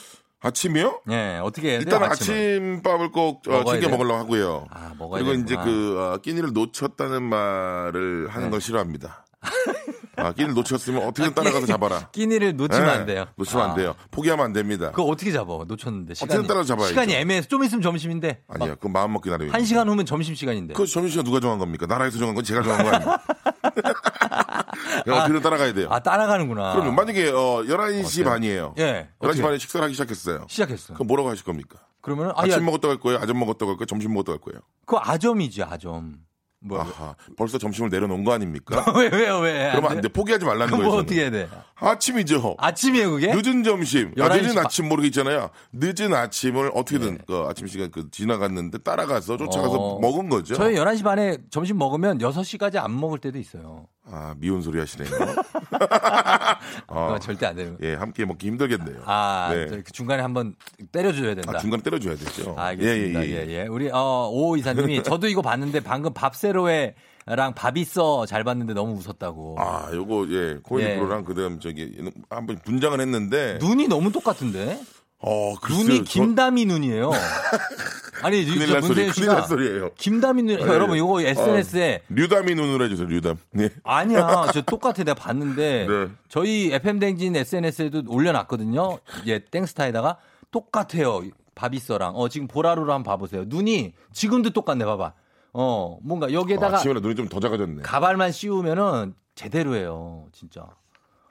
아침이요? 0.42 1.02
네, 1.06 1.38
어떻게 1.38 1.70
해야 1.70 1.78
일단 1.78 2.00
돼요, 2.00 2.10
아침밥을 2.10 3.12
꼭 3.12 3.42
어, 3.48 3.64
챙겨 3.64 3.88
먹으려고 3.88 4.14
하고요. 4.18 4.66
아, 4.70 4.92
먹어야 4.98 5.22
그리고 5.22 5.32
되는구나. 5.32 5.62
이제 5.62 5.70
그 5.70 6.00
어, 6.00 6.16
끼니를 6.18 6.52
놓쳤다는 6.52 7.22
말을 7.22 8.28
하는 8.28 8.46
네. 8.48 8.50
걸 8.50 8.60
싫어합니다. 8.60 9.24
아, 10.16 10.32
끼니를 10.32 10.54
놓쳤으면 10.54 11.02
어떻게든 11.04 11.34
따라가서 11.34 11.66
잡아라. 11.66 12.08
끼니를 12.10 12.56
놓치면 12.56 12.86
네, 12.86 12.92
안 12.92 13.06
돼요. 13.06 13.26
놓치면 13.36 13.64
아. 13.64 13.70
안 13.70 13.76
돼요. 13.76 13.94
포기하면 14.10 14.44
안 14.44 14.52
됩니다. 14.52 14.90
그거 14.90 15.04
어떻게 15.04 15.32
잡아? 15.32 15.64
놓쳤는데 15.66 16.14
시간이. 16.14 16.32
어떻게든 16.32 16.48
따라 16.54 16.64
잡아야 16.64 16.88
시간이 16.88 17.14
애매해서 17.14 17.48
좀 17.48 17.64
있으면 17.64 17.80
점심인데. 17.82 18.42
아니야, 18.48 18.74
그 18.74 18.88
마음 18.88 19.12
먹기 19.14 19.30
나름이에요. 19.30 19.52
한 19.52 19.64
시간 19.64 19.88
후면 19.88 20.04
점심 20.06 20.34
시간인데. 20.34 20.74
그 20.74 20.86
점심 20.86 21.10
시간 21.10 21.24
누가 21.24 21.40
정한 21.40 21.58
겁니까? 21.58 21.86
나라에서 21.86 22.18
정한 22.18 22.34
건 22.34 22.44
제가 22.44 22.62
정한 22.62 22.84
거 22.84 22.90
아니에요? 22.90 23.16
어떻게든 25.08 25.42
따라가야 25.42 25.72
돼요. 25.74 25.88
아, 25.90 26.00
따라가는구나. 26.00 26.72
그러면 26.72 26.94
만약에 26.94 27.30
어, 27.30 27.62
11시 27.66 28.20
어때요? 28.20 28.24
반이에요. 28.24 28.74
예. 28.78 29.08
11시 29.20 29.24
어떻게? 29.28 29.42
반에 29.42 29.58
식사를 29.58 29.84
하기 29.84 29.94
시작했어요. 29.94 30.46
시작했어. 30.48 30.94
그럼 30.94 31.06
뭐라고 31.08 31.30
하실 31.30 31.44
겁니까? 31.44 31.78
그러면 32.00 32.32
아침 32.36 32.52
야, 32.52 32.58
먹었다 32.60 32.88
갈 32.88 32.98
거예요? 32.98 33.18
아점 33.20 33.38
먹었다 33.38 33.64
갈 33.66 33.76
거예요? 33.76 33.86
점심 33.86 34.12
먹었다 34.12 34.32
갈 34.32 34.40
거예요? 34.40 34.60
그 34.86 34.96
아점이지, 34.96 35.62
아점. 35.62 36.16
뭐, 36.64 36.80
아하, 36.80 37.14
벌써 37.36 37.58
점심을 37.58 37.90
내려놓은 37.90 38.22
거 38.24 38.32
아닙니까? 38.32 38.84
왜, 38.96 39.08
왜요, 39.08 39.38
왜? 39.40 39.70
그러면 39.72 39.90
안 39.90 40.00
돼. 40.00 40.08
포기하지 40.08 40.44
말라는 40.44 40.70
거예요. 40.70 40.86
뭐 40.86 40.96
어떻게 40.98 41.22
해야 41.22 41.30
돼? 41.30 41.48
아침이죠. 41.74 42.56
아침이에요, 42.58 43.10
그게? 43.10 43.34
늦은 43.34 43.64
점심. 43.64 44.14
아, 44.20 44.28
늦은 44.28 44.56
아침 44.58 44.88
모르겠잖아요. 44.88 45.50
늦은 45.72 46.14
아침을 46.14 46.70
어떻게든 46.74 47.18
네. 47.18 47.24
그 47.26 47.44
아침 47.48 47.66
시간 47.66 47.90
그 47.90 48.08
지나갔는데 48.10 48.78
따라가서 48.78 49.36
쫓아가서 49.36 49.72
어. 49.72 50.00
먹은 50.00 50.28
거죠. 50.28 50.54
저희 50.54 50.76
11시 50.76 51.02
반에 51.02 51.38
점심 51.50 51.78
먹으면 51.78 52.18
6시까지 52.18 52.76
안 52.76 52.98
먹을 52.98 53.18
때도 53.18 53.38
있어요. 53.38 53.86
아, 54.10 54.34
미운 54.36 54.62
소리 54.62 54.78
하시네요. 54.80 55.10
어, 56.88 57.16
절대 57.20 57.46
안 57.46 57.54
되는 57.54 57.78
예, 57.82 57.94
함께 57.94 58.24
먹기 58.24 58.46
힘들겠네요. 58.48 59.02
아, 59.04 59.50
네. 59.52 59.66
그 59.66 59.92
중간에 59.92 60.22
한번 60.22 60.54
때려줘야 60.90 61.34
된다. 61.34 61.52
아, 61.54 61.58
중간에 61.58 61.82
때려줘야 61.82 62.16
되죠. 62.16 62.54
알겠습니다. 62.58 63.24
예, 63.24 63.28
예, 63.28 63.32
예. 63.32 63.46
예, 63.46 63.60
예. 63.60 63.66
우리, 63.68 63.90
어, 63.90 64.28
오 64.30 64.56
이사님이 64.56 65.02
저도 65.04 65.28
이거 65.28 65.40
봤는데 65.40 65.80
방금 65.80 66.12
밥세로에 66.12 66.94
랑 67.24 67.54
밥있어 67.54 68.26
잘 68.26 68.42
봤는데 68.42 68.74
너무 68.74 68.94
웃었다고. 68.94 69.56
아, 69.60 69.88
요거 69.92 70.26
예 70.30 70.58
코인 70.62 70.86
예. 70.86 70.96
프로랑 70.96 71.24
그다음 71.24 71.60
저기 71.60 71.96
한번 72.28 72.58
분장을 72.64 73.00
했는데 73.00 73.58
눈이 73.60 73.86
너무 73.86 74.10
똑같은데. 74.10 74.80
어, 75.22 75.54
글쎄요, 75.60 75.84
눈이 75.84 76.04
김다미 76.04 76.66
저... 76.66 76.72
눈이에요. 76.74 77.10
아니, 78.22 78.44
진짜 78.46 78.78
문세윤 78.80 79.12
씨가 79.12 79.42
소리예요. 79.42 79.90
김다미 79.94 80.42
눈, 80.44 80.62
아, 80.62 80.66
여러분 80.74 80.96
이거 80.96 81.20
SNS에 81.20 82.02
아, 82.04 82.06
류다미 82.12 82.54
눈으로 82.54 82.84
해주세요. 82.84 83.06
류담. 83.08 83.36
네. 83.50 83.68
아니야, 83.84 84.46
저 84.54 84.62
똑같아. 84.62 85.02
내가 85.04 85.14
봤는데 85.14 85.86
네. 85.88 86.08
저희 86.28 86.72
FM 86.72 86.98
댕진 87.00 87.34
SNS에도 87.34 88.02
올려놨거든요. 88.06 88.98
예, 89.26 89.38
땡스타에다가 89.40 90.18
똑같아요. 90.50 91.22
바비서랑. 91.54 92.14
어, 92.16 92.28
지금 92.28 92.46
보라로로 92.46 92.92
한번 92.92 93.12
봐보세요. 93.12 93.44
눈이 93.46 93.92
지금도 94.12 94.50
똑같네. 94.50 94.84
봐봐. 94.84 95.12
어, 95.54 95.98
뭔가 96.02 96.32
여기에다가. 96.32 96.76
아침에 96.78 96.94
눈이 96.94 97.14
좀 97.14 97.28
더 97.28 97.40
작아졌네. 97.40 97.82
가발만 97.82 98.32
씌우면은 98.32 99.14
제대로예요. 99.34 100.26
진짜. 100.32 100.66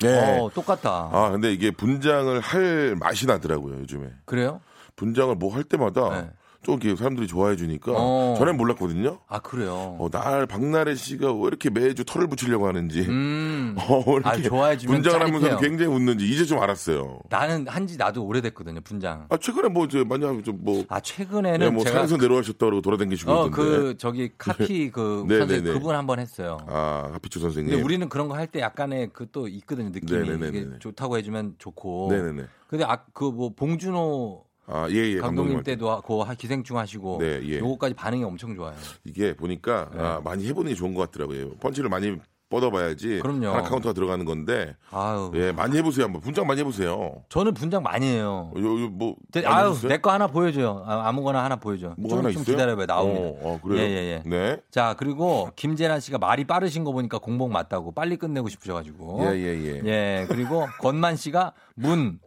네. 0.01 0.39
어, 0.39 0.49
똑같다. 0.53 1.09
아, 1.11 1.29
근데 1.31 1.51
이게 1.53 1.71
분장을 1.71 2.39
할 2.39 2.95
맛이 2.99 3.25
나더라고요, 3.27 3.79
요즘에. 3.79 4.07
그래요? 4.25 4.61
분장을 4.95 5.33
뭐 5.35 5.53
할 5.55 5.63
때마다 5.63 6.21
네. 6.21 6.29
좀 6.63 6.75
이렇게 6.81 6.95
사람들이 6.95 7.25
좋아해 7.27 7.55
주니까 7.55 7.91
어. 7.95 8.35
전엔 8.37 8.55
몰랐거든요. 8.55 9.19
아 9.27 9.39
그래요. 9.39 9.95
어, 9.99 10.09
날 10.11 10.45
박나래 10.45 10.93
씨가 10.95 11.33
왜 11.33 11.47
이렇게 11.47 11.69
매주 11.71 12.05
털을 12.05 12.27
붙이려고 12.27 12.67
하는지, 12.67 13.01
음. 13.01 13.75
어, 13.89 14.03
이렇게 14.17 14.29
아, 14.29 14.41
좋아해 14.41 14.77
주면 14.77 15.01
분장을 15.01 15.25
하면서 15.25 15.57
굉장히 15.57 15.91
웃는지 15.93 16.29
이제 16.29 16.45
좀 16.45 16.59
알았어요. 16.59 17.19
나는 17.29 17.67
한지 17.67 17.97
나도 17.97 18.23
오래됐거든요 18.23 18.81
분장. 18.81 19.25
아 19.29 19.37
최근에 19.37 19.69
뭐 19.69 19.85
이제 19.85 20.03
많이 20.03 20.21
좀뭐 20.43 20.85
아 20.89 20.99
최근에는 20.99 21.59
네, 21.59 21.69
뭐 21.71 21.83
제가 21.83 21.95
산에서 21.97 22.17
내려가셨다고 22.17 22.81
돌아다니시고 22.81 23.31
어, 23.31 23.49
그 23.49 23.95
저기 23.97 24.29
카피 24.37 24.91
그 24.91 25.25
네, 25.29 25.39
선생 25.39 25.63
네, 25.63 25.73
그분 25.73 25.95
한번 25.95 26.19
했어요. 26.19 26.57
아 26.67 27.09
카피추 27.13 27.39
선생님. 27.39 27.71
근데 27.71 27.83
우리는 27.83 28.07
그런 28.09 28.27
거 28.27 28.35
할 28.35 28.45
때 28.51 28.59
약간의 28.59 29.09
그 29.13 29.31
또 29.31 29.47
있거든요 29.47 29.89
느낌이 29.91 30.47
이게 30.49 30.67
좋다고 30.79 31.17
해주면 31.17 31.55
좋고. 31.57 32.09
네네네. 32.11 32.43
근데 32.67 32.83
아 32.85 32.97
그 33.13 33.31
뭐 33.31 33.53
봉준호 33.55 34.43
아, 34.71 34.87
예, 34.89 34.95
예. 34.95 35.19
감독님, 35.19 35.53
감독님 35.55 35.63
때도 35.63 36.01
그 36.01 36.35
기생충 36.35 36.77
하시고 36.77 37.17
네, 37.19 37.39
예. 37.43 37.59
요거까지 37.59 37.93
반응이 37.93 38.23
엄청 38.23 38.55
좋아요. 38.55 38.75
이게 39.03 39.35
보니까 39.35 39.89
네. 39.93 39.99
아, 40.01 40.21
많이 40.23 40.47
해보는 40.47 40.69
게 40.71 40.75
좋은 40.75 40.93
것 40.93 41.09
같더라고요. 41.11 41.51
펀치를 41.59 41.89
많이 41.89 42.17
뻗어봐야지. 42.49 43.19
그럼요. 43.21 43.47
아카운트가 43.47 43.93
들어가는 43.93 44.25
건데. 44.25 44.75
아유. 44.91 45.31
예, 45.35 45.53
많이 45.53 45.77
해보세요. 45.77 46.03
한번 46.07 46.19
분장 46.21 46.45
많이 46.45 46.59
해보세요. 46.59 47.23
저는 47.29 47.53
분장 47.53 47.81
많이 47.81 48.05
해요. 48.05 48.51
요, 48.57 48.81
요, 48.83 48.89
뭐. 48.89 49.15
제, 49.31 49.41
아유, 49.45 49.73
내 49.87 49.97
거 49.99 50.11
하나 50.11 50.27
보여줘요. 50.27 50.83
아, 50.85 51.09
무거나 51.13 51.45
하나 51.45 51.55
보여줘. 51.55 51.95
뭐 51.97 52.09
좀, 52.09 52.19
하나 52.19 52.29
좀 52.29 52.41
있어요? 52.41 52.55
기다려봐요. 52.57 52.85
나옵니다. 52.87 53.21
어, 53.21 53.37
어, 53.41 53.59
그래요? 53.63 53.81
예, 53.81 53.89
예, 53.89 54.21
예. 54.25 54.29
네. 54.29 54.57
자, 54.69 54.95
그리고 54.97 55.49
김재란 55.55 56.01
씨가 56.01 56.17
말이 56.17 56.43
빠르신 56.43 56.83
거 56.83 56.91
보니까 56.91 57.19
공복 57.19 57.51
맞다고 57.53 57.93
빨리 57.93 58.17
끝내고 58.17 58.49
싶으셔가지고. 58.49 59.21
예, 59.27 59.39
예, 59.39 59.63
예. 59.63 59.81
예, 59.85 60.25
그리고 60.27 60.65
권만 60.81 61.15
씨가 61.15 61.53
문, 61.75 62.19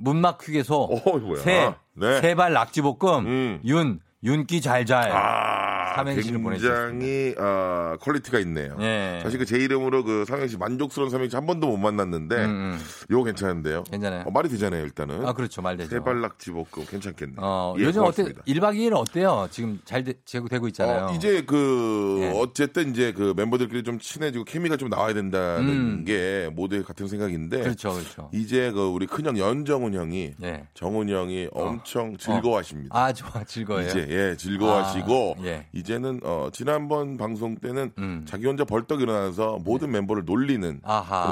문막 0.00 0.42
휴게소. 0.42 0.74
어, 1.04 1.36
새, 1.36 1.72
네. 1.94 2.20
세발 2.20 2.52
낙지볶음. 2.52 3.26
음. 3.26 3.60
윤, 3.64 4.00
윤기 4.22 4.60
잘잘. 4.60 5.12
아, 5.12 5.69
삼행시를 5.96 6.42
굉장히 6.42 7.34
어, 7.38 7.96
quality가 8.00 8.38
있네요. 8.40 8.76
네. 8.78 9.20
사실 9.22 9.38
그 9.38 9.50
제 9.50 9.56
이름으로 9.58 10.04
그 10.04 10.24
삼행시 10.26 10.56
만족스러운 10.58 11.10
삼행시 11.10 11.34
한 11.34 11.44
번도 11.44 11.66
못 11.66 11.76
만났는데 11.76 12.36
음, 12.44 12.50
음. 12.50 12.78
이거 13.10 13.24
괜찮은데요. 13.24 13.82
괜찮아요. 13.84 14.22
어, 14.26 14.30
말이 14.30 14.48
되잖아요 14.48 14.84
일단은. 14.84 15.26
아 15.26 15.32
그렇죠 15.32 15.60
말 15.60 15.76
되죠. 15.76 15.90
세발낙지 15.90 16.52
볶음 16.52 16.86
괜찮겠네요. 16.88 17.36
어, 17.40 17.74
예, 17.78 17.82
요즘 17.82 18.02
어때? 18.04 18.22
1박 18.24 18.76
2일은 18.76 18.94
어때요? 18.96 19.48
지금 19.50 19.80
잘 19.84 20.04
되, 20.04 20.12
되고 20.24 20.68
있잖아요. 20.68 21.06
어, 21.06 21.14
이제 21.14 21.42
그 21.44 22.18
네. 22.20 22.32
어쨌든 22.40 22.90
이제 22.90 23.12
그 23.12 23.34
멤버들끼리 23.36 23.82
좀 23.82 23.98
친해지고 23.98 24.44
케미가 24.44 24.76
좀 24.76 24.88
나와야 24.88 25.12
된다는 25.14 25.68
음. 25.68 26.04
게 26.04 26.48
모두의 26.54 26.84
같은 26.84 27.08
생각인데. 27.08 27.62
그렇죠, 27.62 27.92
그렇죠. 27.92 28.30
이제 28.32 28.70
그 28.70 28.86
우리 28.86 29.06
큰형 29.06 29.36
연정훈 29.36 29.94
형이 29.94 30.34
네. 30.38 30.64
정훈 30.74 31.08
형이 31.08 31.48
엄청 31.52 32.16
즐거워하십니다. 32.16 32.96
아 32.96 33.12
좋아 33.12 33.42
즐거워요. 33.44 33.86
이제 33.88 34.06
예 34.08 34.36
즐거워하시고 34.36 35.36
아, 35.40 35.44
예. 35.44 35.66
이제는 35.80 36.20
어 36.22 36.48
지난번 36.52 37.16
방송 37.16 37.56
때는 37.56 37.92
음. 37.98 38.24
자기 38.28 38.46
혼자 38.46 38.64
벌떡 38.64 39.00
일어나서 39.00 39.58
모든 39.64 39.90
멤버를 39.90 40.24
놀리는 40.24 40.80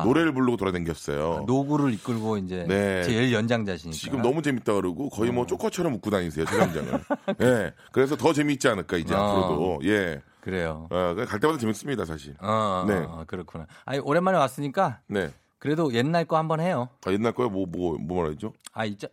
노래를 0.04 0.32
부르고 0.32 0.56
돌아다녔어요. 0.56 1.38
아, 1.42 1.44
노구를 1.46 1.92
이끌고 1.94 2.38
이제 2.38 2.64
네. 2.66 3.02
제일 3.04 3.32
연장자시니까. 3.32 3.96
지금 3.96 4.22
너무 4.22 4.42
재밌다 4.42 4.74
그러고 4.74 5.08
거의 5.10 5.30
뭐 5.30 5.46
쪼커처럼 5.46 5.94
웃고 5.94 6.10
다니세요 6.10 6.44
촬영장을. 6.46 7.00
예. 7.42 7.72
그래서 7.92 8.16
더 8.16 8.32
재밌지 8.32 8.68
않을까 8.68 8.96
이제 8.96 9.14
어. 9.14 9.18
앞으로도. 9.18 9.80
예. 9.84 10.20
그래요. 10.40 10.88
어, 10.90 11.14
갈 11.26 11.40
때마다 11.40 11.58
재밌습니다 11.58 12.04
사실. 12.06 12.34
어, 12.40 12.84
네. 12.88 12.94
어, 12.94 13.24
그렇구나. 13.26 13.66
아니 13.84 13.98
오랜만에 13.98 14.38
왔으니까. 14.38 15.00
네. 15.06 15.30
그래도 15.58 15.92
옛날 15.92 16.24
거 16.24 16.36
한번 16.36 16.60
해요. 16.60 16.88
아, 17.04 17.12
옛날 17.12 17.32
거야 17.32 17.48
뭐뭐 17.48 17.98
뭐 17.98 18.22
말하죠? 18.22 18.52
아 18.72 18.84
이제 18.84 19.08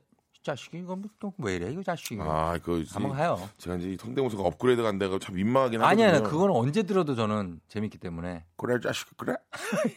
자식이 0.45 0.77
이거 0.77 0.95
뭐왜 1.37 1.55
이래 1.55 1.71
이거 1.71 1.81
자식이. 1.81 2.17
아, 2.21 2.57
그 2.63 2.85
한번 2.89 3.17
해요. 3.17 3.37
제가 3.57 3.77
이제 3.77 3.97
성대모사가 3.99 4.43
업그레이드 4.43 4.83
간다가 4.83 5.17
참 5.19 5.35
민망하긴 5.35 5.81
하거든요. 5.81 6.05
아니야, 6.07 6.21
그거는 6.21 6.55
언제 6.55 6.83
들어도 6.83 7.15
저는 7.15 7.59
재밌기 7.67 7.97
때문에. 7.97 8.45
그래 8.55 8.79
자식 8.79 9.07
그래. 9.17 9.33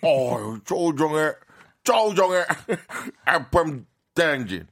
어, 0.02 0.58
조정의 0.64 1.34
조정의 1.84 2.46
FM 3.26 3.86
땡진 4.14 4.66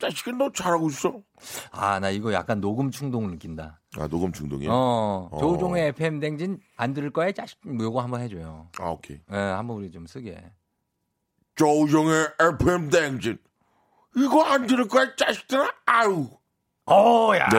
자식은 0.00 0.38
너 0.38 0.50
잘하고 0.50 0.88
있어. 0.88 1.22
아, 1.70 2.00
나 2.00 2.10
이거 2.10 2.32
약간 2.32 2.60
녹음 2.60 2.90
충동을 2.90 3.30
느낀다. 3.30 3.80
아, 3.98 4.08
녹음 4.08 4.32
충동이요? 4.32 4.70
어, 4.72 5.28
어. 5.30 5.38
조종의 5.38 5.88
FM 5.88 6.18
댕진 6.20 6.58
안 6.76 6.92
들을 6.92 7.10
거야? 7.10 7.30
자식, 7.32 7.58
뭐 7.64 7.84
요거 7.84 8.00
한번 8.00 8.20
해줘요. 8.22 8.68
아, 8.78 8.90
오케이. 8.90 9.18
예, 9.30 9.36
네, 9.36 9.38
한번 9.38 9.76
우리 9.76 9.90
좀 9.90 10.06
쓰게. 10.06 10.42
조종의 11.54 12.28
FM 12.40 12.90
댕진. 12.90 13.38
이거 14.16 14.42
안 14.44 14.66
들을 14.66 14.88
거야, 14.88 15.14
자식들아? 15.16 15.72
아우. 15.86 16.39
오, 16.90 17.34
야. 17.36 17.48
네. 17.50 17.58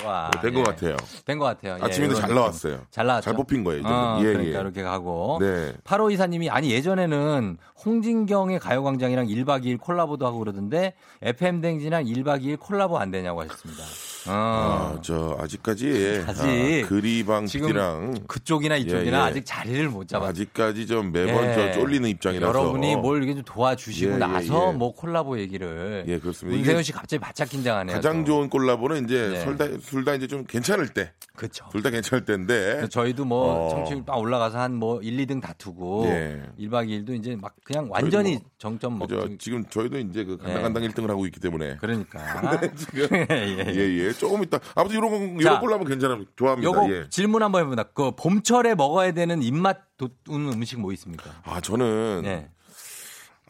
좋아. 0.00 0.30
된것 0.40 0.54
예. 0.60 0.62
같아요. 0.62 0.96
된 1.24 1.36
것 1.38 1.46
같아요. 1.46 1.76
아침에도 1.84 2.14
예, 2.16 2.20
잘 2.20 2.32
나왔어요. 2.32 2.78
잘 2.92 3.06
나왔죠. 3.06 3.24
잘 3.24 3.34
뽑힌 3.34 3.64
거예요. 3.64 3.82
어, 3.84 4.18
예, 4.20 4.24
그러니까 4.24 4.58
예. 4.58 4.60
이렇게 4.62 4.82
가고. 4.84 5.38
네. 5.40 5.72
8호 5.82 6.12
이사님이 6.12 6.48
아니 6.48 6.70
예전에는 6.70 7.56
홍진경의 7.84 8.60
가요광장이랑 8.60 9.26
1박 9.26 9.64
2일 9.64 9.80
콜라보도 9.80 10.26
하고 10.26 10.38
그러던데 10.38 10.94
FM 11.22 11.60
댕진이랑 11.60 12.04
1박 12.04 12.42
2일 12.44 12.60
콜라보 12.60 12.98
안 12.98 13.10
되냐고 13.10 13.42
하셨습니다. 13.42 13.82
어. 14.28 14.94
아, 14.96 14.98
저 15.02 15.36
아직까지 15.40 16.24
아직 16.28 16.84
아, 16.84 16.88
그리방 16.88 17.46
PD랑 17.46 18.18
그쪽이나 18.28 18.76
이쪽이나 18.76 19.16
예, 19.18 19.22
예. 19.22 19.28
아직 19.30 19.44
자리를 19.44 19.88
못 19.88 20.06
잡아. 20.06 20.26
아직까지 20.28 20.86
좀 20.86 21.10
매번 21.10 21.46
예. 21.46 21.54
저 21.54 21.72
쫄리는 21.80 22.08
입장이라서 22.10 22.46
여러분이 22.60 22.96
뭘 22.96 23.16
이렇게 23.18 23.34
좀 23.34 23.42
도와주시고 23.44 24.10
예, 24.10 24.14
예, 24.14 24.18
나서 24.18 24.70
뭐 24.72 24.94
콜라보 24.94 25.40
얘기를. 25.40 26.04
예, 26.06 26.18
그렇습니다. 26.20 26.56
문세윤 26.56 26.82
씨 26.84 26.92
갑자기 26.92 27.18
바짝 27.20 27.48
긴장하네요. 27.48 27.96
가장 27.96 28.20
또. 28.24 28.30
좋은 28.30 28.48
콜 28.50 28.59
라보는 28.66 29.04
이제 29.04 29.28
네. 29.28 29.44
둘다 29.44 29.66
둘다 29.78 30.14
이제 30.14 30.26
좀 30.26 30.44
괜찮을 30.44 30.88
때. 30.88 31.12
그렇죠. 31.36 31.64
둘 31.70 31.82
다 31.82 31.88
괜찮을 31.90 32.24
때인데. 32.26 32.86
저희도 32.90 33.24
뭐 33.24 33.66
어. 33.66 33.70
청취율 33.70 34.04
딱 34.04 34.16
올라가서 34.18 34.58
한 34.58 34.72
뭐 34.74 35.00
1, 35.00 35.16
2등 35.26 35.40
다투고 35.40 36.04
예. 36.06 36.42
1박 36.58 36.86
2일도 36.88 37.10
이제 37.18 37.36
막 37.36 37.54
그냥 37.64 37.86
완전히 37.90 38.34
뭐, 38.34 38.42
정점 38.58 38.98
먹죠. 38.98 39.36
지금 39.38 39.64
저희도 39.64 39.98
이제 39.98 40.24
그 40.24 40.36
간당간당 40.36 40.84
예. 40.84 40.88
1등을 40.88 41.08
하고 41.08 41.24
있기 41.26 41.40
때문에. 41.40 41.76
그러니까. 41.76 42.20
네, 42.60 42.70
지금 42.74 43.08
예, 43.30 44.06
예. 44.06 44.12
조금 44.12 44.42
있다. 44.42 44.58
아무튼 44.74 44.98
이런 44.98 45.10
거 45.10 45.40
이런 45.40 45.56
하면 45.72 45.84
괜찮아. 45.86 46.20
좋아합니다. 46.36 46.66
요거 46.68 46.92
예. 46.94 47.08
질문 47.10 47.42
한번 47.42 47.60
해봅니다. 47.60 47.84
그 47.94 48.10
봄철에 48.12 48.74
먹어야 48.74 49.12
되는 49.12 49.42
입맛 49.42 49.78
돋는 49.98 50.52
음식 50.54 50.78
뭐 50.80 50.92
있습니까? 50.92 51.30
아 51.44 51.60
저는 51.60 52.22
네. 52.22 52.48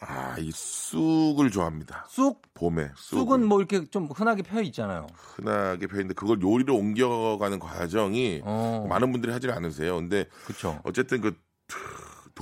아, 0.01 0.35
이 0.39 0.49
쑥을 0.51 1.51
좋아합니다. 1.51 2.05
쑥? 2.09 2.41
봄에. 2.55 2.89
쑥을. 2.95 3.23
쑥은 3.23 3.45
뭐 3.45 3.59
이렇게 3.59 3.85
좀 3.85 4.07
흔하게 4.07 4.41
펴 4.41 4.59
있잖아요. 4.61 5.05
흔하게 5.15 5.85
펴 5.87 5.97
있는데 5.97 6.15
그걸 6.15 6.41
요리로 6.41 6.75
옮겨가는 6.75 7.59
과정이 7.59 8.41
어. 8.43 8.85
많은 8.89 9.11
분들이 9.11 9.31
하지 9.31 9.49
않으세요. 9.51 9.97
근데 9.97 10.25
그쵸. 10.45 10.79
어쨌든 10.83 11.21
그 11.21 11.37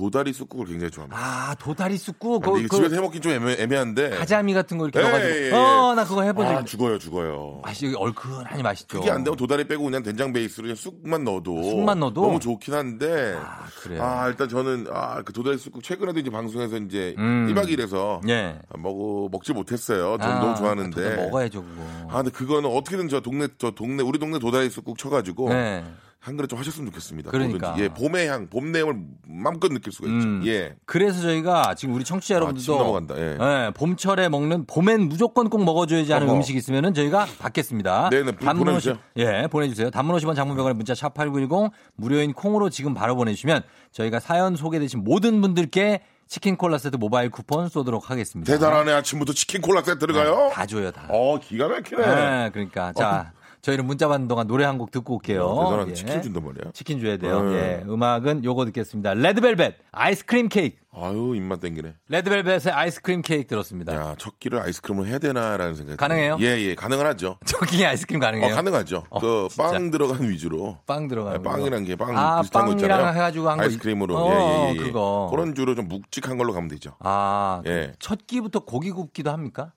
도다리 0.00 0.32
쑥국을 0.32 0.66
굉장히 0.66 0.90
좋아합니다. 0.90 1.20
아 1.20 1.54
도다리 1.56 1.98
쑥국. 1.98 2.42
그, 2.42 2.52
그, 2.68 2.76
집에서 2.76 2.94
해먹기 2.94 3.20
좀 3.20 3.32
애매, 3.32 3.76
한데 3.76 4.08
가자미 4.10 4.54
같은 4.54 4.78
거 4.78 4.88
이렇게 4.88 4.98
예, 4.98 5.02
넣어가지고. 5.02 5.30
예, 5.30 5.46
예. 5.48 5.52
어나 5.52 6.04
그거 6.04 6.22
해본 6.22 6.46
적. 6.46 6.52
아, 6.52 6.64
죽어요, 6.64 6.98
죽어요. 6.98 7.60
맛이 7.62 7.94
얼큰하니 7.94 8.62
맛있죠. 8.62 8.98
그게 8.98 9.10
안 9.10 9.22
되면 9.22 9.36
도다리 9.36 9.68
빼고 9.68 9.84
그냥 9.84 10.02
된장 10.02 10.32
베이스로 10.32 10.64
그냥 10.64 10.76
쑥만 10.76 11.24
넣어도. 11.24 11.62
쑥만 11.62 12.00
넣어도 12.00 12.22
너무 12.22 12.40
좋긴 12.40 12.72
한데. 12.72 13.36
아 13.38 13.66
그래요. 13.82 14.02
아 14.02 14.28
일단 14.28 14.48
저는 14.48 14.86
아그 14.90 15.34
도다리 15.34 15.58
쑥국 15.58 15.82
최근에도 15.82 16.18
이제 16.18 16.30
방송에서 16.30 16.78
이제 16.78 17.14
음. 17.18 17.52
1박 17.52 17.68
2일에서 17.68 18.26
예. 18.30 18.58
먹어 18.78 19.28
먹지 19.30 19.52
못했어요. 19.52 20.16
전 20.18 20.30
아, 20.30 20.40
너무 20.40 20.56
좋아하는데. 20.56 21.16
먹어야죠 21.16 21.62
그거. 21.62 21.82
아 22.08 22.22
근데 22.22 22.30
그거는 22.30 22.70
어떻게든 22.70 23.08
저 23.08 23.20
동네 23.20 23.48
저 23.58 23.70
동네 23.72 24.02
우리 24.02 24.18
동네 24.18 24.38
도다리 24.38 24.70
쑥국 24.70 24.96
쳐가지고. 24.96 25.50
네. 25.50 25.84
한 26.20 26.36
그릇 26.36 26.48
좀 26.48 26.58
하셨으면 26.58 26.86
좋겠습니다. 26.90 27.30
그러니까. 27.30 27.74
예, 27.78 27.88
봄의 27.88 28.28
향, 28.28 28.46
봄 28.46 28.72
내용을 28.72 28.94
마음껏 29.26 29.68
느낄 29.72 29.90
수가 29.90 30.06
있죠. 30.08 30.28
음, 30.28 30.42
예. 30.44 30.76
그래서 30.84 31.22
저희가 31.22 31.74
지금 31.76 31.94
우리 31.94 32.04
청취자 32.04 32.34
아, 32.34 32.36
여러분들도 32.36 32.74
아, 32.74 32.78
넘어간다. 32.78 33.14
예. 33.16 33.38
예, 33.40 33.70
봄철에 33.72 34.28
먹는 34.28 34.66
봄엔 34.66 35.08
무조건 35.08 35.48
꼭 35.48 35.64
먹어줘야지 35.64 36.12
하는 36.12 36.28
어허. 36.28 36.36
음식 36.36 36.56
있으면은 36.56 36.92
저희가 36.92 37.26
받겠습니다. 37.38 38.10
네네, 38.10 38.32
단문 38.32 38.66
보내주세요. 38.66 38.94
50, 38.94 39.02
예, 39.16 39.46
보내주세요. 39.50 39.90
단문 39.90 40.14
50원 40.18 40.36
장문병원에 40.36 40.74
문자 40.74 40.94
샵 40.94 41.14
8910 41.14 41.72
무료인 41.96 42.34
콩으로 42.34 42.68
지금 42.68 42.92
바로 42.92 43.16
보내주시면 43.16 43.62
저희가 43.92 44.20
사연 44.20 44.56
소개되신 44.56 45.02
모든 45.02 45.40
분들께 45.40 46.02
치킨 46.28 46.56
콜라 46.56 46.76
세트 46.76 46.96
모바일 46.96 47.30
쿠폰 47.30 47.70
쏘도록 47.70 48.10
하겠습니다. 48.10 48.52
대단하네. 48.52 48.92
아침부터 48.92 49.32
치킨 49.32 49.62
콜라 49.62 49.82
세트 49.82 49.98
들어가요? 50.00 50.48
네, 50.48 50.50
다 50.52 50.66
줘요, 50.66 50.92
다. 50.92 51.06
어, 51.08 51.40
기가 51.40 51.66
막히네. 51.66 52.02
네, 52.06 52.50
그러니까. 52.52 52.92
자. 52.92 53.32
어. 53.34 53.39
저희는 53.62 53.84
문자 53.86 54.08
받는 54.08 54.26
동안 54.28 54.46
노래 54.46 54.64
한 54.64 54.78
곡 54.78 54.90
듣고 54.90 55.14
올게요. 55.16 55.44
어, 55.44 55.86
예. 55.88 55.92
치킨 55.92 56.22
준단 56.22 56.42
말이야. 56.44 56.72
치킨 56.72 57.00
줘야 57.00 57.16
돼요. 57.18 57.42
네. 57.42 57.82
예. 57.82 57.84
음악은 57.86 58.44
요거 58.44 58.64
듣겠습니다. 58.66 59.14
레드벨벳 59.14 59.76
아이스크림 59.92 60.48
케이크. 60.48 60.76
아유 60.92 61.34
입맛 61.36 61.60
땡기네. 61.60 61.94
레드벨벳의 62.08 62.72
아이스크림 62.72 63.22
케이크 63.22 63.46
들었습니다. 63.46 63.94
야, 63.94 64.14
첫 64.18 64.38
끼를 64.40 64.60
아이스크림을 64.60 65.06
해야 65.06 65.18
되나라는 65.18 65.74
생각이 65.74 65.96
가능해요? 65.98 66.38
예, 66.40 66.46
예, 66.58 66.74
가능은 66.74 67.04
하죠. 67.06 67.36
첫 67.46 67.60
끼에 67.66 67.86
아이스크림 67.86 68.18
가능해요? 68.20 68.52
어, 68.52 68.56
가능하죠. 68.56 69.04
어, 69.10 69.20
그빵 69.20 69.90
들어간 69.90 70.28
위주로. 70.28 70.78
빵 70.86 71.06
들어간 71.06 71.34
네, 71.34 71.42
빵이란 71.42 71.84
게빵 71.84 72.16
아, 72.16 72.40
비슷한 72.40 72.66
거 72.66 72.72
있잖아요. 72.72 73.08
해가지고 73.14 73.50
한 73.50 73.60
아이스크림으로. 73.60 74.14
거. 74.14 74.22
어, 74.24 74.30
예, 74.32 74.70
예, 74.70 74.74
예. 74.74 74.76
그거. 74.78 75.28
그런 75.30 75.54
주로 75.54 75.74
좀 75.74 75.86
묵직한 75.88 76.38
걸로 76.38 76.52
가면 76.52 76.68
되죠. 76.68 76.96
아, 77.00 77.62
예. 77.66 77.92
첫 77.98 78.26
끼부터 78.26 78.60
고기 78.60 78.90
굽기도 78.90 79.30
합니까? 79.30 79.72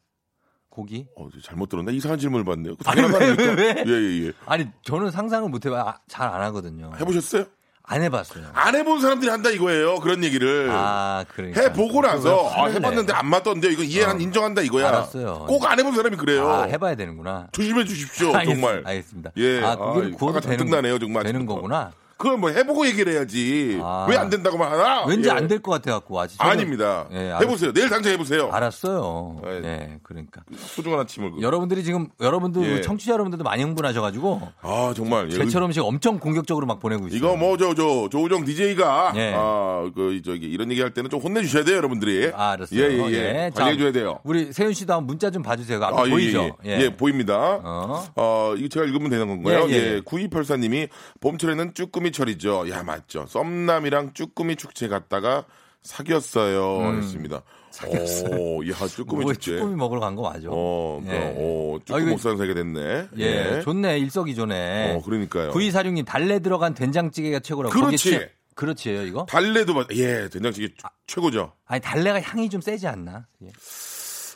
고기? 0.74 1.06
어, 1.16 1.30
잘못 1.44 1.70
들었나? 1.70 1.92
이상한 1.92 2.18
질문을 2.18 2.44
받네요. 2.46 2.74
아니, 2.86 3.02
왜, 3.02 3.36
왜, 3.38 3.54
왜? 3.54 3.84
예, 3.86 3.92
예, 3.92 4.26
예. 4.28 4.32
아니, 4.48 4.68
저는 4.84 5.12
상상을 5.12 5.48
못 5.48 5.64
해봐. 5.64 5.80
아, 5.80 5.98
잘안 6.08 6.42
하거든요. 6.42 6.92
해보셨어요? 7.00 7.46
안 7.84 8.02
해봤어요. 8.02 8.46
안 8.54 8.74
해본 8.76 9.00
사람들이 9.02 9.30
한다 9.30 9.52
이거예요. 9.52 10.00
그런 10.00 10.24
얘기를. 10.24 10.70
아, 10.72 11.26
그러니까. 11.36 11.62
해보고 11.62 12.02
나서 12.02 12.50
아, 12.50 12.66
해봤는데 12.70 13.14
안 13.14 13.28
맞던데 13.28 13.72
이거 13.72 13.84
이해 13.84 14.04
한 14.04 14.16
어. 14.16 14.20
인정한다 14.20 14.62
이거야. 14.64 14.88
알았어요. 14.88 15.46
꼭 15.48 15.64
안 15.66 15.78
해본 15.78 15.94
사람이 15.94 16.16
그래요. 16.18 16.50
아, 16.50 16.64
해봐야 16.64 16.96
되는구나. 16.96 17.50
조심해 17.52 17.86
주십시오. 17.86 18.34
알겠, 18.36 18.56
정말. 18.56 18.82
알겠습니다. 18.86 19.32
예. 19.38 19.62
아, 19.62 19.76
고기를 19.76 20.14
구워도 20.14 20.40
되는, 20.40 20.66
나네요, 20.68 20.98
정말. 20.98 21.24
되는 21.24 21.46
거구나. 21.46 21.92
그걸 22.24 22.38
뭐 22.38 22.50
해보고 22.52 22.88
얘기를 22.88 23.12
해야지. 23.12 23.78
아. 23.84 24.08
왜안 24.10 24.30
된다고만 24.30 24.72
하나? 24.72 25.06
왠지 25.06 25.28
예. 25.28 25.34
안될 25.34 25.60
것 25.60 25.72
같아갖고 25.74 26.18
아직. 26.22 26.42
아닙니다. 26.42 27.06
예, 27.12 27.36
해보세요. 27.42 27.74
내일 27.74 27.90
당장 27.90 28.14
해보세요. 28.14 28.50
알았어요. 28.50 29.42
예, 29.46 29.60
네, 29.60 30.00
그러니까. 30.04 30.42
소중한 30.56 31.02
아침을. 31.02 31.42
여러분들이 31.42 31.84
지금 31.84 32.08
여러분들 32.22 32.78
예. 32.78 32.82
청취자 32.82 33.12
여러분들도 33.12 33.44
많이 33.44 33.62
흥분하셔가지고. 33.64 34.42
아 34.62 34.94
정말. 34.96 35.30
제철 35.30 35.64
음식 35.64 35.82
엄청 35.82 36.18
공격적으로 36.18 36.66
막 36.66 36.80
보내고 36.80 37.08
있어요. 37.08 37.18
이거 37.18 37.36
뭐 37.36 37.58
저 37.58 37.74
저 37.76 38.08
조우정 38.10 38.46
DJ가 38.46 39.12
예. 39.18 39.34
아그 39.36 40.22
저기 40.24 40.46
이런 40.46 40.72
얘기할 40.72 40.94
때는 40.94 41.10
좀 41.10 41.20
혼내주셔야 41.20 41.66
돼요, 41.66 41.76
여러분들이. 41.76 42.32
아, 42.34 42.52
알았어요. 42.52 42.80
예예 42.80 43.08
예, 43.10 43.46
예. 43.48 43.52
관리해줘야 43.54 43.92
돼요. 43.92 44.20
우리 44.24 44.54
세윤 44.54 44.72
씨도 44.72 44.94
한번 44.94 45.08
문자 45.08 45.30
좀 45.30 45.44
봐주세요. 45.44 45.84
아, 45.84 46.06
예, 46.06 46.10
보이죠? 46.10 46.56
예, 46.66 46.80
예. 46.84 46.96
보입니다. 46.96 47.60
어. 47.62 48.06
어 48.16 48.54
이거 48.58 48.70
제가 48.70 48.86
읽으면 48.86 49.10
되는 49.10 49.28
건가요? 49.28 49.66
예. 49.70 50.00
9284님이 50.00 50.88
봄철에는 51.20 51.74
쭈꾸미 51.74 52.13
철이죠. 52.14 52.70
야 52.70 52.84
맞죠. 52.84 53.26
썸남이랑 53.28 54.14
쭈꾸미 54.14 54.56
축제 54.56 54.88
갔다가 54.88 55.44
사귀었어요. 55.82 56.78
음. 56.92 56.98
했습니다. 57.00 57.42
사귀었어요. 57.72 58.36
오, 58.40 58.64
야, 58.70 58.74
쭈꾸미 58.88 59.24
뭐, 59.24 59.34
축제. 59.34 59.58
쭈꾸미 59.58 59.76
먹으러 59.76 60.00
간 60.00 60.16
거 60.16 60.22
맞아. 60.22 60.48
어, 60.50 61.02
예. 61.08 61.34
어, 61.38 61.80
쭈꾸미 61.86 62.06
아, 62.08 62.10
목사는 62.12 62.38
사게 62.38 62.54
됐네. 62.54 63.08
예, 63.18 63.56
예. 63.58 63.62
좋네. 63.62 63.98
일석이조네. 64.00 64.94
어, 64.96 65.02
그러니까요. 65.04 65.52
9246님, 65.52 66.06
달래 66.06 66.40
들어간 66.40 66.74
된장찌개가 66.76 67.40
최고라고. 67.40 67.74
그렇지. 67.74 68.30
그렇지요, 68.56 69.02
이거? 69.02 69.26
달래도, 69.28 69.74
맞, 69.74 69.88
예, 69.94 70.30
된장찌개 70.30 70.72
아, 70.84 70.90
최고죠. 71.08 71.54
아니, 71.66 71.82
달래가 71.82 72.22
향이 72.22 72.48
좀 72.52 72.62
세지 72.62 72.88
않나? 72.88 73.26
예. 73.44 73.48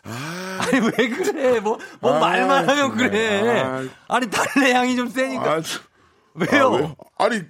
아... 0.03 0.59
아니 0.61 0.79
왜 0.79 1.09
그래? 1.09 1.59
뭐, 1.59 1.77
뭐 1.99 2.13
아, 2.15 2.19
말만 2.19 2.67
하면 2.69 2.95
그래. 2.97 3.61
아... 4.07 4.19
니 4.19 4.29
달래 4.29 4.71
향이 4.73 4.95
좀 4.95 5.09
세니까. 5.09 5.53
아, 5.57 5.61
왜요? 6.33 6.95
아, 7.17 7.25
아니 7.25 7.41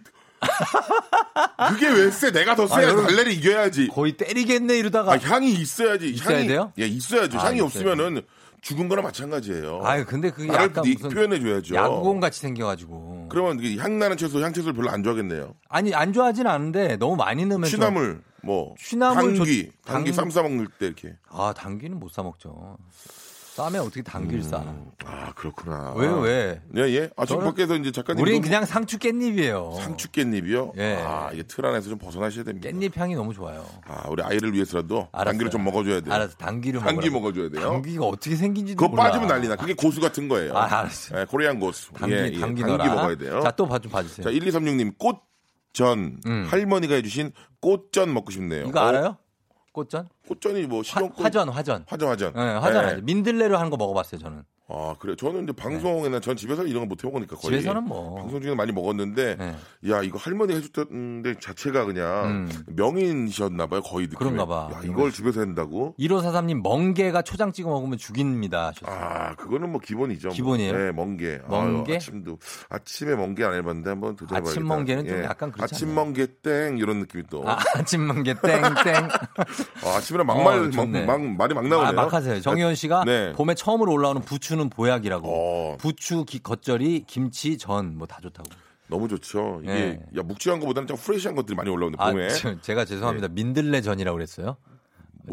그게 1.69 1.89
왜 1.89 2.11
쎄? 2.11 2.31
내가 2.31 2.55
더 2.55 2.67
쎄야. 2.67 2.89
아, 2.91 2.95
달래를 2.95 3.31
이겨야지. 3.31 3.87
거의 3.89 4.13
때리겠네 4.17 4.77
이러다가. 4.77 5.13
아, 5.13 5.17
향이 5.17 5.51
있어야지. 5.53 6.09
있어야 6.09 6.37
향이, 6.37 6.47
돼요? 6.47 6.73
예, 6.79 6.85
있어야죠. 6.87 7.37
아, 7.39 7.45
향이 7.45 7.61
없으면은 7.61 8.21
죽은 8.61 8.89
거나 8.89 9.01
마찬가지예요. 9.01 9.81
아 9.83 10.03
근데 10.03 10.29
그게 10.31 10.51
약간 10.51 10.83
무슨 10.85 11.09
표현해 11.09 11.39
줘야죠. 11.39 11.75
야구공 11.75 12.19
같이 12.19 12.39
생겨가지고. 12.41 13.27
그러면 13.29 13.59
향 13.77 13.99
나는 13.99 14.17
채소, 14.17 14.41
향채소를 14.43 14.73
별로 14.75 14.89
안 14.89 15.03
좋아하겠네요. 15.03 15.53
아니 15.69 15.93
안 15.93 16.11
좋아하진 16.11 16.47
않은데 16.47 16.97
너무 16.97 17.15
많이 17.15 17.45
넣으면 17.45 17.69
취나물, 17.69 18.21
뭐 18.41 18.73
취나물 18.79 19.35
당귀, 19.37 19.71
당귀 19.85 20.11
쌈 20.11 20.29
싸 20.31 20.41
먹을 20.41 20.67
때 20.79 20.87
이렇게. 20.87 21.13
아 21.29 21.53
당귀는 21.55 21.99
못 21.99 22.11
싸 22.11 22.23
먹죠. 22.23 22.77
쌈에 23.57 23.79
어떻게 23.79 24.03
음, 24.15 24.41
싸? 24.43 24.63
아 25.03 25.33
그렇구나. 25.33 25.93
왜 25.95 26.07
왜? 26.07 26.61
예 26.75 26.81
예. 26.93 27.09
아 27.17 27.25
지금 27.25 27.43
밖에서 27.43 27.75
이제 27.75 27.91
작가님. 27.91 28.21
우린 28.21 28.39
그냥 28.39 28.65
상추 28.65 28.99
깻잎이에요. 28.99 29.75
상추 29.77 30.09
깻잎이요? 30.09 30.77
예. 30.77 30.97
아 31.03 31.31
이게 31.33 31.41
틀 31.41 31.65
안에서 31.65 31.89
좀 31.89 31.97
벗어나셔야 31.97 32.43
됩니다. 32.43 32.69
깻잎 32.69 32.95
향이 32.95 33.15
너무 33.15 33.33
좋아요. 33.33 33.65
아 33.87 34.07
우리 34.09 34.21
아이를 34.21 34.53
위해서라도 34.53 35.07
알았어요. 35.11 35.31
당귀를 35.31 35.49
좀 35.49 35.63
먹어줘야 35.63 36.01
돼요. 36.01 36.13
알았어. 36.13 36.35
당귀를 36.37 36.81
당귀 36.81 37.09
먹어줘야 37.09 37.49
돼요. 37.49 37.61
당귀가 37.71 38.05
어떻게 38.05 38.35
생긴지도 38.35 38.77
그거 38.77 38.89
몰라. 38.89 39.05
빠지면 39.05 39.27
난리나. 39.27 39.55
그게 39.55 39.73
고수 39.73 40.01
같은 40.01 40.27
거예요. 40.27 40.55
아 40.55 40.65
알았어. 40.65 41.19
예, 41.19 41.25
코리안 41.25 41.59
고수. 41.59 41.91
당귀 41.93 42.13
예, 42.13 42.31
예. 42.35 42.39
당귀, 42.39 42.61
먹어야 42.63 43.15
돼요. 43.15 43.41
자또 43.41 43.67
좀 43.79 43.91
봐주세요. 43.91 44.23
자 44.23 44.29
1236님 44.29 44.99
꽃전 44.99 46.19
음. 46.27 46.45
할머니가 46.47 46.93
해주신 46.93 47.31
꽃전 47.59 48.13
먹고 48.13 48.29
싶네요. 48.29 48.67
이거 48.67 48.79
알아요? 48.81 49.17
꽃전? 49.71 50.09
꽃전이 50.27 50.63
뭐 50.67 50.83
식용꽃 50.83 51.23
화전 51.25 51.49
화전 51.49 51.83
화전 51.87 52.09
화전. 52.09 52.33
네, 52.35 52.41
화전 52.41 52.85
네. 52.97 53.01
민들레로 53.03 53.57
하는 53.57 53.69
거 53.69 53.77
먹어봤어요 53.77 54.19
저는. 54.21 54.43
아 54.69 54.95
그래 54.99 55.15
저는 55.17 55.43
이제 55.43 55.53
방송에나 55.53 56.17
네. 56.17 56.19
전 56.19 56.35
집에서 56.35 56.65
이런 56.65 56.81
거 56.81 56.87
못 56.87 57.01
해먹으니까 57.01 57.37
거의 57.37 57.61
집에서는 57.61 57.83
뭐 57.85 58.15
방송 58.15 58.41
중에 58.41 58.53
많이 58.53 58.73
먹었는데 58.73 59.35
네. 59.37 59.55
야 59.89 60.01
이거 60.03 60.17
할머니 60.17 60.53
해줬던데 60.55 61.35
자체가 61.39 61.85
그냥 61.85 62.25
음. 62.51 62.63
명인이셨나 62.75 63.67
봐요 63.67 63.81
거의 63.81 64.07
느낌에. 64.07 64.17
그런가 64.19 64.45
봐 64.45 64.69
야, 64.73 64.81
이걸 64.83 65.13
집에서 65.13 65.39
한다고 65.39 65.95
1543님 65.99 66.61
멍게가 66.63 67.21
초장 67.21 67.53
찍어 67.53 67.69
먹으면 67.69 67.97
죽입니다. 67.97 68.73
아 68.83 69.35
그거는 69.35 69.71
뭐 69.71 69.79
기본이죠 69.79 70.29
기본이에요 70.31 70.73
뭐. 70.73 70.81
네 70.81 70.91
멍게 70.91 71.39
멍게 71.47 71.91
아유, 71.93 71.95
아침도 71.95 72.37
아침에 72.69 73.15
멍게 73.15 73.45
안 73.45 73.53
해봤는데 73.53 73.89
한번 73.89 74.15
도전해봐야겠다 74.17 74.49
아침 74.51 74.67
멍게는 74.67 75.05
예. 75.05 75.09
좀 75.09 75.23
약간 75.23 75.51
그렇지 75.53 75.75
아침 75.75 75.95
멍게 75.95 76.27
땡 76.43 76.77
이런 76.77 76.99
느낌이 76.99 77.23
또 77.29 77.43
아, 77.49 77.57
침 77.85 78.05
멍게 78.05 78.33
땡땡 78.41 78.59
아, 79.85 79.89
아침 79.95 80.16
이라 80.17 80.23
막말 80.23 80.59
어, 80.59 80.85
막, 80.85 81.05
막, 81.05 81.21
말이 81.21 81.53
막 81.53 81.67
나오네요 81.67 81.89
아, 81.89 81.91
막 81.91 82.11
하세요 82.13 82.41
정희원 82.41 82.75
씨가 82.75 83.03
네. 83.05 83.31
봄에 83.33 83.53
처음으로 83.55 83.91
올라오는 83.93 84.21
부추는 84.23 84.69
보약이라고 84.69 85.27
어. 85.73 85.77
부추, 85.77 86.25
기, 86.25 86.39
겉절이, 86.41 87.05
김치, 87.07 87.57
전 87.57 87.95
뭐 87.97 88.07
다 88.07 88.19
좋다고. 88.21 88.49
너무 88.89 89.07
좋죠. 89.09 89.59
이게 89.63 89.73
네. 89.73 89.99
야 90.17 90.23
묵직한 90.23 90.59
것보다는 90.61 90.87
좀 90.87 90.95
프레시한 90.97 91.35
것들이 91.35 91.55
많이 91.55 91.69
올라오는데 91.69 92.01
아, 92.01 92.11
봄에. 92.11 92.29
저, 92.35 92.59
제가 92.61 92.85
죄송합니다. 92.85 93.27
네. 93.27 93.33
민들레 93.33 93.81
전이라고 93.81 94.15
그랬어요. 94.15 94.57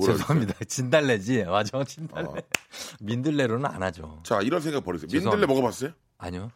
죄송합니다. 0.04 0.54
진달래지. 0.66 1.44
맞아, 1.44 1.84
진달래. 1.84 2.26
어. 2.26 2.34
민들레로는 3.00 3.64
안 3.66 3.82
하죠. 3.84 4.20
자, 4.24 4.40
이런 4.42 4.60
생각 4.60 4.84
버리세요. 4.84 5.08
민들레 5.12 5.46
먹어봤어요? 5.46 5.90
아니요. 6.18 6.50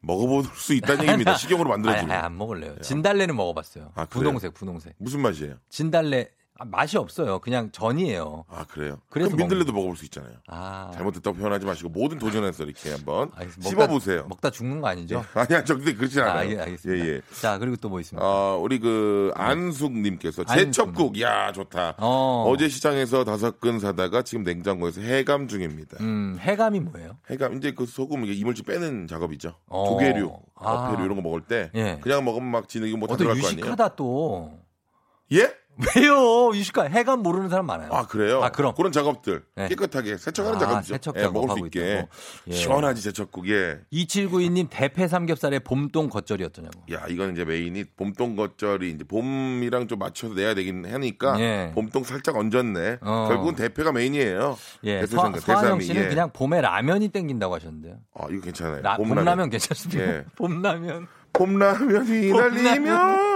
먹어볼 0.00 0.44
수 0.54 0.72
있다는 0.74 1.02
얘기입니다. 1.02 1.34
식용으로 1.34 1.68
만들어주는. 1.70 2.10
아, 2.14 2.24
안 2.24 2.38
먹을래요. 2.38 2.76
진달래는 2.80 3.36
먹어봤어요. 3.36 3.92
아, 3.94 4.04
분홍색, 4.06 4.54
분홍색. 4.54 4.94
무슨 4.98 5.20
맛이에요? 5.20 5.56
진달래 5.68 6.28
아, 6.60 6.64
맛이 6.64 6.98
없어요. 6.98 7.38
그냥 7.38 7.70
전이에요. 7.70 8.44
아 8.48 8.64
그래요? 8.68 8.98
그래서 9.10 9.36
민들레도 9.36 9.72
먹... 9.72 9.82
먹을 9.82 9.96
수 9.96 10.04
있잖아요. 10.06 10.34
아... 10.48 10.90
잘못됐다고 10.92 11.36
표현하지 11.36 11.64
마시고 11.64 11.88
모든 11.88 12.18
도전해서 12.18 12.64
이렇게 12.64 12.90
한번 12.90 13.30
씹어보세요. 13.60 14.26
먹다 14.28 14.50
죽는 14.50 14.80
거 14.80 14.88
아니죠? 14.88 15.22
예. 15.36 15.38
아니야, 15.40 15.62
저 15.62 15.76
근데 15.76 15.94
그렇지 15.94 16.20
않아요. 16.20 16.34
아, 16.34 16.38
알, 16.40 16.60
알겠습니다. 16.60 17.04
예, 17.06 17.10
예. 17.10 17.20
자 17.40 17.58
그리고 17.58 17.76
또 17.76 17.88
뭐 17.88 18.00
있습니까? 18.00 18.26
어, 18.26 18.58
우리 18.58 18.80
그 18.80 19.32
네. 19.36 19.42
안숙님께서 19.42 20.44
제첩국, 20.44 21.20
야 21.20 21.52
좋다. 21.52 21.94
어. 21.98 22.52
제 22.58 22.68
시장에서 22.68 23.22
다섯 23.22 23.60
근 23.60 23.78
사다가 23.78 24.22
지금 24.22 24.42
냉장고에서 24.42 25.00
해감 25.00 25.46
중입니다. 25.46 25.96
음, 26.00 26.38
해감이 26.40 26.80
뭐예요? 26.80 27.18
해감 27.30 27.56
이제 27.56 27.70
그 27.72 27.86
소금 27.86 28.24
이물질 28.24 28.64
빼는 28.64 29.06
작업이죠. 29.06 29.54
어. 29.68 29.90
조개류, 29.90 30.32
아. 30.56 30.72
어패류 30.72 31.04
이런 31.04 31.14
거 31.14 31.22
먹을 31.22 31.40
때 31.42 31.70
예. 31.76 32.00
그냥 32.02 32.24
먹으면 32.24 32.50
막 32.50 32.68
진흙이 32.68 32.96
뭐다 32.96 33.16
들어갈 33.16 33.40
거 33.40 33.46
아니에요? 33.46 33.60
유식하다 33.60 33.94
또. 33.94 34.58
예? 35.32 35.54
왜요? 35.96 36.50
유식가 36.54 36.84
해감 36.84 37.22
모르는 37.22 37.48
사람 37.48 37.66
많아요. 37.66 37.90
아 37.92 38.06
그래요? 38.06 38.42
아 38.42 38.50
그럼 38.50 38.74
그런 38.76 38.90
작업들 38.90 39.44
네. 39.54 39.68
깨끗하게 39.68 40.16
세척하는 40.16 40.56
아, 40.56 40.60
작업이죠. 40.60 40.94
세척 40.94 41.16
예, 41.16 41.28
먹을 41.28 41.56
수 41.56 41.64
있게 41.66 42.06
예. 42.48 42.52
시원하지 42.52 43.00
세척국 43.02 43.48
예. 43.48 43.78
2792님 43.92 44.66
대패 44.70 45.06
삼겹살에 45.06 45.60
봄동 45.60 46.08
겉절이 46.08 46.42
어떠냐고. 46.44 46.82
야 46.92 47.04
이건 47.08 47.32
이제 47.32 47.44
main이 47.44 47.84
봄동 47.96 48.34
겉절이 48.36 48.90
이제 48.90 49.04
봄이랑 49.04 49.86
좀 49.88 49.98
맞춰서 50.00 50.34
내야 50.34 50.54
되긴 50.54 50.84
하니까 50.84 51.38
예. 51.40 51.70
봄동 51.74 52.02
살짝 52.04 52.36
얹었네. 52.36 52.98
어. 53.00 53.26
결국은 53.28 53.54
대패가 53.54 53.92
main이에요. 53.92 54.58
예. 54.84 55.06
서, 55.06 55.32
서한영 55.38 55.80
씨는 55.80 56.04
예. 56.04 56.08
그냥 56.08 56.30
봄에 56.32 56.60
라면이 56.60 57.08
땡긴다고 57.08 57.54
하셨는데요. 57.54 57.94
아 58.14 58.26
이거 58.30 58.40
괜찮아요. 58.42 58.82
라, 58.82 58.96
봄라면. 58.96 59.24
봄라면 59.24 59.50
괜찮습니다. 59.50 60.02
예. 60.02 60.24
봄라면. 60.36 61.06
봄라면이 61.38 62.32
날리면 62.32 63.28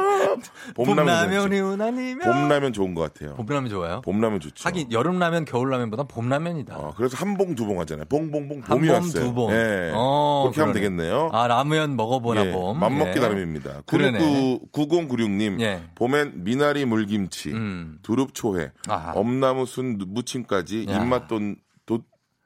봄라면이 0.74 1.58
우나니면 1.60 2.18
봄라면 2.20 2.72
좋은 2.72 2.94
것 2.94 3.12
같아요. 3.12 3.34
봄라면 3.36 3.70
좋아요? 3.70 4.00
봄라면 4.02 4.40
좋죠. 4.40 4.66
하긴 4.68 4.92
여름라면, 4.92 5.44
겨울라면보다 5.44 6.04
봄라면이다. 6.04 6.76
어, 6.76 6.94
그래서 6.96 7.16
한 7.16 7.36
봉 7.36 7.54
두 7.54 7.66
봉 7.66 7.80
하잖아요. 7.80 8.04
봉봉봉 8.06 8.62
봄이 8.62 8.88
한 8.88 8.96
왔어요. 9.02 9.24
두 9.24 9.34
봉. 9.34 9.50
네. 9.50 9.90
어, 9.94 10.42
그렇게 10.44 10.56
그러네. 10.56 10.60
하면 10.60 10.74
되겠네요. 10.74 11.30
아 11.32 11.46
라면 11.46 11.96
먹어보나 11.96 12.46
예, 12.46 12.52
봄. 12.52 12.78
맘먹기 12.78 13.12
예. 13.16 13.20
나름입니다. 13.20 13.82
그리고 13.86 14.60
9096님 14.72 15.60
예. 15.60 15.82
봄엔 15.94 16.44
미나리 16.44 16.84
물김치, 16.84 17.50
음. 17.52 17.98
두릅초회, 18.02 18.72
엄나무 19.14 19.66
순 19.66 19.98
무침까지 20.06 20.84
입맛 20.84 21.28
돈 21.28 21.56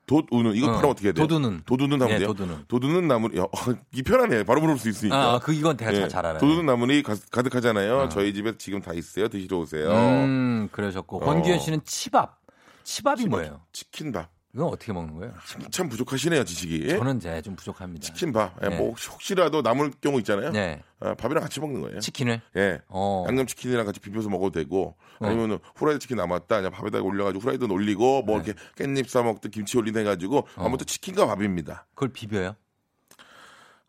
도우는 0.07 0.55
이거 0.55 0.73
바로 0.73 0.89
어, 0.89 0.91
어떻게 0.93 1.09
해야 1.09 1.13
돼요? 1.13 1.27
도두는 1.27 1.63
도두는 1.67 1.99
나무요. 1.99 2.19
네, 2.19 2.27
도두는 2.27 2.65
도두는 2.69 3.09
나무. 3.09 3.29
야, 3.37 3.43
어, 3.43 3.51
이 3.93 4.03
편하네. 4.03 4.45
바로 4.45 4.61
물을 4.61 4.79
수 4.79 4.89
있으니까. 4.89 5.35
아, 5.35 5.39
그 5.41 5.53
이건 5.53 5.77
제가 5.77 5.91
네, 5.91 6.09
잘 6.09 6.25
알아요. 6.25 6.39
도두는 6.39 6.65
나무이 6.67 7.03
가 7.03 7.15
득하잖아요. 7.15 7.99
어. 7.99 8.09
저희 8.09 8.33
집에 8.33 8.57
지금 8.57 8.81
다 8.81 8.93
있어요. 8.93 9.29
드시러 9.29 9.59
오세요. 9.59 9.91
음, 9.91 10.69
그러셨고 10.71 11.21
권기현 11.21 11.59
씨는 11.59 11.81
치밥. 11.85 12.39
치밥이 12.85 13.23
치밥, 13.23 13.31
뭐예요? 13.31 13.61
치킨밥. 13.73 14.31
이건 14.57 14.69
어떻게 14.69 14.91
먹는 14.91 15.17
거예요? 15.17 15.35
참 15.71 15.91
부족하시네요, 15.91 16.43
지식이. 16.45 16.89
저는 16.89 17.21
제좀 17.21 17.57
부족합니다. 17.57 18.03
치킨 18.03 18.33
밥. 18.33 18.55
예, 18.65 18.71
네. 18.71 18.79
뭐 18.79 18.95
혹시, 18.95 19.35
라도 19.35 19.61
남을 19.61 19.93
경우 20.01 20.19
있잖아요. 20.21 20.51
네. 20.51 20.83
아, 20.99 21.13
밥이랑 21.15 21.43
같이 21.43 21.61
먹는 21.61 21.83
거예요. 21.83 22.01
치킨을? 22.01 22.41
예. 22.57 22.81
어. 22.89 23.27
양념 23.29 23.47
치킨이랑 23.47 23.85
같이 23.85 24.01
비벼서 24.01 24.31
먹어도 24.31 24.53
되고 24.59 24.97
어. 25.21 25.27
아니면 25.27 25.51
은 25.51 25.59
후라이드 25.75 25.99
치킨 25.99 26.17
남았다. 26.17 26.57
그냥 26.57 26.71
밥에다가 26.73 27.05
올려가지고 27.05 27.43
후라이드 27.43 27.65
올리고 27.65 28.23
뭐 28.23 28.41
네. 28.41 28.45
이렇게 28.47 28.83
깻잎 28.83 29.07
싸 29.09 29.23
먹듯 29.23 29.51
김치 29.51 29.77
올린 29.77 29.95
해가지고 29.95 30.39
어. 30.39 30.65
아무튼 30.65 30.87
치킨과 30.87 31.27
밥입니다. 31.27 31.87
그걸 31.93 32.09
비벼요? 32.15 32.57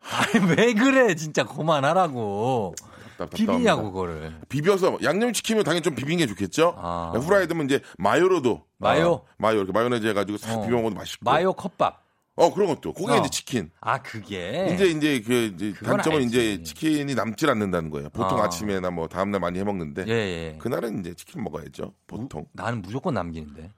아니 0.00 0.52
왜 0.54 0.74
그래 0.74 1.14
진짜 1.14 1.44
그만하라고. 1.44 2.74
비비냐고 3.26 3.92
그거를. 3.92 4.40
비벼서 4.48 4.98
양념 5.02 5.32
치킨은 5.32 5.64
당연히 5.64 5.82
좀 5.82 5.94
비빈 5.94 6.18
게 6.18 6.26
좋겠죠. 6.26 6.74
아. 6.78 7.12
후라이드면 7.16 7.66
이제 7.66 7.80
마요로도 7.98 8.64
마요 8.78 9.12
어, 9.12 9.24
마요 9.38 9.58
이렇게 9.58 9.72
마요네즈 9.72 10.06
해가지고 10.06 10.38
싹 10.38 10.58
어. 10.58 10.62
비벼 10.62 10.76
먹어도 10.76 10.94
맛있고. 10.96 11.24
마요 11.24 11.52
컵밥. 11.52 12.06
어 12.36 12.54
그런 12.54 12.68
것도 12.68 12.92
그게 12.92 13.12
어. 13.12 13.16
이제 13.16 13.28
치킨. 13.30 13.70
아 13.80 14.00
그게 14.00 14.70
이제 14.72 14.86
이제 14.86 15.20
그 15.26 15.52
이제 15.56 15.74
단점은 15.84 16.18
알지. 16.22 16.26
이제 16.28 16.62
치킨이 16.62 17.14
남질 17.16 17.50
않는다는 17.50 17.90
거예요. 17.90 18.10
보통 18.10 18.38
어. 18.38 18.42
아침에나 18.42 18.90
뭐 18.90 19.08
다음날 19.08 19.40
많이 19.40 19.58
해 19.58 19.64
먹는데 19.64 20.04
예, 20.06 20.12
예. 20.12 20.58
그날은 20.58 21.00
이제 21.00 21.14
치킨 21.14 21.42
먹어야죠. 21.42 21.92
보통. 22.06 22.42
무, 22.42 22.46
나는 22.52 22.80
무조건 22.82 23.14
남기는데. 23.14 23.70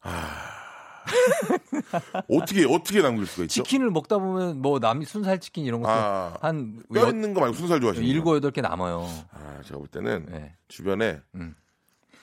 아. 0.00 0.65
어떻게 2.28 2.64
어떻게 2.64 3.02
남길 3.02 3.26
수가 3.26 3.44
있죠? 3.44 3.62
치킨을 3.62 3.90
먹다 3.90 4.18
보면 4.18 4.60
뭐남 4.60 5.02
순살 5.02 5.40
치킨 5.40 5.64
이런 5.64 5.80
것도 5.80 5.92
아, 5.92 6.36
한뼈 6.40 7.08
있는 7.08 7.34
거 7.34 7.40
말고 7.40 7.54
순살 7.54 7.80
좋아하시는 7.80 8.06
일곱 8.06 8.36
여덟 8.36 8.50
개 8.50 8.60
남아요. 8.60 9.08
아 9.30 9.60
제가 9.64 9.78
볼 9.78 9.88
때는 9.88 10.26
네. 10.30 10.54
주변에 10.68 11.20
음. 11.34 11.54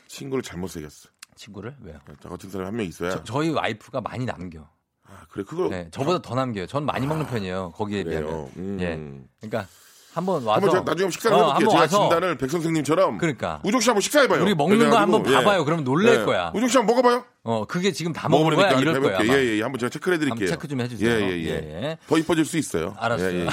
친구를 0.07 0.43
잘못 0.43 0.67
새겼어. 0.67 1.09
친구를 1.35 1.75
왜요? 1.81 1.99
저 2.21 2.29
같은 2.29 2.49
사람이 2.49 2.67
한명 2.67 2.85
있어야. 2.85 3.23
저, 3.23 3.43
희 3.43 3.49
와이프가 3.49 4.01
많이 4.01 4.25
남겨. 4.25 4.69
아 5.03 5.25
그래 5.29 5.43
그거. 5.47 5.67
네, 5.69 5.89
저보다 5.91 6.21
더 6.21 6.35
남겨요. 6.35 6.67
전 6.67 6.85
많이 6.85 7.07
먹는 7.07 7.25
아, 7.25 7.29
편이에요. 7.29 7.71
거기에 7.75 8.03
비하면. 8.03 8.51
음. 8.57 8.77
예. 8.79 9.47
그러니까 9.47 9.67
한번 10.13 10.43
와서 10.43 10.67
한번 10.67 10.85
나중에 10.85 11.09
식사를 11.09 11.35
어, 11.35 11.53
해볼게요. 11.53 11.69
제가 11.69 11.81
와서. 11.81 12.01
진단을 12.01 12.37
백 12.37 12.49
선생님처럼. 12.51 13.17
그러니까. 13.17 13.61
우종 13.63 13.79
씨 13.81 13.89
한번 13.89 14.01
식사해봐요. 14.01 14.43
우리 14.43 14.53
먹는 14.53 14.89
거 14.89 14.97
한번 14.97 15.23
봐봐요. 15.23 15.61
예. 15.61 15.63
그러면 15.63 15.83
놀랄 15.83 16.21
예. 16.21 16.25
거야. 16.25 16.51
우종 16.53 16.67
씨 16.69 16.77
한번 16.77 16.95
먹어봐요. 16.95 17.25
어, 17.45 17.65
그게 17.65 17.91
지금 17.91 18.13
다 18.13 18.29
먹은 18.29 18.55
거야 18.55 18.71
이럴 18.79 19.01
거야. 19.01 19.19
예, 19.21 19.27
예, 19.27 19.57
예. 19.57 19.61
한번 19.61 19.77
제가 19.77 19.89
체크를 19.89 20.15
해드릴게요. 20.15 20.47
체크 20.47 20.65
좀 20.65 20.79
해주세요. 20.79 21.09
예, 21.09 21.29
예, 21.29 21.43
예. 21.43 21.49
예. 21.49 21.97
더 22.07 22.17
이뻐질 22.17 22.45
수 22.45 22.57
있어요. 22.57 22.95
알았어요. 22.97 23.37
예, 23.41 23.47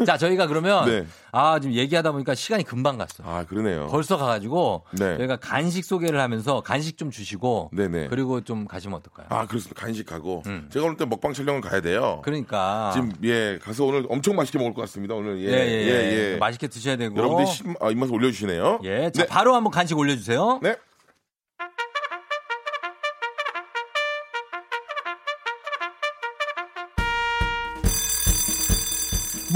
예. 0.00 0.04
자, 0.04 0.18
저희가 0.18 0.48
그러면 0.48 0.86
네. 0.86 1.06
아 1.30 1.60
지금 1.60 1.76
얘기하다 1.76 2.10
보니까 2.10 2.34
시간이 2.34 2.64
금방 2.64 2.98
갔어. 2.98 3.22
아, 3.24 3.44
그러네요. 3.44 3.86
벌써 3.92 4.16
가가지고 4.16 4.86
네. 4.98 5.18
저희가 5.18 5.36
간식 5.36 5.84
소개를 5.84 6.20
하면서 6.20 6.62
간식 6.62 6.98
좀 6.98 7.12
주시고, 7.12 7.70
네네. 7.72 8.08
그리고 8.08 8.40
좀 8.40 8.66
가시면 8.66 8.98
어떨까요? 8.98 9.26
아, 9.30 9.46
그렇습니다. 9.46 9.80
간식하고 9.80 10.42
음. 10.46 10.68
제가 10.72 10.86
오늘 10.86 10.96
또 10.96 11.06
먹방 11.06 11.32
촬영을 11.32 11.60
가야 11.60 11.80
돼요. 11.80 12.22
그러니까 12.24 12.90
지금 12.92 13.12
예 13.22 13.60
가서 13.62 13.84
오늘 13.84 14.04
엄청 14.08 14.34
맛있게 14.34 14.58
먹을 14.58 14.74
것 14.74 14.80
같습니다. 14.82 15.14
오늘 15.14 15.40
예, 15.44 15.52
예, 15.52 15.52
예, 15.52 16.32
예. 16.32 16.36
맛있게 16.38 16.66
드셔야 16.66 16.96
되고 16.96 17.16
여러분들 17.16 17.44
이 17.44 17.74
아, 17.80 17.90
입맛 17.92 18.10
올려주시네요. 18.10 18.80
예, 18.82 19.12
자 19.14 19.22
네. 19.22 19.28
바로 19.28 19.54
한번 19.54 19.70
간식 19.70 19.96
올려주세요. 19.96 20.58
네. 20.60 20.74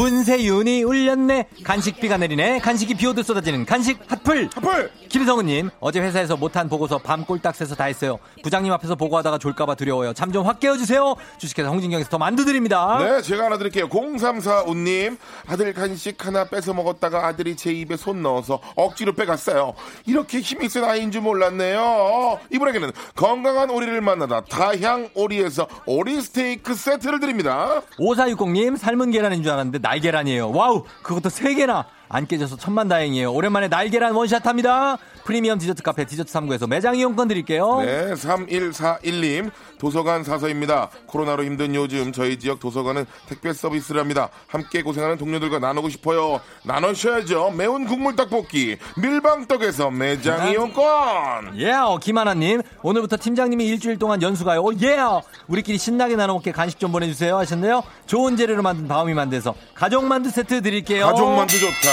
문세윤이 0.05 0.83
울렸네. 0.85 1.49
간식비가 1.63 2.17
내리네. 2.17 2.61
간식이 2.61 2.95
비오듯 2.95 3.27
쏟아지는 3.27 3.67
간식 3.67 3.99
핫플. 4.09 4.49
핫플. 4.55 4.91
김성우님 5.11 5.69
어제 5.81 6.01
회사에서 6.01 6.37
못한 6.39 6.69
보고서 6.71 6.97
밤 6.97 7.25
꼴딱 7.27 7.55
새서 7.55 7.75
다 7.75 7.85
했어요. 7.85 8.19
부장님 8.43 8.73
앞에서 8.73 8.95
보고하다가 8.95 9.37
졸까봐 9.39 9.75
두려워요. 9.75 10.15
잠 10.15 10.33
좀 10.33 10.47
확 10.47 10.59
깨워주세요. 10.59 11.17
주식회사 11.37 11.69
홍진경에서 11.69 12.09
더 12.09 12.17
만두 12.17 12.45
드립니다. 12.47 12.97
네, 12.99 13.21
제가 13.21 13.45
하나 13.47 13.59
드릴게요. 13.59 13.89
0345님 13.91 15.19
아들 15.47 15.75
간식 15.75 16.25
하나 16.25 16.45
뺏어 16.45 16.73
먹었다가 16.73 17.27
아들이 17.27 17.55
제 17.57 17.71
입에 17.73 17.97
손 17.99 18.23
넣어서 18.23 18.61
억지로 18.77 19.13
빼갔어요. 19.13 19.75
이렇게 20.07 20.41
힘이 20.41 20.69
센 20.71 20.83
아이인 20.85 21.11
줄 21.11 21.21
몰랐네요. 21.21 22.39
이분에게는 22.53 22.93
건강한 23.17 23.69
오리를 23.69 24.01
만나다 24.01 24.43
다향 24.49 25.11
오리에서 25.15 25.67
오리 25.85 26.23
스테이크 26.23 26.75
세트를 26.75 27.21
드립니다. 27.21 27.83
5460님 27.99 28.79
삶은 28.79 29.11
계란인 29.11 29.43
줄 29.43 29.53
알았는데 29.53 29.79
날계란이에요. 29.91 30.53
와우, 30.53 30.85
그것도 31.03 31.29
3개나. 31.29 31.85
안 32.13 32.27
깨져서 32.27 32.57
천만 32.57 32.89
다행이에요. 32.89 33.33
오랜만에 33.33 33.69
날계란 33.69 34.13
원샷 34.13 34.45
합니다. 34.47 34.99
프리미엄 35.25 35.59
디저트 35.59 35.83
카페 35.83 36.05
디저트 36.05 36.33
39에서 36.33 36.69
매장 36.69 36.97
이용권 36.97 37.29
드릴게요. 37.29 37.81
네, 37.83 38.15
3141님 38.15 39.51
도서관 39.81 40.23
사서입니다. 40.23 40.91
코로나로 41.07 41.43
힘든 41.43 41.75
요즘 41.75 42.13
저희 42.13 42.39
지역 42.39 42.61
도서관은 42.61 43.07
택배 43.27 43.53
서비스를 43.53 43.99
합니다. 44.01 44.29
함께 44.47 44.83
고생하는 44.83 45.17
동료들과 45.17 45.59
나누고 45.59 45.89
싶어요. 45.89 46.41
나누셔야죠. 46.65 47.53
매운 47.57 47.87
국물 47.87 48.15
떡볶이 48.15 48.77
밀방떡에서 48.99 49.91
매장 49.91 50.53
이용권. 50.53 51.59
예, 51.59 51.73
예, 51.73 51.99
김하나님 52.01 52.61
오늘부터 52.83 53.17
팀장님이 53.19 53.67
일주일 53.69 53.99
동안 53.99 54.21
연수가요. 54.21 54.61
오, 54.61 54.73
예, 54.83 54.99
예. 54.99 55.27
우리끼리 55.49 55.79
신나게 55.79 56.15
나눠 56.15 56.35
먹게 56.35 56.53
간식 56.53 56.79
좀 56.79 56.93
보내주세요 56.93 57.39
하셨네요. 57.39 57.83
좋은 58.07 58.37
재료로 58.37 58.63
만든 58.63 58.87
다음이 58.87 59.15
만들어서 59.15 59.55
가족 59.75 60.05
만두 60.05 60.29
세트 60.31 60.61
드릴게요. 60.61 61.07
가족 61.07 61.31
만두 61.31 61.59
좋다. 61.59 61.91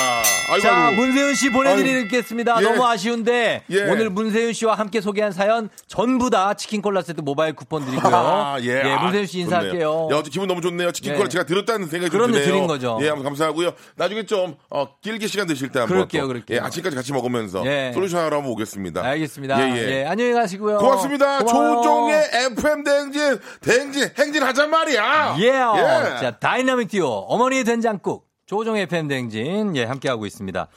아이고, 0.49 0.61
자, 0.61 0.91
문세윤 0.91 1.35
씨 1.35 1.49
보내드리겠습니다. 1.51 2.57
예. 2.59 2.63
너무 2.63 2.85
아쉬운데 2.85 3.63
예. 3.69 3.81
오늘 3.83 4.09
문세윤 4.09 4.51
씨와 4.51 4.75
함께 4.75 4.99
소개한 4.99 5.31
사연 5.31 5.69
전부 5.87 6.29
다 6.29 6.53
치킨 6.53 6.81
콜라 6.81 7.01
세트 7.01 7.21
모바일 7.21 7.53
쿠폰 7.53 7.76
드리고요. 7.85 8.15
아, 8.15 8.57
예, 8.61 8.81
예 8.85 8.95
문세윤 8.97 9.25
씨 9.25 9.39
인사할게요. 9.39 10.09
야, 10.11 10.21
기분 10.21 10.47
너무 10.47 10.61
좋네요. 10.61 10.91
치킨 10.91 11.13
콜라 11.13 11.25
예. 11.25 11.29
제가 11.29 11.45
들었다는 11.45 11.87
생각이 11.87 12.11
좀 12.11 12.31
드네요. 12.31 12.45
드린 12.45 12.67
거죠. 12.67 12.99
예, 13.01 13.09
감사하고요. 13.09 13.73
나중에 13.95 14.25
좀 14.25 14.55
어, 14.69 14.97
길게 15.01 15.27
시간 15.27 15.47
되실 15.47 15.69
때 15.69 15.79
한번 15.79 15.95
그럴게요, 15.95 16.27
그럴게요. 16.27 16.57
예, 16.57 16.61
아침까지 16.61 16.95
같이 16.95 17.13
먹으면서 17.13 17.65
예. 17.65 17.91
솔루션 17.93 18.23
하러 18.23 18.37
한번 18.37 18.51
오겠습니다. 18.53 19.03
알겠습니다. 19.03 19.59
예, 19.61 19.75
예. 19.75 19.91
예 19.91 20.05
안녕히 20.05 20.33
가시고요. 20.33 20.77
고맙습니다. 20.77 21.43
고마워요. 21.43 21.75
조종의 21.75 22.29
FM 22.51 22.83
대행진, 22.83 23.39
대행진, 23.61 24.09
행진 24.17 24.43
하자 24.43 24.67
말이야. 24.67 25.35
예. 25.39 25.47
예. 25.47 26.19
자, 26.21 26.37
다이나믹 26.39 26.89
듀오 26.89 27.25
어머니의 27.27 27.63
된장국 27.63 28.27
조우종의 28.45 28.83
FM 28.83 29.07
대행진 29.07 29.75
예 29.75 29.83
함께 29.83 30.09
하고 30.09 30.25
있습니다. 30.25 30.67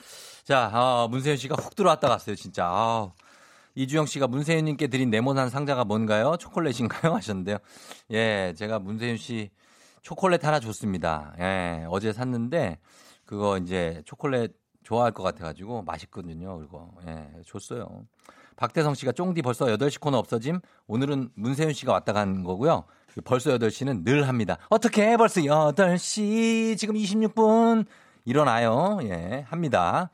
자, 0.43 0.71
어, 0.73 1.07
문세윤 1.09 1.37
씨가 1.37 1.55
훅 1.55 1.75
들어왔다 1.75 2.09
갔어요, 2.09 2.35
진짜. 2.35 2.65
아, 2.65 3.09
이주영 3.75 4.05
씨가 4.05 4.27
문세윤 4.27 4.65
님께 4.65 4.87
드린 4.87 5.09
네모난 5.09 5.49
상자가 5.49 5.83
뭔가요? 5.85 6.35
초콜릿인가요? 6.37 7.13
하셨는데요. 7.15 7.57
예, 8.11 8.53
제가 8.57 8.79
문세윤 8.79 9.17
씨 9.17 9.49
초콜릿 10.01 10.43
하나 10.45 10.59
줬습니다. 10.59 11.33
예, 11.39 11.85
어제 11.89 12.11
샀는데 12.11 12.79
그거 13.25 13.57
이제 13.57 14.01
초콜릿 14.05 14.53
좋아할 14.83 15.11
것 15.11 15.23
같아가지고 15.23 15.83
맛있거든요. 15.83 16.57
그리고 16.57 16.93
예, 17.07 17.27
줬어요. 17.45 18.05
박대성 18.57 18.93
씨가 18.93 19.13
쫑디 19.13 19.41
벌써 19.41 19.65
8시 19.65 19.99
코너 19.99 20.17
없어짐? 20.17 20.59
오늘은 20.87 21.29
문세윤 21.35 21.73
씨가 21.73 21.93
왔다 21.93 22.13
간 22.13 22.43
거고요. 22.43 22.85
벌써 23.23 23.51
8시는 23.57 24.03
늘 24.03 24.27
합니다. 24.27 24.57
어떻게 24.69 25.17
벌써 25.17 25.41
8시 25.41 26.77
지금 26.77 26.95
26분 26.95 27.85
일어나요. 28.25 28.99
예, 29.03 29.45
합니다. 29.47 30.11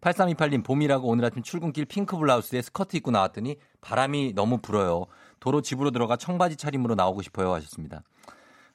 8328님 0.00 0.64
봄이라고 0.64 1.08
오늘 1.08 1.24
아침 1.24 1.42
출근길 1.42 1.84
핑크 1.84 2.16
블라우스에 2.16 2.62
스커트 2.62 2.96
입고 2.96 3.10
나왔더니 3.10 3.58
바람이 3.80 4.32
너무 4.34 4.58
불어요. 4.58 5.06
도로 5.40 5.62
집으로 5.62 5.90
들어가 5.90 6.16
청바지 6.16 6.56
차림으로 6.56 6.94
나오고 6.94 7.22
싶어요 7.22 7.52
하셨습니다. 7.54 8.02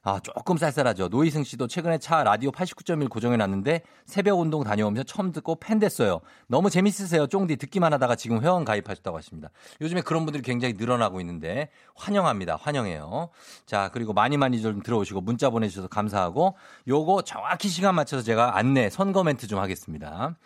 아, 0.08 0.20
조금 0.20 0.56
쌀쌀하죠. 0.56 1.08
노희승 1.08 1.42
씨도 1.42 1.66
최근에 1.66 1.98
차 1.98 2.22
라디오 2.22 2.52
89.1 2.52 3.10
고정해 3.10 3.36
놨는데 3.38 3.82
새벽 4.04 4.38
운동 4.38 4.62
다녀오면서 4.62 5.02
처음 5.02 5.32
듣고 5.32 5.56
팬 5.56 5.80
됐어요. 5.80 6.20
너무 6.46 6.70
재밌으세요. 6.70 7.26
쫑디 7.26 7.56
듣기만 7.56 7.92
하다가 7.92 8.14
지금 8.14 8.40
회원 8.40 8.64
가입하셨다고 8.64 9.16
하십니다. 9.16 9.50
요즘에 9.80 10.02
그런 10.02 10.24
분들이 10.24 10.44
굉장히 10.44 10.74
늘어나고 10.74 11.18
있는데 11.22 11.70
환영합니다. 11.96 12.54
환영해요. 12.54 13.30
자, 13.66 13.90
그리고 13.92 14.12
많이 14.12 14.36
많이 14.36 14.62
좀 14.62 14.80
들어오시고 14.80 15.22
문자 15.22 15.50
보내주셔서 15.50 15.88
감사하고 15.88 16.54
요거 16.86 17.22
정확히 17.22 17.66
시간 17.66 17.96
맞춰서 17.96 18.22
제가 18.22 18.56
안내 18.56 18.90
선거 18.90 19.24
멘트 19.24 19.48
좀 19.48 19.58
하겠습니다. 19.58 20.36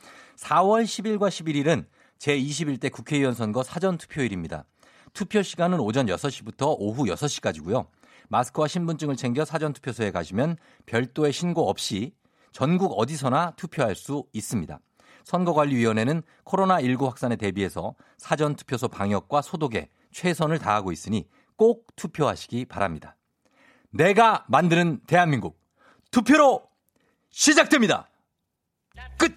4월 0.41 0.85
10일과 0.85 1.29
11일은 1.29 1.85
제21대 2.19 2.91
국회의원 2.91 3.35
선거 3.35 3.63
사전 3.63 3.99
투표일입니다. 3.99 4.65
투표 5.13 5.43
시간은 5.43 5.81
오전 5.81 6.07
6시부터 6.07 6.77
오후 6.79 7.05
6시까지고요. 7.05 7.87
마스크와 8.29 8.67
신분증을 8.67 9.17
챙겨 9.17 9.45
사전 9.45 9.73
투표소에 9.73 10.11
가시면 10.11 10.57
별도의 10.87 11.33
신고 11.33 11.69
없이 11.69 12.15
전국 12.53 12.99
어디서나 12.99 13.53
투표할 13.57 13.95
수 13.95 14.25
있습니다. 14.33 14.81
선거관리위원회는 15.25 16.23
코로나19 16.45 17.05
확산에 17.05 17.37
대비해서 17.37 17.95
사전 18.17 18.57
투표소 18.57 18.89
방역과 18.89 19.43
소독에 19.43 19.91
최선을 20.13 20.59
다하고 20.59 20.91
있으니 20.91 21.29
꼭 21.57 21.87
투표하시기 21.97 22.65
바랍니다. 22.65 23.17
내가 23.91 24.47
만드는 24.49 25.01
대한민국 25.07 25.61
투표로 26.11 26.63
시작됩니다. 27.31 28.09
끝! 29.19 29.37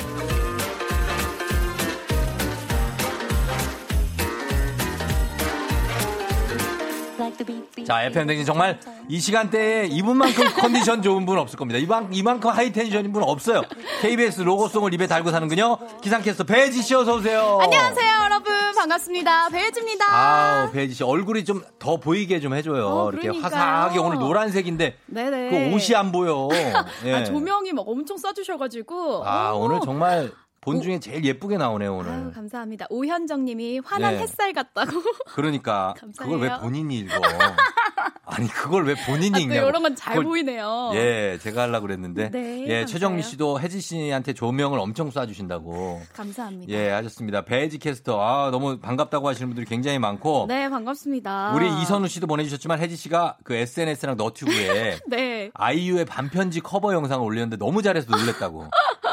자, 7.85 8.03
FM 8.03 8.27
댕진 8.27 8.45
정말 8.45 8.79
이 9.09 9.19
시간대에 9.19 9.87
이분만큼 9.87 10.53
컨디션 10.59 11.01
좋은 11.01 11.25
분 11.25 11.37
없을 11.37 11.57
겁니다. 11.57 11.79
이만, 11.79 12.13
이만큼 12.13 12.49
하이텐션인 12.51 13.11
분 13.11 13.23
없어요. 13.23 13.61
KBS 14.01 14.41
로고송을 14.41 14.93
입에 14.93 15.07
달고 15.07 15.31
사는 15.31 15.47
그녀, 15.47 15.77
기상캐스터 16.01 16.43
배지 16.45 16.81
씨 16.81 16.95
어서 16.95 17.15
오세요. 17.15 17.59
안녕하세요, 17.61 18.23
여러분. 18.25 18.51
반갑습니다. 18.75 19.49
배지입니다. 19.49 20.05
아 20.09 20.69
배지 20.71 20.93
씨 20.95 21.03
얼굴이 21.03 21.45
좀 21.45 21.61
더 21.81 21.97
보이게 21.97 22.39
좀 22.39 22.53
해줘요. 22.53 22.87
어, 22.87 23.09
이렇게 23.11 23.29
화사하게 23.29 23.97
오늘 23.97 24.19
노란색인데. 24.19 24.97
네네. 25.07 25.49
그 25.69 25.75
옷이 25.75 25.95
안 25.95 26.11
보여. 26.11 26.47
예. 27.05 27.13
아, 27.13 27.23
조명이 27.23 27.73
막 27.73 27.87
엄청 27.87 28.17
쏴주셔가지고. 28.17 29.23
아, 29.25 29.51
오. 29.51 29.61
오늘 29.63 29.79
정말 29.83 30.31
본 30.61 30.79
중에 30.79 30.99
제일 30.99 31.25
예쁘게 31.25 31.57
나오네요 31.57 31.95
오늘. 31.95 32.11
아유, 32.11 32.31
감사합니다. 32.31 32.85
오현정님이 32.91 33.79
환한 33.83 34.13
네. 34.13 34.19
햇살 34.21 34.53
같다고. 34.53 34.91
그러니까 35.33 35.95
그걸 36.19 36.39
왜 36.39 36.55
본인이 36.59 36.99
읽어? 36.99 37.15
아니 38.25 38.47
그걸 38.47 38.85
왜 38.85 38.95
본인이 39.07 39.35
아, 39.35 39.39
읽냐? 39.39 39.55
이런 39.55 39.81
건 39.81 39.95
잘 39.95 40.23
보이네요. 40.23 40.91
예, 40.93 41.37
제가 41.41 41.63
하려고 41.63 41.87
그랬는데. 41.87 42.29
네, 42.29 42.65
예, 42.67 42.85
최정미 42.85 43.23
씨도 43.23 43.59
혜지 43.59 43.81
씨한테 43.81 44.33
조명을 44.33 44.77
엄청 44.79 45.09
쏴주신다고. 45.09 45.99
감사합니다. 46.13 46.71
예, 46.71 46.89
하셨습니다. 46.91 47.41
배지 47.43 47.79
캐스터, 47.79 48.21
아 48.21 48.51
너무 48.51 48.79
반갑다고 48.79 49.27
하시는 49.27 49.49
분들이 49.49 49.65
굉장히 49.65 49.97
많고. 49.97 50.45
네, 50.47 50.69
반갑습니다. 50.69 51.53
우리 51.55 51.67
이선우 51.81 52.07
씨도 52.07 52.27
보내주셨지만 52.27 52.79
혜지 52.79 52.95
씨가 52.95 53.37
그 53.43 53.55
SNS랑 53.55 54.15
너튜브에 54.15 54.99
네. 55.09 55.49
아이유의 55.55 56.05
반편지 56.05 56.61
커버 56.61 56.93
영상을 56.93 57.25
올렸는데 57.25 57.57
너무 57.57 57.81
잘해서 57.81 58.15
놀랬다고. 58.15 58.67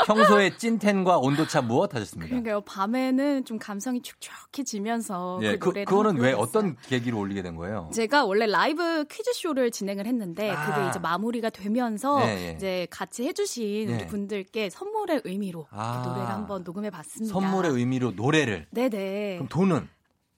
평소에 0.06 0.56
찐텐과 0.56 1.18
온 1.18 1.36
도차 1.38 1.62
무엇 1.62 1.94
하셨습니까? 1.94 2.28
그러니까요. 2.28 2.60
밤에는 2.62 3.44
좀 3.44 3.58
감성이 3.58 4.02
축축해지면서 4.02 5.40
예, 5.42 5.56
그, 5.56 5.72
그 5.72 5.84
그거는 5.84 6.16
왜 6.20 6.32
어떤 6.32 6.76
계기로 6.76 7.18
올리게 7.18 7.42
된 7.42 7.56
거예요? 7.56 7.90
제가 7.94 8.24
원래 8.24 8.46
라이브 8.46 9.04
퀴즈 9.10 9.32
쇼를 9.32 9.70
진행을 9.70 10.06
했는데 10.06 10.50
아. 10.50 10.66
그게 10.66 10.88
이제 10.88 10.98
마무리가 10.98 11.50
되면서 11.50 12.18
네, 12.18 12.54
이제 12.56 12.86
같이 12.90 13.24
해주신 13.26 13.86
네. 13.86 13.94
우리 13.94 14.06
분들께 14.06 14.70
선물의 14.70 15.22
의미로 15.24 15.66
아. 15.70 16.02
노래를 16.06 16.28
한번 16.28 16.64
녹음해 16.64 16.90
봤습니다. 16.90 17.32
선물의 17.32 17.72
의미로 17.72 18.10
노래를. 18.10 18.66
네네. 18.70 19.36
그럼 19.36 19.48
돈은? 19.48 19.88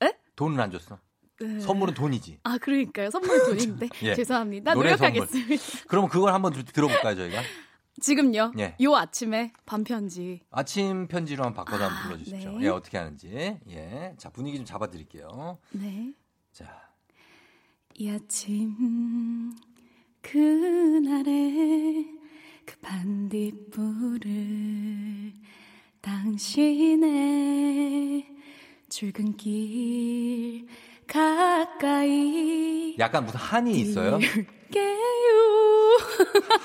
에? 0.03 0.13
돈은 0.37 0.61
안 0.61 0.71
줬어? 0.71 0.99
네. 1.41 1.61
선물은 1.61 1.95
돈이지. 1.95 2.41
아, 2.43 2.59
그러니까요. 2.59 3.11
선물은 3.11 3.47
돈인데. 3.47 3.89
예. 4.03 4.15
죄송합니다. 4.15 4.75
노력하겠습니다. 4.75 5.63
그럼 5.89 6.09
그걸 6.09 6.35
한번 6.35 6.53
들어볼까요, 6.53 7.17
저희가? 7.17 7.41
지금요? 8.01 8.53
예. 8.59 8.77
요 8.83 8.97
아침에 8.97 9.53
반편지. 9.67 10.41
아침 10.51 11.07
편지로 11.07 11.45
한번 11.45 11.65
바꿔서 11.65 11.85
아, 11.85 11.89
한번 11.89 12.03
불러주십시오. 12.05 12.59
네. 12.59 12.65
예, 12.65 12.69
어떻게 12.69 12.97
하는지. 12.99 13.59
예. 13.69 14.15
자, 14.17 14.31
분위기 14.31 14.57
좀 14.57 14.65
잡아드릴게요. 14.65 15.59
네. 15.73 16.13
자. 16.53 16.91
이 17.95 18.09
아침, 18.11 19.53
그날의 20.23 22.07
그 22.65 22.77
반딧불을 22.81 24.31
당신의 26.01 27.17
출근길 28.89 30.67
가까이 31.11 32.95
약간 32.99 33.25
무슨 33.27 33.41
한이 33.41 33.73
있어요? 33.81 34.19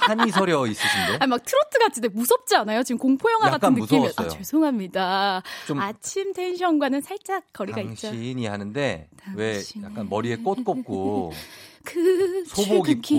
한이 0.01 0.29
서려 0.31 0.65
있으신데? 0.67 1.17
아니, 1.19 1.27
막 1.27 1.43
트로트 1.43 1.79
같은데 1.79 2.07
무섭지 2.09 2.55
않아요? 2.55 2.83
지금 2.83 2.99
공포 2.99 3.31
영화 3.31 3.49
같은 3.49 3.73
느낌이. 3.73 4.07
아, 4.17 4.27
죄송합니다. 4.27 5.41
좀 5.65 5.79
아침 5.79 6.31
텐션과는 6.33 7.01
살짝 7.01 7.43
거리가 7.53 7.77
당신이 7.77 7.93
있죠. 7.93 8.07
당신이 8.09 8.45
하는데 8.45 9.09
왜 9.35 9.61
약간 9.81 10.07
머리에 10.09 10.35
꽃 10.37 10.63
꽂고 10.63 11.33
그 11.83 12.43
소복 12.45 12.89
입고 12.89 13.15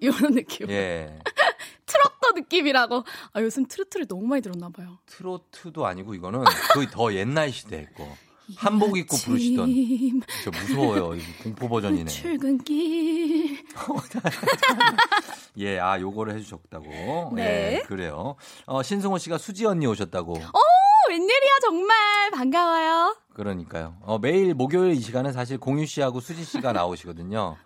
이런 0.00 0.34
느낌. 0.34 0.68
예. 0.70 1.18
트로트 1.86 2.40
느낌이라고. 2.40 3.04
아, 3.32 3.40
요즘 3.40 3.66
트로트를 3.66 4.06
너무 4.06 4.26
많이 4.26 4.42
들었나 4.42 4.70
봐요. 4.70 4.98
트로트도 5.06 5.86
아니고 5.86 6.14
이거는 6.14 6.42
거의 6.72 6.88
더 6.90 7.14
옛날 7.14 7.52
시대 7.52 7.86
거. 7.96 8.08
한복 8.56 8.96
입고 8.98 9.16
부르시던. 9.16 10.22
저 10.44 10.50
무서워요. 10.50 11.18
공포 11.42 11.68
버전이네. 11.68 12.10
출근길. 12.10 13.64
예, 15.58 15.78
아, 15.78 16.00
요거를 16.00 16.34
해주셨다고. 16.34 17.32
네. 17.34 17.78
예, 17.80 17.82
그래요. 17.86 18.36
어, 18.66 18.82
신승호 18.82 19.18
씨가 19.18 19.38
수지 19.38 19.66
언니 19.66 19.86
오셨다고. 19.86 20.32
오, 20.32 21.08
웬일이야, 21.10 21.50
정말. 21.62 22.30
반가워요. 22.32 23.16
그러니까요. 23.34 23.96
어, 24.02 24.18
매일 24.18 24.54
목요일 24.54 24.92
이 24.94 25.00
시간은 25.00 25.32
사실 25.32 25.58
공유 25.58 25.86
씨하고 25.86 26.20
수지 26.20 26.44
씨가 26.44 26.72
나오시거든요. 26.72 27.56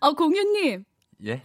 어, 0.00 0.12
공유님. 0.12 0.84
예? 1.26 1.42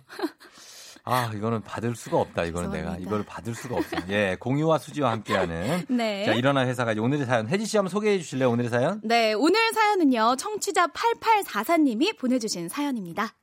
아, 1.05 1.29
이거는 1.33 1.61
받을 1.63 1.95
수가 1.95 2.17
없다. 2.17 2.45
이거는 2.45 2.71
죄송합니다. 2.71 2.97
내가 2.97 2.97
이걸 2.97 3.23
받을 3.25 3.53
수가 3.53 3.75
없어. 3.75 3.97
예, 4.09 4.37
공유와 4.39 4.77
수지와 4.77 5.11
함께하는. 5.11 5.85
네. 5.89 6.25
자, 6.25 6.33
일어나 6.33 6.65
회사가 6.65 6.93
오늘의 6.97 7.25
사연. 7.25 7.47
혜지 7.49 7.65
씨 7.65 7.77
한번 7.77 7.89
소개해 7.89 8.19
주실래요? 8.19 8.49
오늘의 8.49 8.69
사연? 8.69 9.01
네, 9.03 9.33
오늘 9.33 9.59
사연은요. 9.73 10.37
청취자 10.37 10.87
8844님이 10.87 12.17
보내주신 12.17 12.69
사연입니다. 12.69 13.35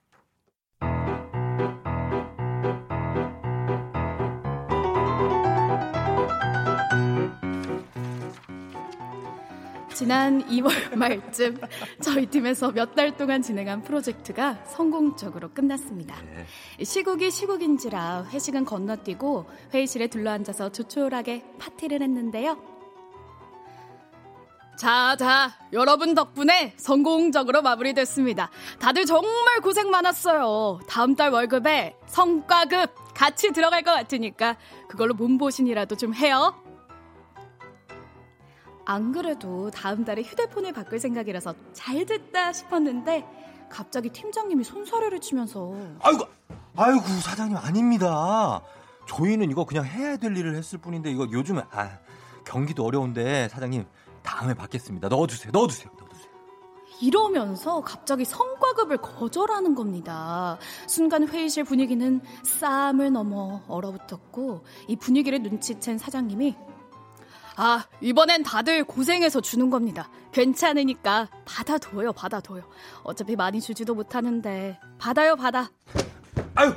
지난 10.01 10.43
2월 10.49 10.71
말쯤 10.97 11.61
저희 12.01 12.25
팀에서 12.25 12.73
몇 12.73 12.95
달 12.95 13.15
동안 13.19 13.43
진행한 13.43 13.83
프로젝트가 13.83 14.55
성공적으로 14.65 15.51
끝났습니다. 15.53 16.17
네. 16.23 16.83
시국이 16.83 17.31
시국인지라 17.31 18.25
회식은 18.31 18.65
건너뛰고 18.65 19.45
회의실에 19.75 20.07
둘러앉아서 20.07 20.73
조촐하게 20.73 21.45
파티를 21.59 22.01
했는데요. 22.01 22.57
자, 24.79 25.17
자, 25.19 25.53
여러분 25.75 26.15
덕분에 26.15 26.73
성공적으로 26.79 27.61
마무리됐습니다. 27.61 28.51
다들 28.79 29.05
정말 29.05 29.61
고생 29.63 29.91
많았어요. 29.91 30.81
다음 30.89 31.15
달 31.15 31.29
월급에 31.31 31.99
성과급 32.07 32.95
같이 33.13 33.53
들어갈 33.53 33.83
것 33.83 33.93
같으니까 33.93 34.57
그걸로 34.89 35.13
몸보신이라도 35.13 35.97
좀 35.97 36.15
해요. 36.15 36.55
안 38.91 39.13
그래도 39.13 39.71
다음 39.71 40.05
달에 40.05 40.23
휴대폰을 40.23 40.73
바꿀 40.73 40.99
생각이라서 40.99 41.55
잘 41.73 42.05
됐다 42.05 42.53
싶었는데 42.53 43.25
갑자기 43.71 44.09
팀장님이 44.09 44.65
손사래를 44.65 45.21
치면서 45.21 45.73
아이고 46.01 46.25
아이고 46.75 47.01
사장님 47.01 47.57
아닙니다. 47.57 48.61
저희는 49.07 49.49
이거 49.49 49.65
그냥 49.65 49.85
해야 49.85 50.17
될 50.17 50.37
일을 50.37 50.57
했을 50.57 50.81
뿐인데 50.81 51.13
이거 51.13 51.29
요즘에 51.31 51.63
아 51.71 51.99
경기도 52.45 52.85
어려운데 52.85 53.49
사장님 53.51 53.87
다음에 54.25 54.55
받겠습니다. 54.55 55.07
넣어주세요. 55.07 55.53
넣어주세요. 55.53 55.93
넣어주세요. 55.97 56.31
이러면서 57.01 57.83
갑자기 57.83 58.25
성과급을 58.25 58.97
거절하는 58.97 59.77
겁니다. 59.77 60.59
순간 60.89 61.29
회의실 61.29 61.63
분위기는 61.63 62.21
싸움을 62.43 63.13
넘어 63.13 63.63
얼어붙었고 63.69 64.65
이 64.89 64.97
분위기를 64.97 65.39
눈치챈 65.39 65.97
사장님이 65.99 66.57
아, 67.63 67.85
이번엔 68.01 68.43
다들 68.43 68.85
고생해서 68.85 69.43
주는 69.43 69.69
겁니다. 69.69 70.09
괜찮으니까 70.33 71.29
받아둬요, 71.45 72.15
받아둬요. 72.15 72.63
어차피 73.03 73.37
많이 73.37 73.61
주지도 73.61 73.95
못하는데 73.95 74.81
받아요, 74.99 75.37
받아. 75.37 75.69
아유, 76.55 76.73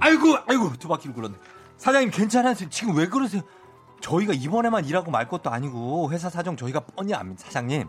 아이고, 0.00 0.36
아이고, 0.48 0.72
두 0.80 0.88
바퀴를 0.88 1.14
굴렀네. 1.14 1.36
사장님 1.76 2.10
괜찮으세요? 2.10 2.68
지금 2.70 2.96
왜 2.96 3.06
그러세요? 3.06 3.42
저희가 4.00 4.32
이번에만 4.32 4.84
일하고 4.86 5.12
말 5.12 5.28
것도 5.28 5.48
아니고 5.50 6.10
회사 6.10 6.28
사정 6.28 6.56
저희가 6.56 6.80
뻔히 6.80 7.14
압니다, 7.14 7.44
사장님. 7.44 7.86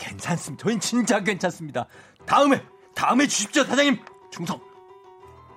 괜찮습니다. 0.00 0.64
저희는 0.64 0.80
진짜 0.80 1.20
괜찮습니다. 1.20 1.86
다음에, 2.26 2.60
다음에 2.96 3.28
주십시오, 3.28 3.62
사장님. 3.62 4.00
충성. 4.32 4.60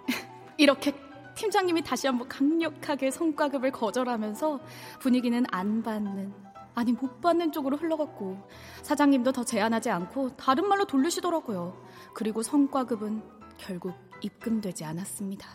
이렇게 0.57 0.93
팀장님이 1.41 1.81
다시 1.81 2.05
한번 2.05 2.29
강력하게 2.29 3.09
성과급을 3.09 3.71
거절하면서 3.71 4.59
분위기는 4.99 5.43
안 5.49 5.81
받는 5.81 6.31
아니 6.75 6.91
못 6.93 7.19
받는 7.19 7.51
쪽으로 7.51 7.77
흘러갔고 7.77 8.47
사장님도 8.83 9.31
더 9.31 9.43
제한하지 9.43 9.89
않고 9.89 10.37
다른 10.37 10.67
말로 10.67 10.85
돌리시더라고요. 10.85 11.83
그리고 12.13 12.43
성과급은 12.43 13.23
결국 13.57 13.95
입금되지 14.21 14.85
않았습니다. 14.85 15.47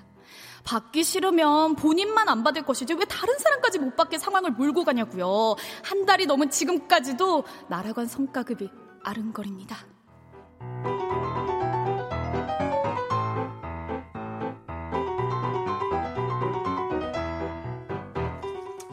받기 0.64 1.04
싫으면 1.04 1.76
본인만 1.76 2.28
안 2.28 2.42
받을 2.42 2.62
것이지 2.62 2.94
왜 2.94 3.04
다른 3.04 3.38
사람까지 3.38 3.78
못 3.78 3.94
받게 3.94 4.18
상황을 4.18 4.50
몰고 4.50 4.82
가냐고요. 4.82 5.54
한 5.84 6.04
달이 6.04 6.26
넘은 6.26 6.50
지금까지도 6.50 7.44
날아간 7.68 8.08
성과급이 8.08 8.68
아른거립니다. 9.04 9.76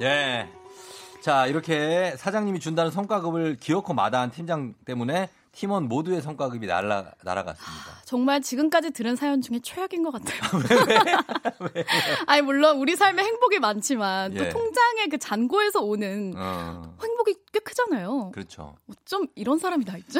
예. 0.03 0.49
자, 1.21 1.47
이렇게 1.47 2.13
사장님이 2.17 2.59
준다는 2.59 2.91
성과급을 2.91 3.55
기어코 3.59 3.93
마다한 3.93 4.31
팀장 4.31 4.73
때문에 4.83 5.29
팀원 5.53 5.87
모두의 5.87 6.21
성과급이 6.21 6.65
날아, 6.67 7.11
날아갔습니다. 7.23 8.01
정말 8.03 8.41
지금까지 8.41 8.91
들은 8.91 9.15
사연 9.15 9.41
중에 9.41 9.59
최악인 9.63 10.03
것 10.03 10.11
같아요. 10.11 10.41
왜, 10.69 10.95
왜? 10.95 11.71
왜? 11.75 11.85
아니, 12.25 12.41
물론 12.41 12.77
우리 12.79 12.95
삶에 12.95 13.23
행복이 13.23 13.59
많지만 13.59 14.33
또 14.33 14.43
예. 14.45 14.49
통장의 14.49 15.09
그 15.09 15.17
잔고에서 15.17 15.79
오는 15.81 16.33
어. 16.35 16.95
행복이 17.01 17.35
꽤 17.53 17.59
크잖아요. 17.59 18.31
그렇죠. 18.31 18.75
어쩜 18.89 19.27
이런 19.35 19.59
사람이 19.59 19.85
다 19.85 19.95
있죠? 19.97 20.19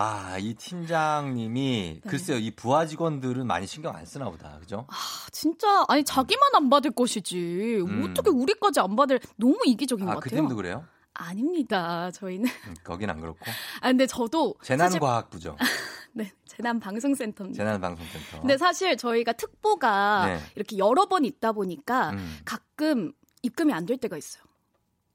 아, 0.00 0.38
이 0.38 0.54
팀장님이 0.54 2.00
네. 2.04 2.08
글쎄요, 2.08 2.38
이 2.38 2.52
부하 2.52 2.86
직원들은 2.86 3.46
많이 3.48 3.66
신경 3.66 3.96
안 3.96 4.06
쓰나 4.06 4.30
보다. 4.30 4.56
그죠? 4.60 4.86
아, 4.88 4.94
진짜 5.32 5.84
아니 5.88 6.04
자기만 6.04 6.50
안 6.54 6.70
받을 6.70 6.92
것이지. 6.92 7.80
음. 7.84 8.08
어떻게 8.08 8.30
우리까지 8.30 8.78
안 8.78 8.94
받을 8.94 9.18
너무 9.36 9.58
이기적인 9.66 10.08
아, 10.08 10.14
것그 10.14 10.26
같아요. 10.30 10.42
팀도 10.42 10.54
그래요? 10.54 10.84
아닙니다. 11.14 12.12
저희는 12.12 12.48
음, 12.68 12.74
거긴 12.84 13.10
안 13.10 13.20
그렇고. 13.20 13.38
아 13.80 13.88
근데 13.88 14.06
저도 14.06 14.54
재난과학부죠. 14.62 15.56
네, 16.14 16.30
재난방송센터입니다. 16.46 17.64
재난방송센터. 17.64 18.40
근데 18.40 18.56
사실 18.56 18.96
저희가 18.96 19.32
특보가 19.32 20.26
네. 20.26 20.38
이렇게 20.54 20.78
여러 20.78 21.06
번 21.06 21.24
있다 21.24 21.50
보니까 21.52 22.10
음. 22.10 22.38
가끔 22.44 23.12
입금이 23.42 23.72
안 23.72 23.84
될 23.84 23.96
때가 23.98 24.16
있어요. 24.16 24.44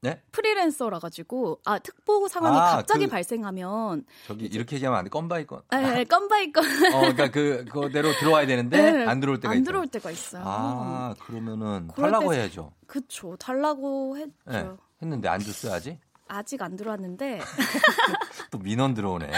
네? 0.04 0.20
프리랜서라 0.32 0.98
가지고 0.98 1.60
아 1.64 1.78
특보 1.78 2.28
상황이 2.28 2.58
아, 2.58 2.76
갑자기 2.76 3.06
그, 3.06 3.10
발생하면 3.10 4.04
저기 4.26 4.44
이렇게 4.44 4.76
얘기하면 4.76 4.98
안 4.98 5.04
돼. 5.04 5.08
건 5.08 5.28
by 5.28 5.46
건. 5.46 5.62
네, 5.70 5.80
네 5.80 6.04
건 6.04 6.28
by 6.28 6.52
건. 6.52 6.62
어, 6.94 7.00
그러니까 7.00 7.30
그 7.30 7.64
그대로 7.64 8.12
들어와야 8.18 8.46
되는데 8.46 8.92
네, 8.92 9.06
안 9.06 9.18
들어올 9.20 9.40
때가 9.40 9.52
안 9.52 9.58
있죠. 9.58 9.64
들어올 9.64 9.86
때가 9.88 10.10
있어요. 10.10 10.42
아, 10.44 11.14
그러면은 11.24 11.88
달라고 11.96 12.32
때, 12.32 12.36
해야죠. 12.40 12.72
그쵸. 12.86 13.34
달라고 13.38 14.18
했죠. 14.18 14.32
네, 14.44 14.68
했는데 15.00 15.28
안 15.28 15.40
줬어야지. 15.40 15.98
아직 16.28 16.60
안 16.60 16.76
들어왔는데 16.76 17.40
또 18.50 18.58
민원 18.58 18.92
들어오네. 18.92 19.30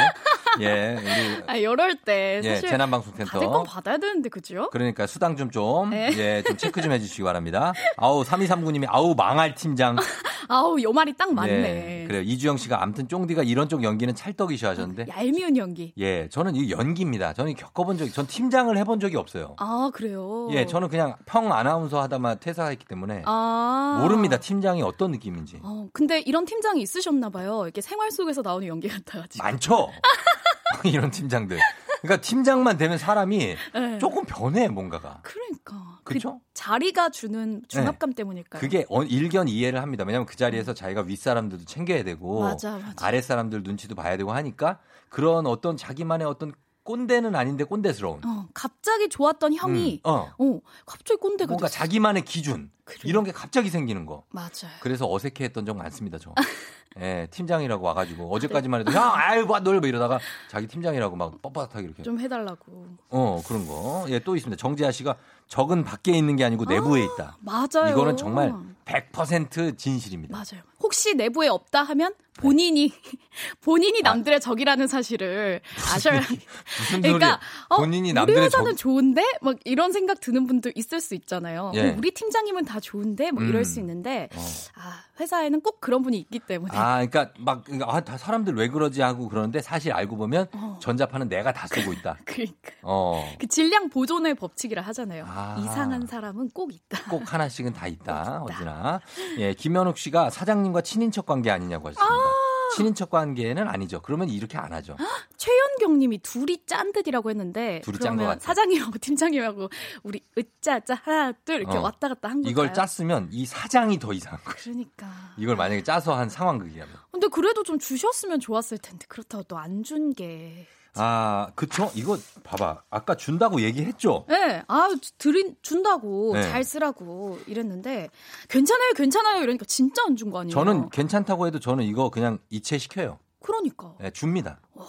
예, 0.60 0.96
우리 0.98 1.42
아, 1.46 1.56
이럴 1.56 1.96
때 1.96 2.40
예, 2.42 2.54
사실 2.54 2.68
재난방송센터 2.70 3.30
받을 3.30 3.46
건 3.48 3.64
받아야 3.64 3.98
되는데 3.98 4.28
그죠? 4.28 4.68
그러니까 4.70 5.06
수당 5.06 5.36
좀 5.36 5.50
좀, 5.50 5.90
네. 5.90 6.10
예, 6.16 6.42
좀 6.42 6.56
체크 6.56 6.80
좀 6.82 6.92
해주시기 6.92 7.22
바랍니다. 7.22 7.72
아우 7.96 8.22
3239님이 8.22 8.86
아우 8.88 9.14
망할 9.14 9.54
팀장. 9.54 9.96
아우 10.48 10.80
요 10.80 10.92
말이 10.92 11.12
딱 11.16 11.32
맞네. 11.32 12.02
예, 12.02 12.06
그래요. 12.06 12.22
이주영 12.22 12.56
씨가 12.56 12.82
아무튼 12.82 13.08
쫑디가 13.08 13.42
이런 13.42 13.68
쪽 13.68 13.82
연기는 13.82 14.14
찰떡이셔 14.14 14.68
하셨는데. 14.68 15.06
얄미운 15.08 15.56
연기. 15.56 15.92
예, 15.98 16.28
저는 16.28 16.54
이 16.56 16.70
연기입니다. 16.70 17.32
저는 17.32 17.54
겪어본 17.54 17.98
적이, 17.98 18.12
전 18.12 18.26
팀장을 18.26 18.76
해본 18.76 19.00
적이 19.00 19.16
없어요. 19.16 19.56
아 19.58 19.90
그래요. 19.92 20.48
예, 20.52 20.66
저는 20.66 20.88
그냥 20.88 21.16
평 21.26 21.52
아나운서 21.52 22.00
하다만 22.00 22.38
퇴사했기 22.40 22.84
때문에 22.86 23.22
아. 23.26 23.98
모릅니다. 24.00 24.36
팀장이 24.38 24.82
어떤 24.82 25.10
느낌인지. 25.10 25.60
어, 25.62 25.88
근데 25.92 26.20
이런 26.20 26.44
팀장이 26.44 26.80
있으셨나 26.80 27.30
봐요. 27.30 27.62
이렇게 27.64 27.80
생활 27.80 28.10
속에서 28.10 28.42
나오는 28.42 28.66
연기 28.68 28.88
같아가지고. 28.88 29.42
많죠. 29.42 29.90
이런 30.84 31.10
팀장들. 31.10 31.58
그러니까 32.02 32.20
팀장만 32.20 32.76
되면 32.76 32.98
사람이 32.98 33.56
네. 33.74 33.98
조금 33.98 34.24
변해 34.24 34.68
뭔가가. 34.68 35.20
그러니까. 35.22 35.98
그렇죠? 36.04 36.38
그 36.38 36.44
자리가 36.54 37.10
주는 37.10 37.62
중압감 37.68 38.10
네. 38.10 38.16
때문일까요? 38.16 38.60
그게 38.60 38.86
어, 38.88 39.02
일견 39.02 39.48
이해를 39.48 39.82
합니다. 39.82 40.04
왜냐하면 40.06 40.26
그 40.26 40.36
자리에서 40.36 40.74
자기가 40.74 41.02
윗 41.02 41.16
사람들도 41.18 41.64
챙겨야 41.64 42.04
되고 42.04 42.40
맞아, 42.40 42.78
맞아. 42.78 43.06
아랫 43.06 43.24
사람들 43.24 43.62
눈치도 43.62 43.94
봐야 43.94 44.16
되고 44.16 44.32
하니까 44.32 44.78
그런 45.08 45.46
어떤 45.46 45.76
자기만의 45.76 46.26
어떤 46.26 46.52
꼰대는 46.86 47.34
아닌데 47.34 47.64
꼰대스러운. 47.64 48.20
어, 48.24 48.46
갑자기 48.54 49.08
좋았던 49.10 49.54
형이 49.54 50.00
음, 50.06 50.08
어. 50.08 50.30
어. 50.38 50.60
갑자기 50.86 51.20
꼰대가 51.20 51.48
뭔가 51.50 51.66
됐어. 51.66 51.78
자기만의 51.80 52.24
기준 52.24 52.70
그래. 52.84 53.00
이런 53.04 53.24
게 53.24 53.32
갑자기 53.32 53.68
생기는 53.68 54.06
거. 54.06 54.22
맞아요. 54.30 54.72
그래서 54.80 55.12
어색해했던 55.12 55.66
적 55.66 55.76
많습니다, 55.76 56.18
저. 56.18 56.32
예, 56.98 57.28
팀장이라고 57.30 57.84
와가지고 57.84 58.32
어제까지만 58.34 58.80
해도 58.80 58.90
형, 58.92 59.12
아유, 59.14 59.46
봐, 59.46 59.60
널뭐 59.60 59.86
이러다가 59.86 60.18
자기 60.48 60.66
팀장이라고 60.66 61.14
막 61.16 61.42
뻣뻣하게 61.42 61.84
이렇게. 61.84 62.02
좀 62.02 62.18
해달라고. 62.18 62.86
어, 63.10 63.42
그런 63.46 63.66
거. 63.66 64.06
예, 64.08 64.18
또 64.20 64.34
있습니다. 64.34 64.58
정재하 64.58 64.90
씨가 64.92 65.16
적은 65.48 65.84
밖에 65.84 66.12
있는 66.12 66.36
게 66.36 66.44
아니고 66.44 66.64
내부에 66.64 67.02
아, 67.02 67.04
있다. 67.04 67.38
맞아요. 67.40 67.92
이거는 67.92 68.16
정말 68.16 68.52
100% 68.84 69.76
진실입니다. 69.76 70.32
맞아요. 70.36 70.62
혹시 70.80 71.14
내부에 71.14 71.48
없다 71.48 71.82
하면 71.82 72.14
본인이 72.38 72.92
본인이 73.62 74.00
아. 74.04 74.10
남들의 74.10 74.36
아. 74.36 74.38
적이라는 74.38 74.86
사실을 74.86 75.60
아셔야 75.92 76.20
무슨 76.20 77.00
그러니까 77.00 77.40
어, 77.68 77.78
본인이 77.78 78.12
남들의 78.12 78.38
우리 78.38 78.44
회사는 78.46 78.72
적... 78.72 78.76
좋은데 78.76 79.22
막 79.40 79.56
이런 79.64 79.92
생각 79.92 80.20
드는 80.20 80.46
분들 80.46 80.72
있을 80.76 81.00
수 81.00 81.14
있잖아요. 81.14 81.72
예. 81.74 81.90
우리 81.90 82.10
팀장님은 82.12 82.64
다 82.64 82.78
좋은데 82.78 83.30
뭐 83.32 83.42
이럴 83.42 83.62
음. 83.62 83.64
수 83.64 83.80
있는데 83.80 84.28
어. 84.34 84.40
아 84.74 85.02
회사에는 85.18 85.62
꼭 85.62 85.80
그런 85.80 86.02
분이 86.02 86.18
있기 86.18 86.40
때문에 86.40 86.76
아 86.76 87.04
그러니까 87.06 87.32
막 87.38 87.64
아, 87.82 88.00
다 88.00 88.18
사람들 88.18 88.54
왜 88.54 88.68
그러지 88.68 89.00
하고 89.00 89.28
그러는데 89.28 89.62
사실 89.62 89.92
알고 89.92 90.16
보면 90.16 90.48
어. 90.52 90.78
전자파는 90.80 91.28
내가 91.28 91.52
다 91.52 91.66
쓰고 91.66 91.92
있다. 91.94 92.18
그러니까 92.24 92.72
어. 92.82 93.34
그 93.40 93.46
질량 93.46 93.88
보존의 93.88 94.34
법칙이라 94.34 94.82
하잖아요. 94.82 95.24
아. 95.36 95.56
이상한 95.58 96.06
사람은 96.06 96.50
꼭 96.50 96.72
있다. 96.72 97.10
꼭 97.10 97.32
하나씩은 97.32 97.72
다 97.72 97.86
있다. 97.86 98.42
어디나 98.48 99.00
예 99.38 99.54
김현욱 99.54 99.98
씨가 99.98 100.30
사장님과 100.30 100.80
친인척 100.82 101.26
관계 101.26 101.50
아니냐고 101.50 101.88
하셨습니다. 101.88 102.14
아. 102.14 102.32
친인척 102.74 103.10
관계는 103.10 103.68
아니죠. 103.68 104.00
그러면 104.02 104.28
이렇게 104.28 104.58
안 104.58 104.72
하죠. 104.72 104.96
최연경 105.36 105.98
님이 105.98 106.18
둘이 106.18 106.66
짠 106.66 106.92
듯이라고 106.92 107.30
했는데 107.30 107.80
둘이 107.84 107.98
그러면 107.98 108.40
사장님하고 108.40 108.98
팀장님하고 108.98 109.68
우리 110.02 110.20
으짜짜 110.36 111.00
하나 111.04 111.32
둘 111.44 111.60
이렇게 111.60 111.76
어. 111.76 111.80
왔다 111.80 112.08
갔다 112.08 112.28
한 112.28 112.42
거예요. 112.42 112.50
이걸 112.50 112.74
짰으면 112.74 113.28
이 113.30 113.46
사장이 113.46 113.98
더 114.00 114.12
이상한 114.12 114.40
거예요. 114.42 114.56
그러니까. 114.58 115.06
이걸 115.36 115.54
만약에 115.56 115.84
짜서 115.84 116.14
한 116.16 116.28
상황극이라면. 116.28 116.94
근데 117.12 117.28
그래도 117.28 117.62
좀 117.62 117.78
주셨으면 117.78 118.40
좋았을 118.40 118.78
텐데 118.78 119.06
그렇다고 119.08 119.44
또 119.44 119.56
안 119.58 119.82
준 119.84 120.12
게. 120.12 120.66
아, 120.96 121.50
그쵸? 121.54 121.90
이거 121.94 122.18
봐봐. 122.44 122.82
아까 122.90 123.14
준다고 123.16 123.60
얘기했죠? 123.60 124.24
네. 124.28 124.62
아, 124.68 124.88
드린, 125.18 125.56
준다고. 125.62 126.32
네. 126.34 126.42
잘 126.42 126.64
쓰라고. 126.64 127.38
이랬는데, 127.46 128.08
괜찮아요, 128.48 128.92
괜찮아요. 128.94 129.42
이러니까 129.42 129.64
진짜 129.66 130.02
안 130.06 130.16
준 130.16 130.30
거 130.30 130.40
아니에요? 130.40 130.54
저는 130.54 130.88
괜찮다고 130.90 131.46
해도 131.46 131.60
저는 131.60 131.84
이거 131.84 132.10
그냥 132.10 132.38
이체시켜요. 132.50 133.18
그러니까. 133.42 133.94
네, 134.00 134.10
줍니다. 134.10 134.60
와. 134.74 134.84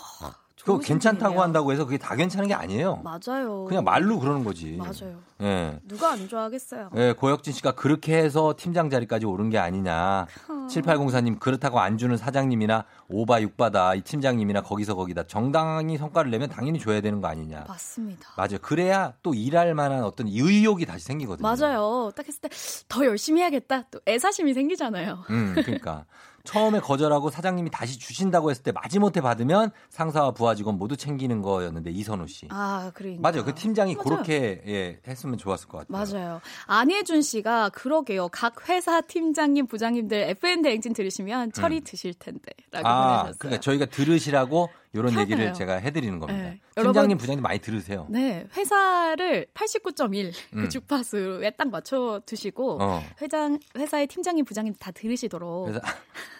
그거 0.67 0.79
괜찮다고 0.79 1.41
한다고 1.41 1.71
해서 1.71 1.85
그게 1.85 1.97
다 1.97 2.15
괜찮은 2.15 2.47
게 2.49 2.53
아니에요. 2.53 3.01
맞아요. 3.03 3.65
그냥 3.65 3.83
말로 3.83 4.19
그러는 4.19 4.43
거지. 4.43 4.75
맞아요. 4.77 5.17
예. 5.41 5.79
누가 5.87 6.11
안 6.11 6.27
좋아하겠어요. 6.27 6.89
예, 6.95 7.13
고혁진 7.13 7.53
씨가 7.53 7.71
그렇게 7.73 8.17
해서 8.17 8.53
팀장 8.57 8.89
자리까지 8.89 9.25
오른 9.25 9.49
게 9.49 9.57
아니냐. 9.57 10.27
어. 10.49 10.67
7804님 10.69 11.39
그렇다고 11.39 11.79
안 11.79 11.97
주는 11.97 12.17
사장님이나 12.17 12.83
오바 13.07 13.41
육바다 13.41 13.95
이 13.95 14.01
팀장님이나 14.01 14.61
거기서 14.61 14.95
거기다 14.95 15.23
정당히 15.23 15.97
성과를 15.97 16.31
내면 16.31 16.49
당연히 16.49 16.79
줘야 16.79 16.99
되는 16.99 17.21
거 17.21 17.27
아니냐. 17.29 17.63
맞습니다. 17.67 18.27
맞아요. 18.35 18.57
그래야 18.61 19.13
또 19.23 19.33
일할 19.33 19.73
만한 19.73 20.03
어떤 20.03 20.27
의욕이 20.27 20.85
다시 20.85 21.05
생기거든요. 21.05 21.47
맞아요. 21.47 22.11
딱 22.15 22.27
했을 22.27 22.41
때 22.41 22.49
더 22.89 23.05
열심히 23.05 23.41
해야겠다. 23.41 23.83
또 23.91 23.99
애사심이 24.07 24.53
생기잖아요. 24.53 25.23
음, 25.29 25.53
그러니까. 25.55 26.05
처음에 26.47 26.79
거절하고 26.79 27.29
사장님이 27.29 27.69
다시 27.71 27.99
주신다고 27.99 28.49
했을 28.49 28.63
때 28.63 28.71
마지못해 28.71 29.19
받으면 29.19 29.71
상사와 29.89 30.31
부하 30.31 30.55
직원 30.55 30.77
모두 30.77 30.95
챙기는 30.95 31.41
거였는데 31.41 31.91
이선우 31.91 32.27
씨. 32.27 32.47
아, 32.49 32.91
그러니까. 32.93 33.21
맞아요. 33.21 33.43
그 33.43 33.53
팀장이 33.53 33.95
맞아요. 33.95 34.03
그렇게 34.03 34.63
예, 34.65 34.99
했으면 35.05 35.37
좋았을 35.37 35.67
것 35.67 35.85
같아요. 35.87 36.19
맞아요. 36.19 36.41
안혜준 36.67 37.21
씨가 37.21 37.69
그러게요. 37.69 38.29
각 38.29 38.69
회사 38.69 39.01
팀장님, 39.01 39.67
부장님들 39.67 40.17
FM 40.29 40.61
대행진 40.61 40.93
들으시면 40.93 41.51
철이 41.51 41.79
음. 41.79 41.83
드실 41.83 42.13
텐데. 42.13 42.53
라고 42.71 42.87
아, 42.87 43.21
보내셨어요. 43.23 43.37
그러니까 43.39 43.61
저희가 43.61 43.85
들으시라고 43.87 44.69
이런 44.97 45.13
편해요. 45.13 45.21
얘기를 45.21 45.53
제가 45.53 45.75
해드리는 45.75 46.19
겁니다. 46.19 46.41
네. 46.41 46.59
팀장님, 46.75 47.17
부장님 47.17 47.41
많이 47.41 47.59
들으세요. 47.59 48.05
네, 48.09 48.45
회사를 48.55 49.47
89.1그 49.53 50.33
음. 50.55 50.61
그 50.63 50.69
주파수에 50.69 51.51
딱 51.51 51.69
맞춰 51.69 52.21
두시고 52.25 52.77
어. 52.81 53.03
회장 53.21 53.59
회사의 53.77 54.07
팀장님, 54.07 54.45
부장님 54.45 54.75
다 54.79 54.91
들으시도록. 54.91 55.67
그래서 55.67 55.81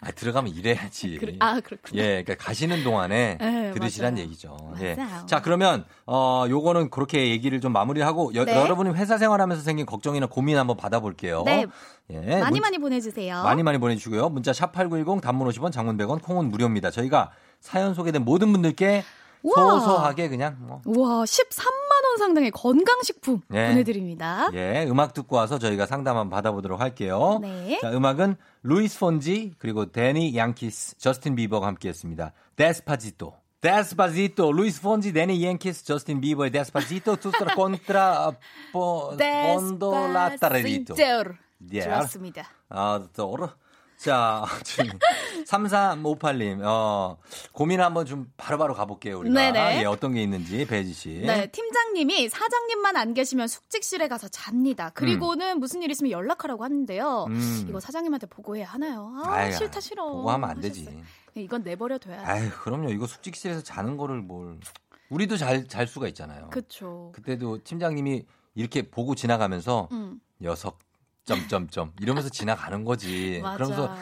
아, 0.02 0.12
들어가면 0.12 0.54
일해야지. 0.54 1.18
그래, 1.18 1.36
아 1.40 1.60
그렇군요. 1.60 2.02
예, 2.02 2.24
그러니까 2.24 2.36
가시는 2.36 2.84
동안에 2.84 3.38
네, 3.40 3.72
들으시란 3.74 4.14
맞아요. 4.14 4.26
얘기죠. 4.26 4.58
예. 4.82 4.96
자, 5.26 5.42
그러면 5.42 5.86
어 6.06 6.46
요거는 6.48 6.90
그렇게 6.90 7.30
얘기를 7.30 7.60
좀 7.62 7.74
마무리하고 7.74 8.34
여, 8.36 8.46
네. 8.46 8.56
여러분이 8.56 8.92
회사 8.92 9.18
생활하면서 9.18 9.64
생긴 9.64 9.86
걱정이나 9.86 10.28
고민 10.28 10.58
한번 10.58 10.78
받아볼게요. 10.78 11.44
네. 11.46 11.66
예, 12.10 12.40
많이 12.40 12.52
문, 12.52 12.62
많이 12.62 12.78
보내주세요. 12.78 13.44
많이 13.44 13.64
많이 13.64 13.78
보내주시고요. 13.80 14.30
문자 14.30 14.54
샵 14.54 14.72
#8910 14.72 15.22
단문 15.22 15.48
50원, 15.50 15.72
장문 15.72 15.98
100원, 15.98 16.22
콩은 16.22 16.50
무료입니다. 16.50 16.90
저희가 16.92 17.32
사연 17.60 17.94
소개된 17.94 18.24
모든 18.24 18.52
분들께 18.52 19.04
우와. 19.44 19.80
소소하게 19.80 20.30
그냥 20.30 20.58
뭐. 20.60 20.82
우와 20.86 21.24
13만 21.24 22.06
원 22.06 22.18
상당의 22.18 22.50
건강식품 22.52 23.42
예. 23.54 23.68
보내드립니다. 23.70 24.50
예, 24.54 24.86
음악 24.90 25.14
듣고 25.14 25.36
와서 25.36 25.60
저희가 25.60 25.86
상담 25.86 26.18
한번 26.18 26.36
받아보도록 26.36 26.80
할게요. 26.82 27.38
네. 27.42 27.78
자, 27.82 27.92
음악은 27.92 28.36
루이스 28.64 29.00
폰시 29.00 29.54
그리고 29.60 29.92
대디 29.92 30.36
양키, 30.36 30.98
저스틴 30.98 31.36
비버가 31.36 31.68
함께했습니다. 31.68 32.34
Despacito. 32.56 33.34
Despacito, 33.62 34.52
루이스 34.54 34.82
폰시, 34.82 35.14
대디 35.14 35.44
양키, 35.46 35.86
저스틴 35.86 36.20
비버의 36.22 36.52
Despacito, 36.52 37.16
투스라 37.18 37.56
콘트라 37.56 38.32
본돌라타레리토. 38.74 40.96
좋았습니다. 40.96 42.44
아, 42.70 43.04
또 43.16 43.38
자, 43.98 44.46
지금 44.64 44.98
3358님, 45.46 46.62
어, 46.64 47.18
고민 47.52 47.82
한번 47.82 48.06
좀 48.06 48.32
바로바로 48.38 48.74
가볼게요, 48.76 49.20
우리가. 49.20 49.34
네네. 49.34 49.82
예, 49.82 49.86
어떤 49.86 50.14
게 50.14 50.22
있는지, 50.22 50.66
배지 50.68 50.94
씨. 50.94 51.10
네, 51.26 51.48
팀장님이 51.48 52.30
사장님만 52.30 52.96
안 52.96 53.14
계시면 53.14 53.48
숙직실에 53.48 54.08
가서 54.08 54.28
잡니다. 54.28 54.92
그리고는 54.92 55.58
음. 55.58 55.60
무슨 55.60 55.82
일 55.82 55.90
있으면 55.90 56.12
연락하라고 56.12 56.64
하는데요. 56.64 57.26
음. 57.30 57.66
이거 57.68 57.80
사장님한테 57.80 58.28
보고해야 58.28 58.68
하나요? 58.68 59.14
아, 59.24 59.32
아유, 59.34 59.54
싫다, 59.54 59.80
싫어. 59.80 60.06
보고하면 60.06 60.50
안 60.50 60.62
되지. 60.62 60.86
네, 61.34 61.42
이건 61.42 61.64
내버려 61.64 61.98
둬야 61.98 62.18
돼. 62.20 62.24
아유, 62.24 62.50
그럼요. 62.62 62.90
이거 62.90 63.08
숙직실에서 63.08 63.64
자는 63.64 63.98
거를 63.98 64.22
뭘. 64.22 64.60
우리도 65.10 65.38
잘, 65.38 65.68
잘 65.68 65.88
수가 65.88 66.08
있잖아요. 66.10 66.50
그쵸. 66.52 67.12
그때도 67.16 67.64
팀장님이 67.64 68.26
이렇게 68.54 68.84
보고 68.90 69.16
지나가면서 69.16 69.88
음. 69.92 70.20
녀석 70.40 70.80
점점점 71.28 71.92
이러면서 72.00 72.30
지나가는 72.30 72.84
거지. 72.86 73.42
그러면서 73.56 73.94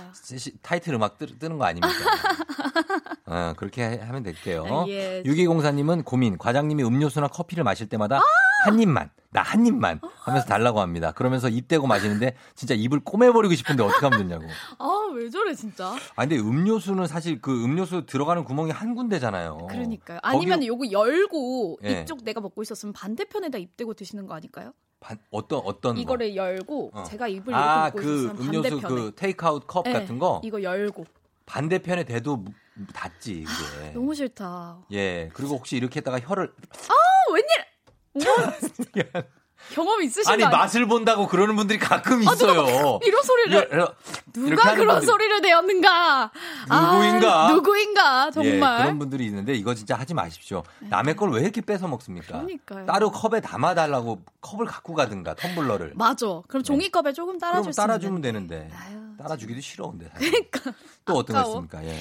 타이틀 0.61 0.93
음악 0.93 1.17
뜨, 1.17 1.25
는거 1.39 1.65
아닙니까? 1.65 1.89
어, 3.25 3.53
그렇게 3.57 3.97
하면 3.97 4.21
될게요. 4.23 4.63
아, 4.69 4.85
예. 4.87 5.23
6204님은 5.25 6.05
고민. 6.05 6.37
과장님이 6.37 6.83
음료수나 6.83 7.27
커피를 7.27 7.63
마실 7.63 7.89
때마다 7.89 8.17
아! 8.17 8.21
한 8.65 8.79
입만, 8.79 9.09
나 9.31 9.41
한 9.41 9.65
입만 9.65 9.99
하면서 10.19 10.47
달라고 10.47 10.79
합니다. 10.79 11.11
그러면서 11.11 11.49
입 11.49 11.67
대고 11.67 11.87
마시는데 11.87 12.35
진짜 12.55 12.75
입을 12.75 12.99
꼬매버리고 12.99 13.55
싶은데 13.55 13.83
어떻게 13.83 14.05
하면 14.05 14.19
되냐고. 14.27 14.45
아, 14.77 15.09
왜 15.15 15.29
저래, 15.29 15.53
진짜? 15.55 15.95
아, 16.15 16.21
근데 16.21 16.37
음료수는 16.37 17.07
사실 17.07 17.41
그 17.41 17.63
음료수 17.63 18.05
들어가는 18.05 18.43
구멍이 18.43 18.71
한 18.71 18.93
군데잖아요. 18.95 19.67
그러니까요. 19.69 20.19
아니면 20.21 20.59
거기... 20.59 20.67
요거 20.67 20.91
열고 20.91 21.79
예. 21.85 22.01
이쪽 22.01 22.23
내가 22.23 22.41
먹고 22.41 22.61
있었으면 22.61 22.93
반대편에다 22.93 23.57
입 23.57 23.75
대고 23.77 23.93
드시는 23.95 24.27
거 24.27 24.35
아닐까요? 24.35 24.73
반, 24.99 25.19
어떤 25.31 25.59
어떤 25.59 25.97
이거를 25.97 26.29
거? 26.29 26.35
열고 26.35 26.91
어. 26.93 27.03
제가 27.03 27.27
입을 27.27 27.53
아, 27.53 27.91
이렇게 27.93 28.01
그 28.01 28.25
음료수 28.39 28.69
반대편에. 28.79 28.87
그 28.87 29.11
테이크아웃 29.15 29.67
컵 29.67 29.83
네, 29.85 29.93
같은 29.93 30.17
거 30.19 30.41
이거 30.43 30.61
열고 30.61 31.05
반대편에 31.45 32.03
대도 32.05 32.43
닿지 32.93 33.41
이게. 33.41 33.91
너무 33.93 34.13
싫다. 34.13 34.79
예. 34.91 35.29
그리고 35.33 35.55
혹시 35.55 35.77
이렇게 35.77 35.99
했다가 35.99 36.19
혀를 36.19 36.51
아 36.71 37.31
웬일? 37.33 37.49
뭐? 39.69 39.75
경험 39.85 40.01
있으신 40.03 40.31
아니 40.31 40.43
맛을 40.43 40.87
본다고 40.87 41.27
그러는 41.27 41.55
분들이 41.55 41.79
가끔 41.79 42.27
아, 42.27 42.33
있어요. 42.33 42.99
이런 43.03 43.23
소리를 43.23 43.69
이러, 43.71 43.93
누가 44.33 44.73
그런 44.75 44.87
분들이... 44.87 45.05
소리를 45.05 45.41
내었는가? 45.41 46.31
누구인가? 46.69 47.45
아, 47.45 47.51
누구인가? 47.51 48.31
정말 48.31 48.79
예, 48.79 48.83
그런 48.83 48.99
분들이 48.99 49.25
있는데 49.25 49.53
이거 49.53 49.73
진짜 49.73 49.95
하지 49.95 50.13
마십시오. 50.13 50.63
네. 50.79 50.89
남의 50.89 51.15
걸 51.15 51.35
왜 51.35 51.41
이렇게 51.41 51.59
뺏어 51.61 51.87
먹습니까? 51.87 52.27
그러니까요. 52.43 52.85
따로 52.85 53.11
컵에 53.11 53.41
담아 53.41 53.73
달라고 53.75 54.21
컵을 54.41 54.65
갖고 54.65 54.93
가든가 54.93 55.33
텀블러를. 55.33 55.91
맞아. 55.95 56.25
그럼 56.47 56.63
네. 56.63 56.63
종이컵에 56.63 57.13
조금 57.13 57.37
따라줄 57.39 57.73
수 57.73 57.77
따라주면 57.77 58.21
되는데. 58.21 58.69
아유, 58.73 58.97
따라주기도 59.17 59.59
싫어 59.59 59.89
근데. 59.89 60.09
그러니까. 60.15 60.71
또 61.03 61.15
어떤 61.15 61.35
거 61.41 61.47
있습니까? 61.49 61.83
예. 61.83 61.99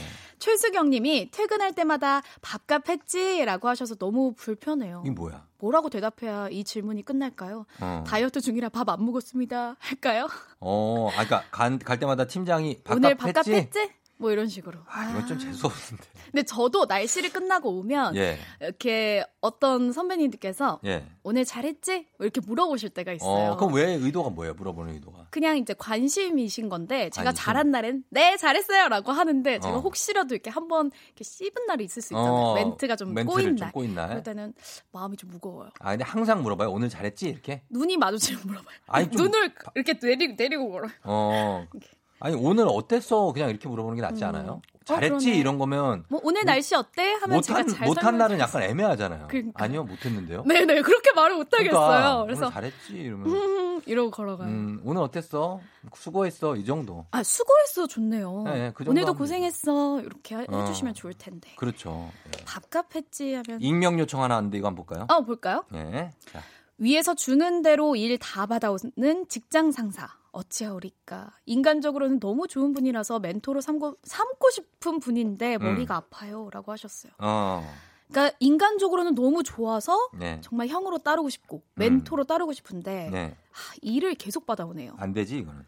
최수경 0.49 0.91
님이 0.91 1.31
퇴근할 1.31 1.73
때마다 1.73 2.21
밥값 2.43 2.91
했지 2.91 3.43
라고 3.47 3.67
하셔서 3.69 3.95
너무 3.95 4.35
불편해요. 4.35 5.03
이 5.07 5.11
뭐야? 5.11 5.47
뭐라고 5.59 5.89
대답해야 5.89 6.49
이 6.51 6.65
질문이 6.65 7.03
끝날까요? 7.03 7.65
어. 7.81 8.05
다이어트 8.07 8.43
중이라 8.43 8.69
밥 8.69 8.85
안 8.91 9.03
먹었습니다. 9.07 9.77
할까요? 9.79 10.29
어, 10.61 11.09
아, 11.09 11.25
그러니까 11.25 11.45
간, 11.51 11.79
갈 11.79 11.99
때마다 11.99 12.27
팀장이 12.27 12.81
밥값 12.85 12.97
오늘 12.99 13.15
밥값 13.15 13.49
했지? 13.49 13.55
했지? 13.55 13.91
뭐 14.25 14.33
이런 14.33 14.49
식으로. 14.49 14.81
아, 14.87 15.11
이건 15.11 15.27
좀 15.27 15.39
재수 15.39 15.67
없는데. 15.67 16.05
근데 16.33 16.43
저도 16.45 16.87
날씨를 16.87 17.31
끝나고 17.31 17.79
오면 17.79 18.17
예. 18.17 18.39
이렇게 18.59 19.23
어떤 19.43 19.93
선배님들께서 19.93 20.81
예. 20.87 21.05
오늘 21.23 21.45
잘했지? 21.45 22.07
뭐 22.17 22.25
이렇게 22.25 22.41
물어보실 22.41 22.89
때가 22.89 23.13
있어요. 23.13 23.53
어, 23.53 23.57
그럼 23.59 23.75
왜 23.75 23.93
의도가 23.93 24.31
뭐예요? 24.31 24.55
물어보는 24.55 24.95
의도가? 24.95 25.27
그냥 25.31 25.59
이제 25.59 25.75
관심이신 25.75 26.71
건데 26.71 27.11
제가 27.11 27.33
관심. 27.33 27.45
잘한 27.45 27.71
날엔 27.71 28.05
네 28.09 28.39
잘했어요라고 28.39 29.13
하는데 29.13 29.61
제가 29.61 29.77
어. 29.77 29.81
혹시라도 29.81 30.35
이렇게 30.35 30.49
한번 30.49 30.91
이렇게 31.09 31.23
씹은 31.23 31.67
날이 31.67 31.85
있을 31.85 32.01
수 32.01 32.15
있잖아요. 32.15 32.33
어, 32.33 32.55
멘트가 32.55 32.97
좀 32.97 33.15
꼬인 33.27 33.57
날. 33.57 33.73
꼬인 33.73 33.95
날. 33.95 34.09
그럴 34.09 34.23
때는 34.23 34.55
마음이 34.93 35.19
좀 35.19 35.29
무거워요. 35.33 35.69
아 35.81 35.91
근데 35.91 36.05
항상 36.05 36.43
물어봐요. 36.43 36.71
오늘 36.71 36.89
잘했지? 36.89 37.29
이렇게? 37.29 37.63
눈이 37.69 37.99
마주치면 37.99 38.41
물어봐요. 38.47 38.77
아니, 38.87 39.11
좀... 39.11 39.27
눈을 39.27 39.53
이렇게 39.75 39.99
내리, 39.99 40.35
내리고 40.35 40.71
걸어요. 40.71 40.93
어. 41.03 41.67
아니 42.25 42.35
오늘 42.37 42.65
어땠어? 42.67 43.33
그냥 43.35 43.51
이렇게 43.51 43.69
물어보는 43.69 43.97
게 43.97 44.01
낫지 44.03 44.25
음. 44.25 44.29
않아요? 44.31 44.63
잘했지 44.87 45.31
어, 45.31 45.35
이런 45.35 45.59
거면 45.59 46.05
뭐 46.09 46.21
오늘 46.25 46.45
날씨 46.47 46.75
어때 46.75 47.13
하면 47.13 47.37
못한 47.37 47.67
제가 47.67 47.79
잘 47.79 47.87
못한 47.87 48.17
날은 48.17 48.39
약간 48.39 48.63
애매하잖아요. 48.63 49.29
그러니까. 49.29 49.63
아니요 49.63 49.85
못했는데요. 49.85 50.45
네네 50.45 50.81
그렇게 50.81 51.13
말을 51.13 51.37
못하겠어요. 51.37 51.71
그러니까, 51.73 52.23
그래서 52.25 52.51
잘했지 52.51 52.95
이러면 52.95 53.27
음, 53.29 53.83
이러고 53.87 54.11
걸어가요. 54.11 54.49
음, 54.49 54.81
오늘 54.85 55.03
어땠어? 55.03 55.61
수고했어 55.95 56.57
이 56.57 56.65
정도. 56.65 57.05
아 57.11 57.23
수고했어 57.23 57.87
좋네요. 57.87 58.43
네, 58.45 58.73
그 58.75 58.85
오늘도 58.87 59.15
고생했어 59.15 60.01
이렇게 60.01 60.35
어, 60.35 60.47
해주시면 60.49 60.95
좋을 60.95 61.13
텐데. 61.13 61.51
그렇죠. 61.57 62.11
네. 62.33 62.43
밥값 62.47 62.95
했지 62.95 63.35
하면 63.35 63.61
익명 63.61 63.99
요청 63.99 64.23
하나 64.23 64.37
왔는데 64.37 64.57
이거 64.59 64.69
한번 64.69 64.87
볼까요? 64.87 65.07
어 65.11 65.21
볼까요? 65.23 65.65
네. 65.71 66.11
자. 66.33 66.41
위에서 66.79 67.15
주는 67.15 67.61
대로 67.63 67.97
일 67.97 68.19
다 68.19 68.47
받아오는 68.47 69.27
직장 69.29 69.73
상사. 69.73 70.09
어찌하오리까. 70.35 71.33
인간적으로는 71.47 72.21
너무 72.21 72.47
좋은 72.49 72.73
분이라서 72.75 73.21
멘토로 73.21 73.61
삼고, 73.61 73.97
삼고 74.03 74.51
싶은 74.51 75.01
분인데 75.01 75.59
머리가 75.59 75.95
음. 75.95 75.97
아파요. 75.97 76.49
라고 76.53 76.73
하셨어요. 76.73 77.13
어. 77.19 77.65
그러니까 78.09 78.37
인간적으로는 78.41 79.15
너무 79.15 79.43
좋아서 79.43 79.97
네. 80.19 80.41
정말 80.43 80.69
형으로 80.69 80.99
따르고 80.99 81.31
싶고 81.31 81.63
멘토로 81.75 82.25
음. 82.25 82.27
따르고 82.27 82.53
싶은데 82.53 83.09
네. 83.11 83.37
하, 83.51 83.75
일을 83.81 84.15
계속 84.15 84.45
받아오네요. 84.47 84.95
안 84.99 85.13
되지 85.13 85.39
이거는. 85.39 85.65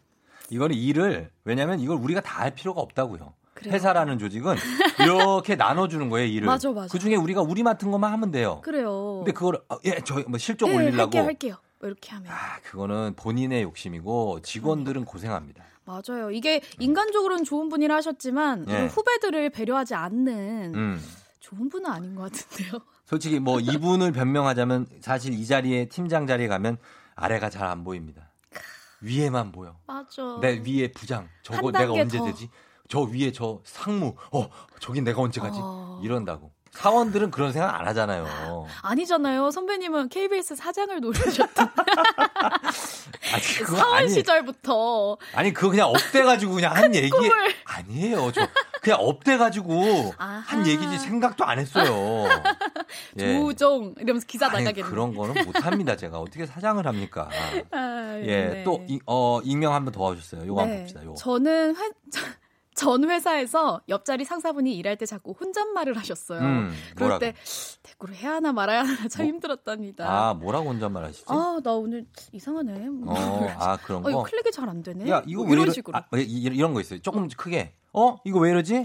이거는 0.49 0.75
일을 0.75 1.31
왜냐하면 1.43 1.79
이걸 1.79 1.97
우리가 1.97 2.21
다 2.21 2.37
할 2.41 2.53
필요가 2.53 2.79
없다고요. 2.81 3.33
그래요. 3.57 3.73
회사라는 3.73 4.19
조직은 4.19 4.55
이렇게 5.01 5.55
나눠주는 5.55 6.09
거예요 6.09 6.27
일을. 6.27 6.45
맞아, 6.45 6.71
맞아. 6.71 6.87
그 6.91 6.99
중에 6.99 7.15
우리가 7.15 7.41
우리 7.41 7.63
맡은 7.63 7.89
것만 7.91 8.11
하면 8.13 8.31
돼요. 8.31 8.61
그래요. 8.63 9.17
근데 9.25 9.31
그걸 9.33 9.55
어, 9.69 9.77
예저 9.83 10.23
뭐 10.27 10.37
실적 10.37 10.67
네, 10.69 10.75
올리려고 10.75 11.01
할게요, 11.03 11.23
할게요. 11.23 11.55
뭐 11.79 11.87
이렇게 11.89 12.11
하면. 12.11 12.31
아 12.31 12.59
그거는 12.63 13.13
본인의 13.15 13.63
욕심이고 13.63 14.41
직원들은 14.41 15.05
고생합니다. 15.05 15.63
맞아요. 15.85 16.31
이게 16.31 16.61
인간적으로는 16.79 17.43
좋은 17.43 17.69
분이라 17.69 17.95
하셨지만 17.95 18.65
네. 18.65 18.87
후배들을 18.87 19.49
배려하지 19.51 19.95
않는 19.95 20.73
음. 20.75 21.01
좋은 21.39 21.69
분은 21.69 21.89
아닌 21.89 22.13
것 22.15 22.23
같은데요. 22.31 22.81
솔직히 23.05 23.39
뭐 23.39 23.59
이분을 23.61 24.11
변명하자면 24.11 24.85
사실 25.01 25.33
이 25.33 25.45
자리에 25.45 25.85
팀장 25.85 26.27
자리에 26.27 26.47
가면 26.47 26.77
아래가 27.15 27.49
잘 27.49 27.67
안 27.67 27.83
보입니다. 27.85 28.31
위에만 29.01 29.51
보여. 29.51 29.77
맞아. 29.85 30.39
내 30.41 30.59
위에 30.65 30.91
부장 30.91 31.29
저거 31.43 31.71
내가 31.71 31.93
언제 31.93 32.17
더. 32.17 32.25
되지? 32.25 32.49
저 32.87 33.01
위에 33.01 33.31
저 33.31 33.59
상무, 33.63 34.15
어, 34.31 34.49
저기 34.79 35.01
내가 35.01 35.21
언제 35.21 35.41
가지? 35.41 35.59
어... 35.61 35.99
이런다고. 36.03 36.51
사원들은 36.77 37.31
그런 37.31 37.51
생각 37.51 37.73
안 37.79 37.87
하잖아요. 37.87 38.67
아니잖아요. 38.83 39.49
선배님은 39.49 40.09
KBS 40.09 40.55
사장을 40.55 40.99
노리셨던. 40.99 41.69
아니, 43.33 43.43
사원 43.43 43.97
아니, 43.97 44.09
시절부터. 44.09 45.17
아니, 45.33 45.53
그거 45.53 45.71
그냥 45.71 45.89
up돼가지고 45.89 46.53
그냥 46.53 46.75
한 46.75 46.93
얘기. 46.93 47.09
꿈을. 47.09 47.31
아니에요. 47.65 48.31
저 48.31 48.47
그냥 48.81 48.99
up돼가지고 49.01 50.13
한 50.17 50.67
얘기지 50.67 50.99
생각도 50.99 51.45
안 51.45 51.57
했어요. 51.57 52.27
예. 53.19 53.33
조우종 53.33 53.95
이러면서 53.97 54.27
기사 54.27 54.47
나가겠네. 54.47 54.87
그런 54.87 55.15
거는 55.15 55.45
못합니다. 55.45 55.95
제가 55.95 56.19
어떻게 56.19 56.45
사장을 56.45 56.85
합니까? 56.85 57.27
아, 57.71 58.19
예, 58.21 58.47
네. 58.47 58.63
또 58.63 58.85
어, 59.07 59.41
익명 59.43 59.73
한번 59.73 59.93
더 59.93 60.11
하셨어요. 60.11 60.45
요거 60.45 60.61
네. 60.61 60.67
한번 60.67 60.81
봅시다. 60.83 61.03
요거. 61.03 61.15
저는 61.15 61.75
회, 61.75 61.91
전 62.77 63.09
회사에서 63.09 63.81
옆자리 63.89 64.23
상사분이 64.23 64.77
일할 64.77 64.97
때 64.97 65.07
자꾸 65.07 65.31
혼잣말을 65.31 65.97
하셨어요. 65.97 66.39
음, 66.39 66.71
그럴 66.95 67.17
때 67.17 67.33
대꾸를 67.81 68.13
해야 68.13 68.33
하나 68.33 68.53
말아야 68.53 68.83
하나 68.83 69.07
참 69.07 69.25
뭐, 69.25 69.33
힘들었답니다. 69.33 70.05
아, 70.07 70.33
뭐라고 70.35 70.69
혼잣말 70.69 71.03
하시지? 71.05 71.25
아, 71.27 71.59
나 71.63 71.71
오늘 71.73 72.05
이상하네. 72.31 72.87
어, 73.07 73.47
아, 73.57 73.77
그런 73.77 74.03
거? 74.03 74.09
어, 74.09 74.11
이거 74.11 74.23
클릭이 74.23 74.51
잘 74.51 74.67
안 74.69 74.83
되네. 74.83 75.09
야, 75.09 75.23
이거 75.25 75.43
뭐 75.43 75.53
이런 75.53 75.71
식으로. 75.71 75.97
아, 75.97 76.05
이런 76.13 76.73
거 76.75 76.81
있어요. 76.81 76.99
조금 76.99 77.27
크게. 77.29 77.73
어? 77.97 78.17
이거 78.23 78.39
왜 78.39 78.51
이러지? 78.51 78.83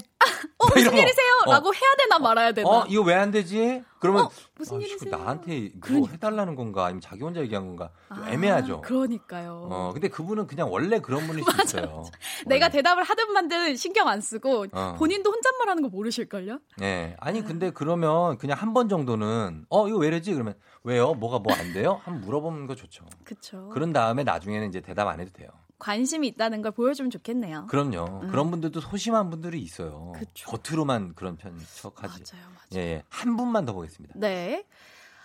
어, 0.58 0.64
무슨 0.66 0.92
일이세요? 0.96 1.32
어. 1.46 1.50
라고 1.52 1.74
해야 1.74 1.82
되나 1.98 2.18
말아야 2.18 2.52
되나? 2.52 2.68
어, 2.68 2.84
이거 2.88 3.02
왜 3.02 3.14
안 3.14 3.30
되지? 3.30 3.82
그러면 3.98 4.24
어, 4.24 4.30
무슨 4.56 4.78
아, 4.78 4.80
일이세요? 4.80 5.10
나한테 5.16 5.70
뭐 5.90 6.08
해달라는 6.08 6.54
건가 6.56 6.86
아니면 6.86 7.00
자기 7.00 7.22
혼자 7.22 7.40
얘기한 7.40 7.66
건가 7.66 7.90
좀 8.14 8.24
아, 8.24 8.30
애매하죠. 8.30 8.80
그러니까요. 8.80 9.68
어, 9.70 9.90
근데 9.92 10.08
그분은 10.08 10.46
그냥 10.46 10.72
원래 10.72 10.98
그런 11.00 11.26
분일 11.26 11.44
수 11.44 11.62
있어요. 11.62 12.04
내가 12.46 12.68
대답을 12.68 13.02
하든 13.02 13.32
만든 13.32 13.76
신경 13.76 14.08
안 14.08 14.20
쓰고 14.20 14.66
어. 14.72 14.94
본인도 14.98 15.30
혼잣말 15.30 15.68
하는 15.68 15.82
거 15.82 15.88
모르실걸요? 15.88 16.58
네, 16.78 17.16
아니 17.20 17.42
근데 17.44 17.70
그러면 17.70 18.38
그냥 18.38 18.56
한 18.58 18.72
번 18.72 18.88
정도는 18.88 19.66
어 19.68 19.86
이거 19.88 19.98
왜 19.98 20.08
이러지? 20.08 20.32
그러면 20.32 20.54
왜요? 20.84 21.12
뭐가 21.14 21.38
뭐 21.40 21.52
안 21.54 21.72
돼요? 21.74 22.00
한번 22.04 22.22
물어보는 22.24 22.66
거 22.66 22.74
좋죠. 22.74 23.04
그렇죠. 23.24 23.68
그런 23.68 23.92
다음에 23.92 24.24
나중에는 24.24 24.68
이제 24.68 24.80
대답 24.80 25.06
안 25.08 25.20
해도 25.20 25.30
돼요. 25.32 25.48
관심이 25.82 26.28
있다는 26.28 26.62
걸 26.62 26.70
보여주면 26.70 27.10
좋겠네요. 27.10 27.66
그럼요. 27.66 28.20
음. 28.22 28.28
그런 28.28 28.52
분들도 28.52 28.80
소심한 28.80 29.30
분들이 29.30 29.60
있어요. 29.60 30.12
그쵸. 30.14 30.48
겉으로만 30.48 31.14
그런 31.16 31.36
편 31.36 31.58
척하지. 31.58 32.22
맞아요, 32.32 32.46
맞아요. 32.54 32.68
예, 32.76 32.78
예, 32.78 33.02
한 33.08 33.36
분만 33.36 33.64
더 33.64 33.72
보겠습니다. 33.72 34.14
네. 34.16 34.64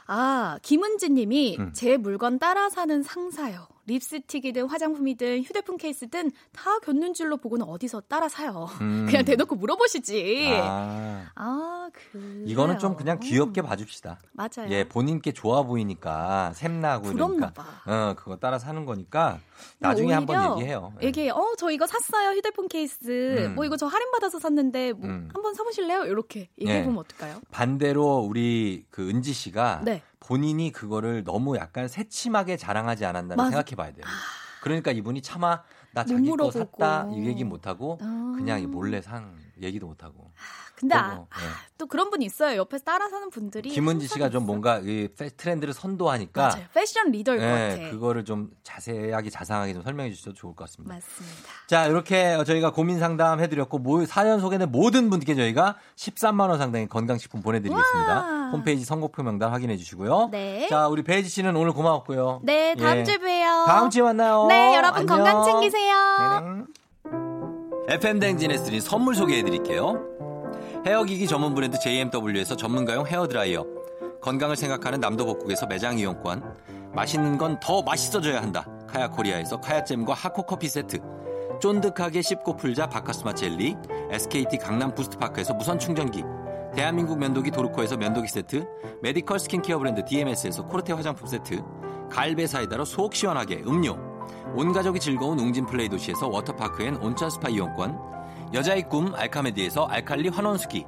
아, 0.07 0.57
김은지 0.63 1.11
님이 1.11 1.57
음. 1.59 1.73
제 1.73 1.97
물건 1.97 2.39
따라 2.39 2.71
사는 2.71 3.03
상사요. 3.03 3.67
립스틱이든 3.87 4.67
화장품이든 4.67 5.43
휴대폰 5.43 5.77
케이스든 5.77 6.31
다 6.51 6.79
곁눈질로 6.79 7.37
보고는 7.37 7.65
어디서 7.65 8.01
따라 8.01 8.29
사요. 8.29 8.69
음. 8.81 9.05
그냥 9.07 9.23
대놓고 9.25 9.55
물어보시지. 9.55 10.49
아, 10.61 11.25
아 11.35 11.89
그. 11.93 12.43
이거는 12.45 12.79
좀 12.79 12.95
그냥 12.95 13.19
귀엽게 13.19 13.61
봐줍시다. 13.61 14.19
맞아요. 14.33 14.69
예, 14.69 14.87
본인께 14.87 15.31
좋아 15.31 15.63
보이니까 15.63 16.53
샘나고 16.53 17.13
그러니까. 17.13 17.53
어, 17.85 18.13
그거 18.17 18.35
따라 18.35 18.59
사는 18.59 18.85
거니까 18.85 19.39
나중에 19.79 20.13
한번 20.13 20.57
얘기해요. 20.57 20.93
예. 21.01 21.07
얘기해. 21.07 21.29
어, 21.29 21.53
저 21.57 21.71
이거 21.71 21.87
샀어요. 21.87 22.31
휴대폰 22.31 22.67
케이스. 22.67 23.45
음. 23.45 23.55
뭐 23.55 23.65
이거 23.65 23.77
저 23.77 23.87
할인 23.87 24.11
받아서 24.11 24.37
샀는데 24.39 24.93
뭐 24.93 25.07
음. 25.07 25.29
한번 25.33 25.53
사보실래요? 25.53 26.05
이렇게 26.05 26.49
얘기해 26.59 26.83
보면 26.83 26.97
예. 26.97 26.99
어떨까요? 26.99 27.41
반대로 27.51 28.17
우리 28.17 28.85
그 28.89 29.07
은지 29.09 29.33
씨가 29.33 29.81
네. 29.85 30.01
본인이 30.27 30.73
그거를 30.73 31.23
너무 31.23 31.55
약간 31.55 31.87
새침하게 31.87 32.57
자랑하지 32.57 33.05
않았나 33.05 33.35
생각해 33.35 33.75
봐야 33.77 33.93
돼요. 33.93 34.03
아. 34.05 34.09
그러니까 34.61 34.91
이분이 34.91 35.21
차마 35.21 35.63
나 35.93 36.03
자기 36.03 36.29
거 36.29 36.51
샀다 36.51 37.07
이 37.13 37.25
얘기 37.27 37.45
못 37.45 37.65
하고 37.65 37.97
아. 38.01 38.33
그냥 38.35 38.69
몰래 38.69 39.01
산 39.01 39.37
얘기도 39.61 39.87
못 39.87 40.03
하고. 40.03 40.33
근데 40.77 40.95
아, 40.95 41.15
네. 41.15 41.25
또 41.79 41.87
그런 41.87 42.11
분 42.11 42.21
있어요. 42.21 42.55
옆에서 42.57 42.83
따라 42.83 43.09
사는 43.09 43.31
분들이. 43.31 43.69
김은지 43.71 44.07
씨가 44.07 44.29
좀 44.29 44.45
뭔가 44.45 44.79
이 44.83 45.09
트렌드를 45.35 45.73
선도하니까. 45.73 46.41
맞아요. 46.49 46.65
패션 46.71 47.09
리더일 47.09 47.39
네, 47.39 47.45
것 47.45 47.81
같아. 47.81 47.91
그거를 47.91 48.23
좀 48.23 48.51
자세하게 48.63 49.31
자상하게 49.31 49.73
좀 49.73 49.81
설명해 49.81 50.11
주셔도 50.11 50.35
좋을 50.35 50.53
것 50.53 50.65
같습니다. 50.65 50.93
맞습니다. 50.93 51.49
자, 51.65 51.87
이렇게 51.87 52.37
저희가 52.43 52.71
고민 52.71 52.99
상담 52.99 53.39
해드렸고 53.39 53.79
모, 53.79 54.05
사연 54.05 54.39
소개는 54.39 54.71
모든 54.71 55.09
분께 55.09 55.33
저희가 55.33 55.77
13만 55.95 56.49
원 56.49 56.59
상당의 56.59 56.87
건강식품 56.87 57.41
보내드리겠습니다. 57.41 58.27
우와. 58.27 58.49
홈페이지 58.51 58.85
선곡표 58.85 59.23
명단 59.23 59.51
확인해 59.51 59.77
주시고요. 59.77 60.29
네. 60.31 60.67
자, 60.69 60.87
우리 60.87 61.01
배지 61.03 61.27
씨는 61.27 61.55
오늘 61.55 61.71
고마웠고요. 61.73 62.41
네, 62.43 62.75
다음 62.75 62.99
예. 62.99 63.03
주에 63.03 63.17
봬요. 63.17 63.65
다음 63.65 63.89
주에 63.89 64.03
만나요. 64.03 64.45
네, 64.47 64.75
여러분 64.75 65.01
안녕. 65.01 65.17
건강 65.17 65.43
챙기세요. 65.43 65.95
네네. 66.39 66.63
FM 67.89 68.19
대행진에서 68.19 68.57
드릴 68.57 68.81
선물 68.81 69.15
소개해 69.15 69.43
드릴게요. 69.43 70.03
헤어기기 70.87 71.27
전문 71.27 71.53
브랜드 71.53 71.77
JMW에서 71.77 72.55
전문가용 72.55 73.05
헤어드라이어. 73.05 73.65
건강을 74.21 74.55
생각하는 74.55 75.01
남도복국에서 75.01 75.65
매장 75.65 75.99
이용권. 75.99 76.41
맛있는 76.93 77.37
건 77.37 77.59
더 77.59 77.81
맛있어져야 77.81 78.41
한다. 78.41 78.65
카야코리아에서 78.87 79.59
카야잼과 79.59 80.13
하코커피 80.13 80.69
세트. 80.69 80.99
쫀득하게 81.59 82.21
씹고 82.21 82.55
풀자 82.55 82.87
박카스맛 82.87 83.33
젤리. 83.33 83.75
SKT 84.11 84.59
강남 84.59 84.95
부스트파크에서 84.95 85.55
무선 85.55 85.77
충전기. 85.77 86.23
대한민국 86.73 87.19
면도기 87.19 87.51
도르코에서 87.51 87.97
면도기 87.97 88.29
세트. 88.29 88.65
메디컬 89.01 89.39
스킨케어 89.39 89.79
브랜드 89.79 90.05
DMS에서 90.05 90.65
코르테 90.67 90.93
화장품 90.93 91.27
세트. 91.27 91.61
갈배 92.09 92.47
사이다로 92.47 92.85
속 92.85 93.13
시원하게 93.13 93.61
음료. 93.67 93.97
온 94.55 94.71
가족이 94.71 95.01
즐거운 95.01 95.37
웅진 95.37 95.65
플레이 95.65 95.89
도시에서 95.89 96.29
워터파크 96.29 96.81
and 96.83 96.95
온천 96.95 97.29
스파 97.29 97.49
이용권. 97.49 98.15
여자의 98.53 98.87
꿈 98.87 99.13
알카메디에서 99.13 99.87
알칼리 99.87 100.29
환원수기. 100.29 100.85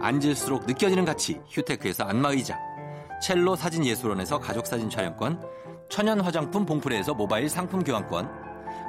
앉을수록 0.00 0.66
느껴지는 0.66 1.04
가치 1.04 1.40
휴테크에서 1.50 2.04
안마의자. 2.04 2.58
첼로 3.20 3.56
사진예술원에서 3.56 4.38
가족사진 4.38 4.88
촬영권. 4.88 5.42
천연 5.88 6.20
화장품 6.20 6.64
봉프레에서 6.64 7.14
모바일 7.14 7.48
상품 7.48 7.82
교환권. 7.82 8.30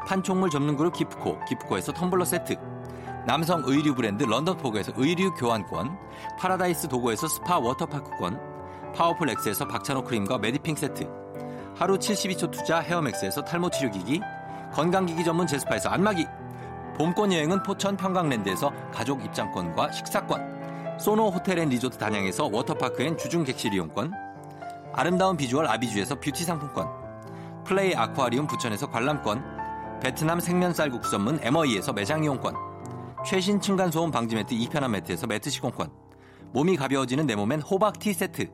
판촉물 0.07 0.49
접는 0.49 0.77
그룹 0.77 0.93
기프코 0.93 1.43
기프코에서 1.45 1.91
텀블러 1.93 2.23
세트. 2.23 2.55
남성 3.25 3.63
의류 3.65 3.95
브랜드 3.95 4.23
런던포그에서 4.23 4.91
의류 4.95 5.33
교환권. 5.33 5.97
파라다이스 6.39 6.87
도고에서 6.89 7.27
스파 7.27 7.57
워터파크권. 7.57 8.93
파워풀 8.95 9.29
엑스에서 9.29 9.67
박찬호 9.67 10.03
크림과 10.03 10.37
메디핑 10.37 10.75
세트. 10.75 11.09
하루 11.75 11.97
72초 11.97 12.51
투자 12.51 12.79
헤어맥스에서 12.79 13.43
탈모 13.43 13.71
치료기기. 13.71 14.21
건강기기 14.71 15.23
전문 15.23 15.47
제스파에서 15.47 15.89
안마기. 15.89 16.27
봄권 16.97 17.33
여행은 17.33 17.63
포천 17.63 17.97
평강랜드에서 17.97 18.71
가족 18.91 19.25
입장권과 19.25 19.91
식사권, 19.91 20.97
소노 20.99 21.29
호텔 21.29 21.57
앤 21.57 21.69
리조트 21.69 21.97
단양에서 21.97 22.49
워터파크 22.51 23.01
and 23.01 23.17
주중 23.17 23.43
객실 23.43 23.73
이용권, 23.73 24.13
아름다운 24.93 25.35
비주얼 25.35 25.65
아비주에서 25.65 26.19
뷰티 26.19 26.43
상품권, 26.43 26.87
플레이 27.63 27.95
아쿠아리움 27.95 28.45
부천에서 28.45 28.91
관람권, 28.91 29.99
베트남 30.01 30.39
생면 30.39 30.73
쌀국수 30.73 31.09
전문 31.09 31.39
에머이에서 31.41 31.93
매장 31.93 32.23
이용권, 32.23 32.55
최신 33.25 33.59
층간소음 33.59 34.11
방지 34.11 34.35
매트 34.35 34.53
이편한 34.53 34.91
매트에서 34.91 35.25
매트 35.25 35.49
시공권, 35.49 35.89
몸이 36.51 36.77
가벼워지는 36.77 37.25
내 37.25 37.35
몸엔 37.35 37.61
호박 37.61 37.97
티 37.97 38.13
세트, 38.13 38.51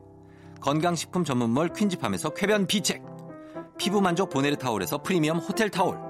건강식품 0.62 1.24
전문몰 1.24 1.74
퀸즈팜에서 1.74 2.30
쾌변 2.30 2.66
비책, 2.66 3.04
피부 3.76 4.00
만족 4.00 4.30
보네르 4.30 4.56
타올에서 4.56 5.02
프리미엄 5.02 5.38
호텔 5.38 5.68
타올, 5.70 6.09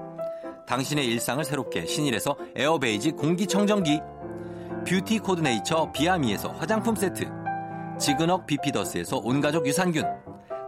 당신의 0.71 1.05
일상을 1.05 1.43
새롭게 1.43 1.85
신일에서 1.85 2.37
에어베이지 2.55 3.11
공기청정기 3.11 3.99
뷰티 4.87 5.19
코드네이처 5.19 5.91
비아미에서 5.91 6.51
화장품 6.53 6.95
세트 6.95 7.29
지그넉 7.99 8.45
비피더스에서 8.45 9.17
온가족 9.17 9.67
유산균 9.67 10.05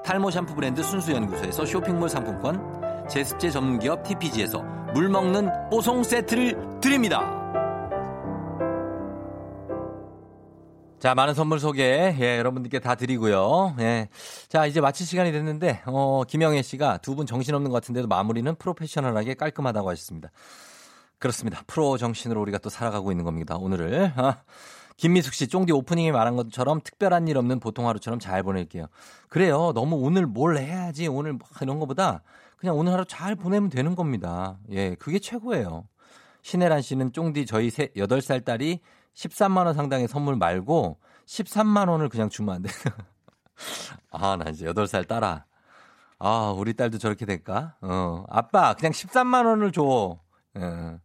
탈모 0.04 0.30
샴푸 0.30 0.56
브랜드 0.56 0.84
순수연구소에서 0.84 1.66
쇼핑몰 1.66 2.10
상품권 2.10 3.08
제습제 3.10 3.50
전문기업 3.50 4.04
TPG에서 4.04 4.62
물먹는 4.94 5.70
뽀송 5.70 6.04
세트를 6.04 6.82
드립니다. 6.82 7.43
자, 11.04 11.14
많은 11.14 11.34
선물 11.34 11.60
소개, 11.60 12.16
예, 12.18 12.38
여러분들께 12.38 12.80
다 12.80 12.96
드리고요. 12.96 13.76
예. 13.80 14.08
자, 14.48 14.66
이제 14.66 14.80
마칠 14.80 15.06
시간이 15.06 15.34
됐는데, 15.34 15.82
어, 15.86 16.24
김영애 16.26 16.62
씨가 16.62 17.00
두 17.00 17.16
분 17.16 17.26
정신없는 17.26 17.72
것 17.72 17.76
같은데도 17.76 18.08
마무리는 18.08 18.56
프로페셔널하게 18.56 19.34
깔끔하다고 19.34 19.90
하셨습니다. 19.90 20.32
그렇습니다. 21.20 21.62
프로 21.68 21.98
정신으로 21.98 22.40
우리가 22.44 22.58
또 22.60 22.70
살아가고 22.70 23.12
있는 23.12 23.26
겁니다. 23.26 23.58
오늘을. 23.58 24.14
아, 24.16 24.44
김미숙 24.96 25.34
씨, 25.34 25.50
쫑디 25.50 25.74
오프닝에 25.74 26.14
말한 26.14 26.38
것처럼 26.38 26.80
특별한 26.82 27.28
일 27.28 27.38
없는 27.38 27.60
보통 27.60 27.90
하루처럼 27.90 28.20
잘 28.20 28.42
보낼게요. 28.42 28.86
그래요. 29.28 29.74
너무 29.76 29.98
오늘 29.98 30.26
뭘 30.26 30.58
해야지, 30.58 31.10
오늘 31.10 31.34
뭐 31.34 31.46
이런 31.62 31.80
거보다 31.80 32.24
그냥 32.56 32.78
오늘 32.78 32.94
하루 32.94 33.04
잘 33.04 33.36
보내면 33.36 33.70
되는 33.70 33.96
겁니다. 33.96 34.58
예, 34.72 34.96
그게 34.96 35.20
최고예요. 35.20 35.84
신혜란 36.44 36.82
씨는 36.82 37.12
쫑디 37.12 37.46
저희 37.46 37.70
세, 37.70 37.88
8살 37.98 38.46
딸이 38.46 38.80
13만 39.16 39.66
원 39.66 39.74
상당의 39.74 40.08
선물 40.08 40.36
말고 40.36 40.98
13만 41.26 41.90
원을 41.90 42.10
그냥 42.10 42.30
주면 42.30 42.56
안 42.56 42.62
돼. 42.62 42.70
아, 44.12 44.36
나 44.36 44.50
이제 44.50 44.66
8살 44.66 45.08
딸아. 45.08 45.46
아, 46.20 46.54
우리 46.56 46.74
딸도 46.74 46.98
저렇게 46.98 47.26
될까? 47.26 47.76
어. 47.82 48.24
아빠, 48.30 48.74
그냥 48.74 48.92
13만 48.92 49.46
원을 49.46 49.72
줘. 49.72 50.20
예. 50.58 50.98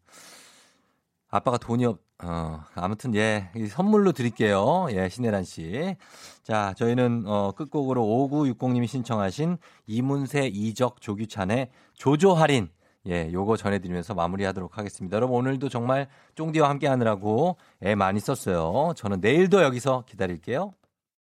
아빠가 1.30 1.59
돈이 1.59 1.85
없, 1.85 2.01
어, 2.22 2.60
아무튼, 2.74 3.14
예, 3.14 3.51
선물로 3.68 4.12
드릴게요. 4.12 4.89
예, 4.90 5.09
신혜란 5.09 5.44
씨. 5.44 5.97
자, 6.43 6.72
저희는, 6.76 7.24
어, 7.26 7.52
끝곡으로 7.52 8.02
5960님이 8.02 8.86
신청하신 8.86 9.59
이문세, 9.86 10.48
이적, 10.48 11.01
조규찬의 11.01 11.70
조조 11.94 12.35
할인. 12.35 12.70
예, 13.07 13.33
요거 13.33 13.57
전해드리면서 13.57 14.15
마무리하도록 14.15 14.77
하겠습니다. 14.77 15.16
여러분 15.16 15.37
오늘도 15.37 15.69
정말 15.69 16.09
쫑디와 16.35 16.69
함께 16.69 16.87
하느라고 16.87 17.57
애 17.83 17.95
많이 17.95 18.20
썼어요. 18.20 18.93
저는 18.97 19.20
내일도 19.20 19.62
여기서 19.62 20.05
기다릴게요. 20.07 20.75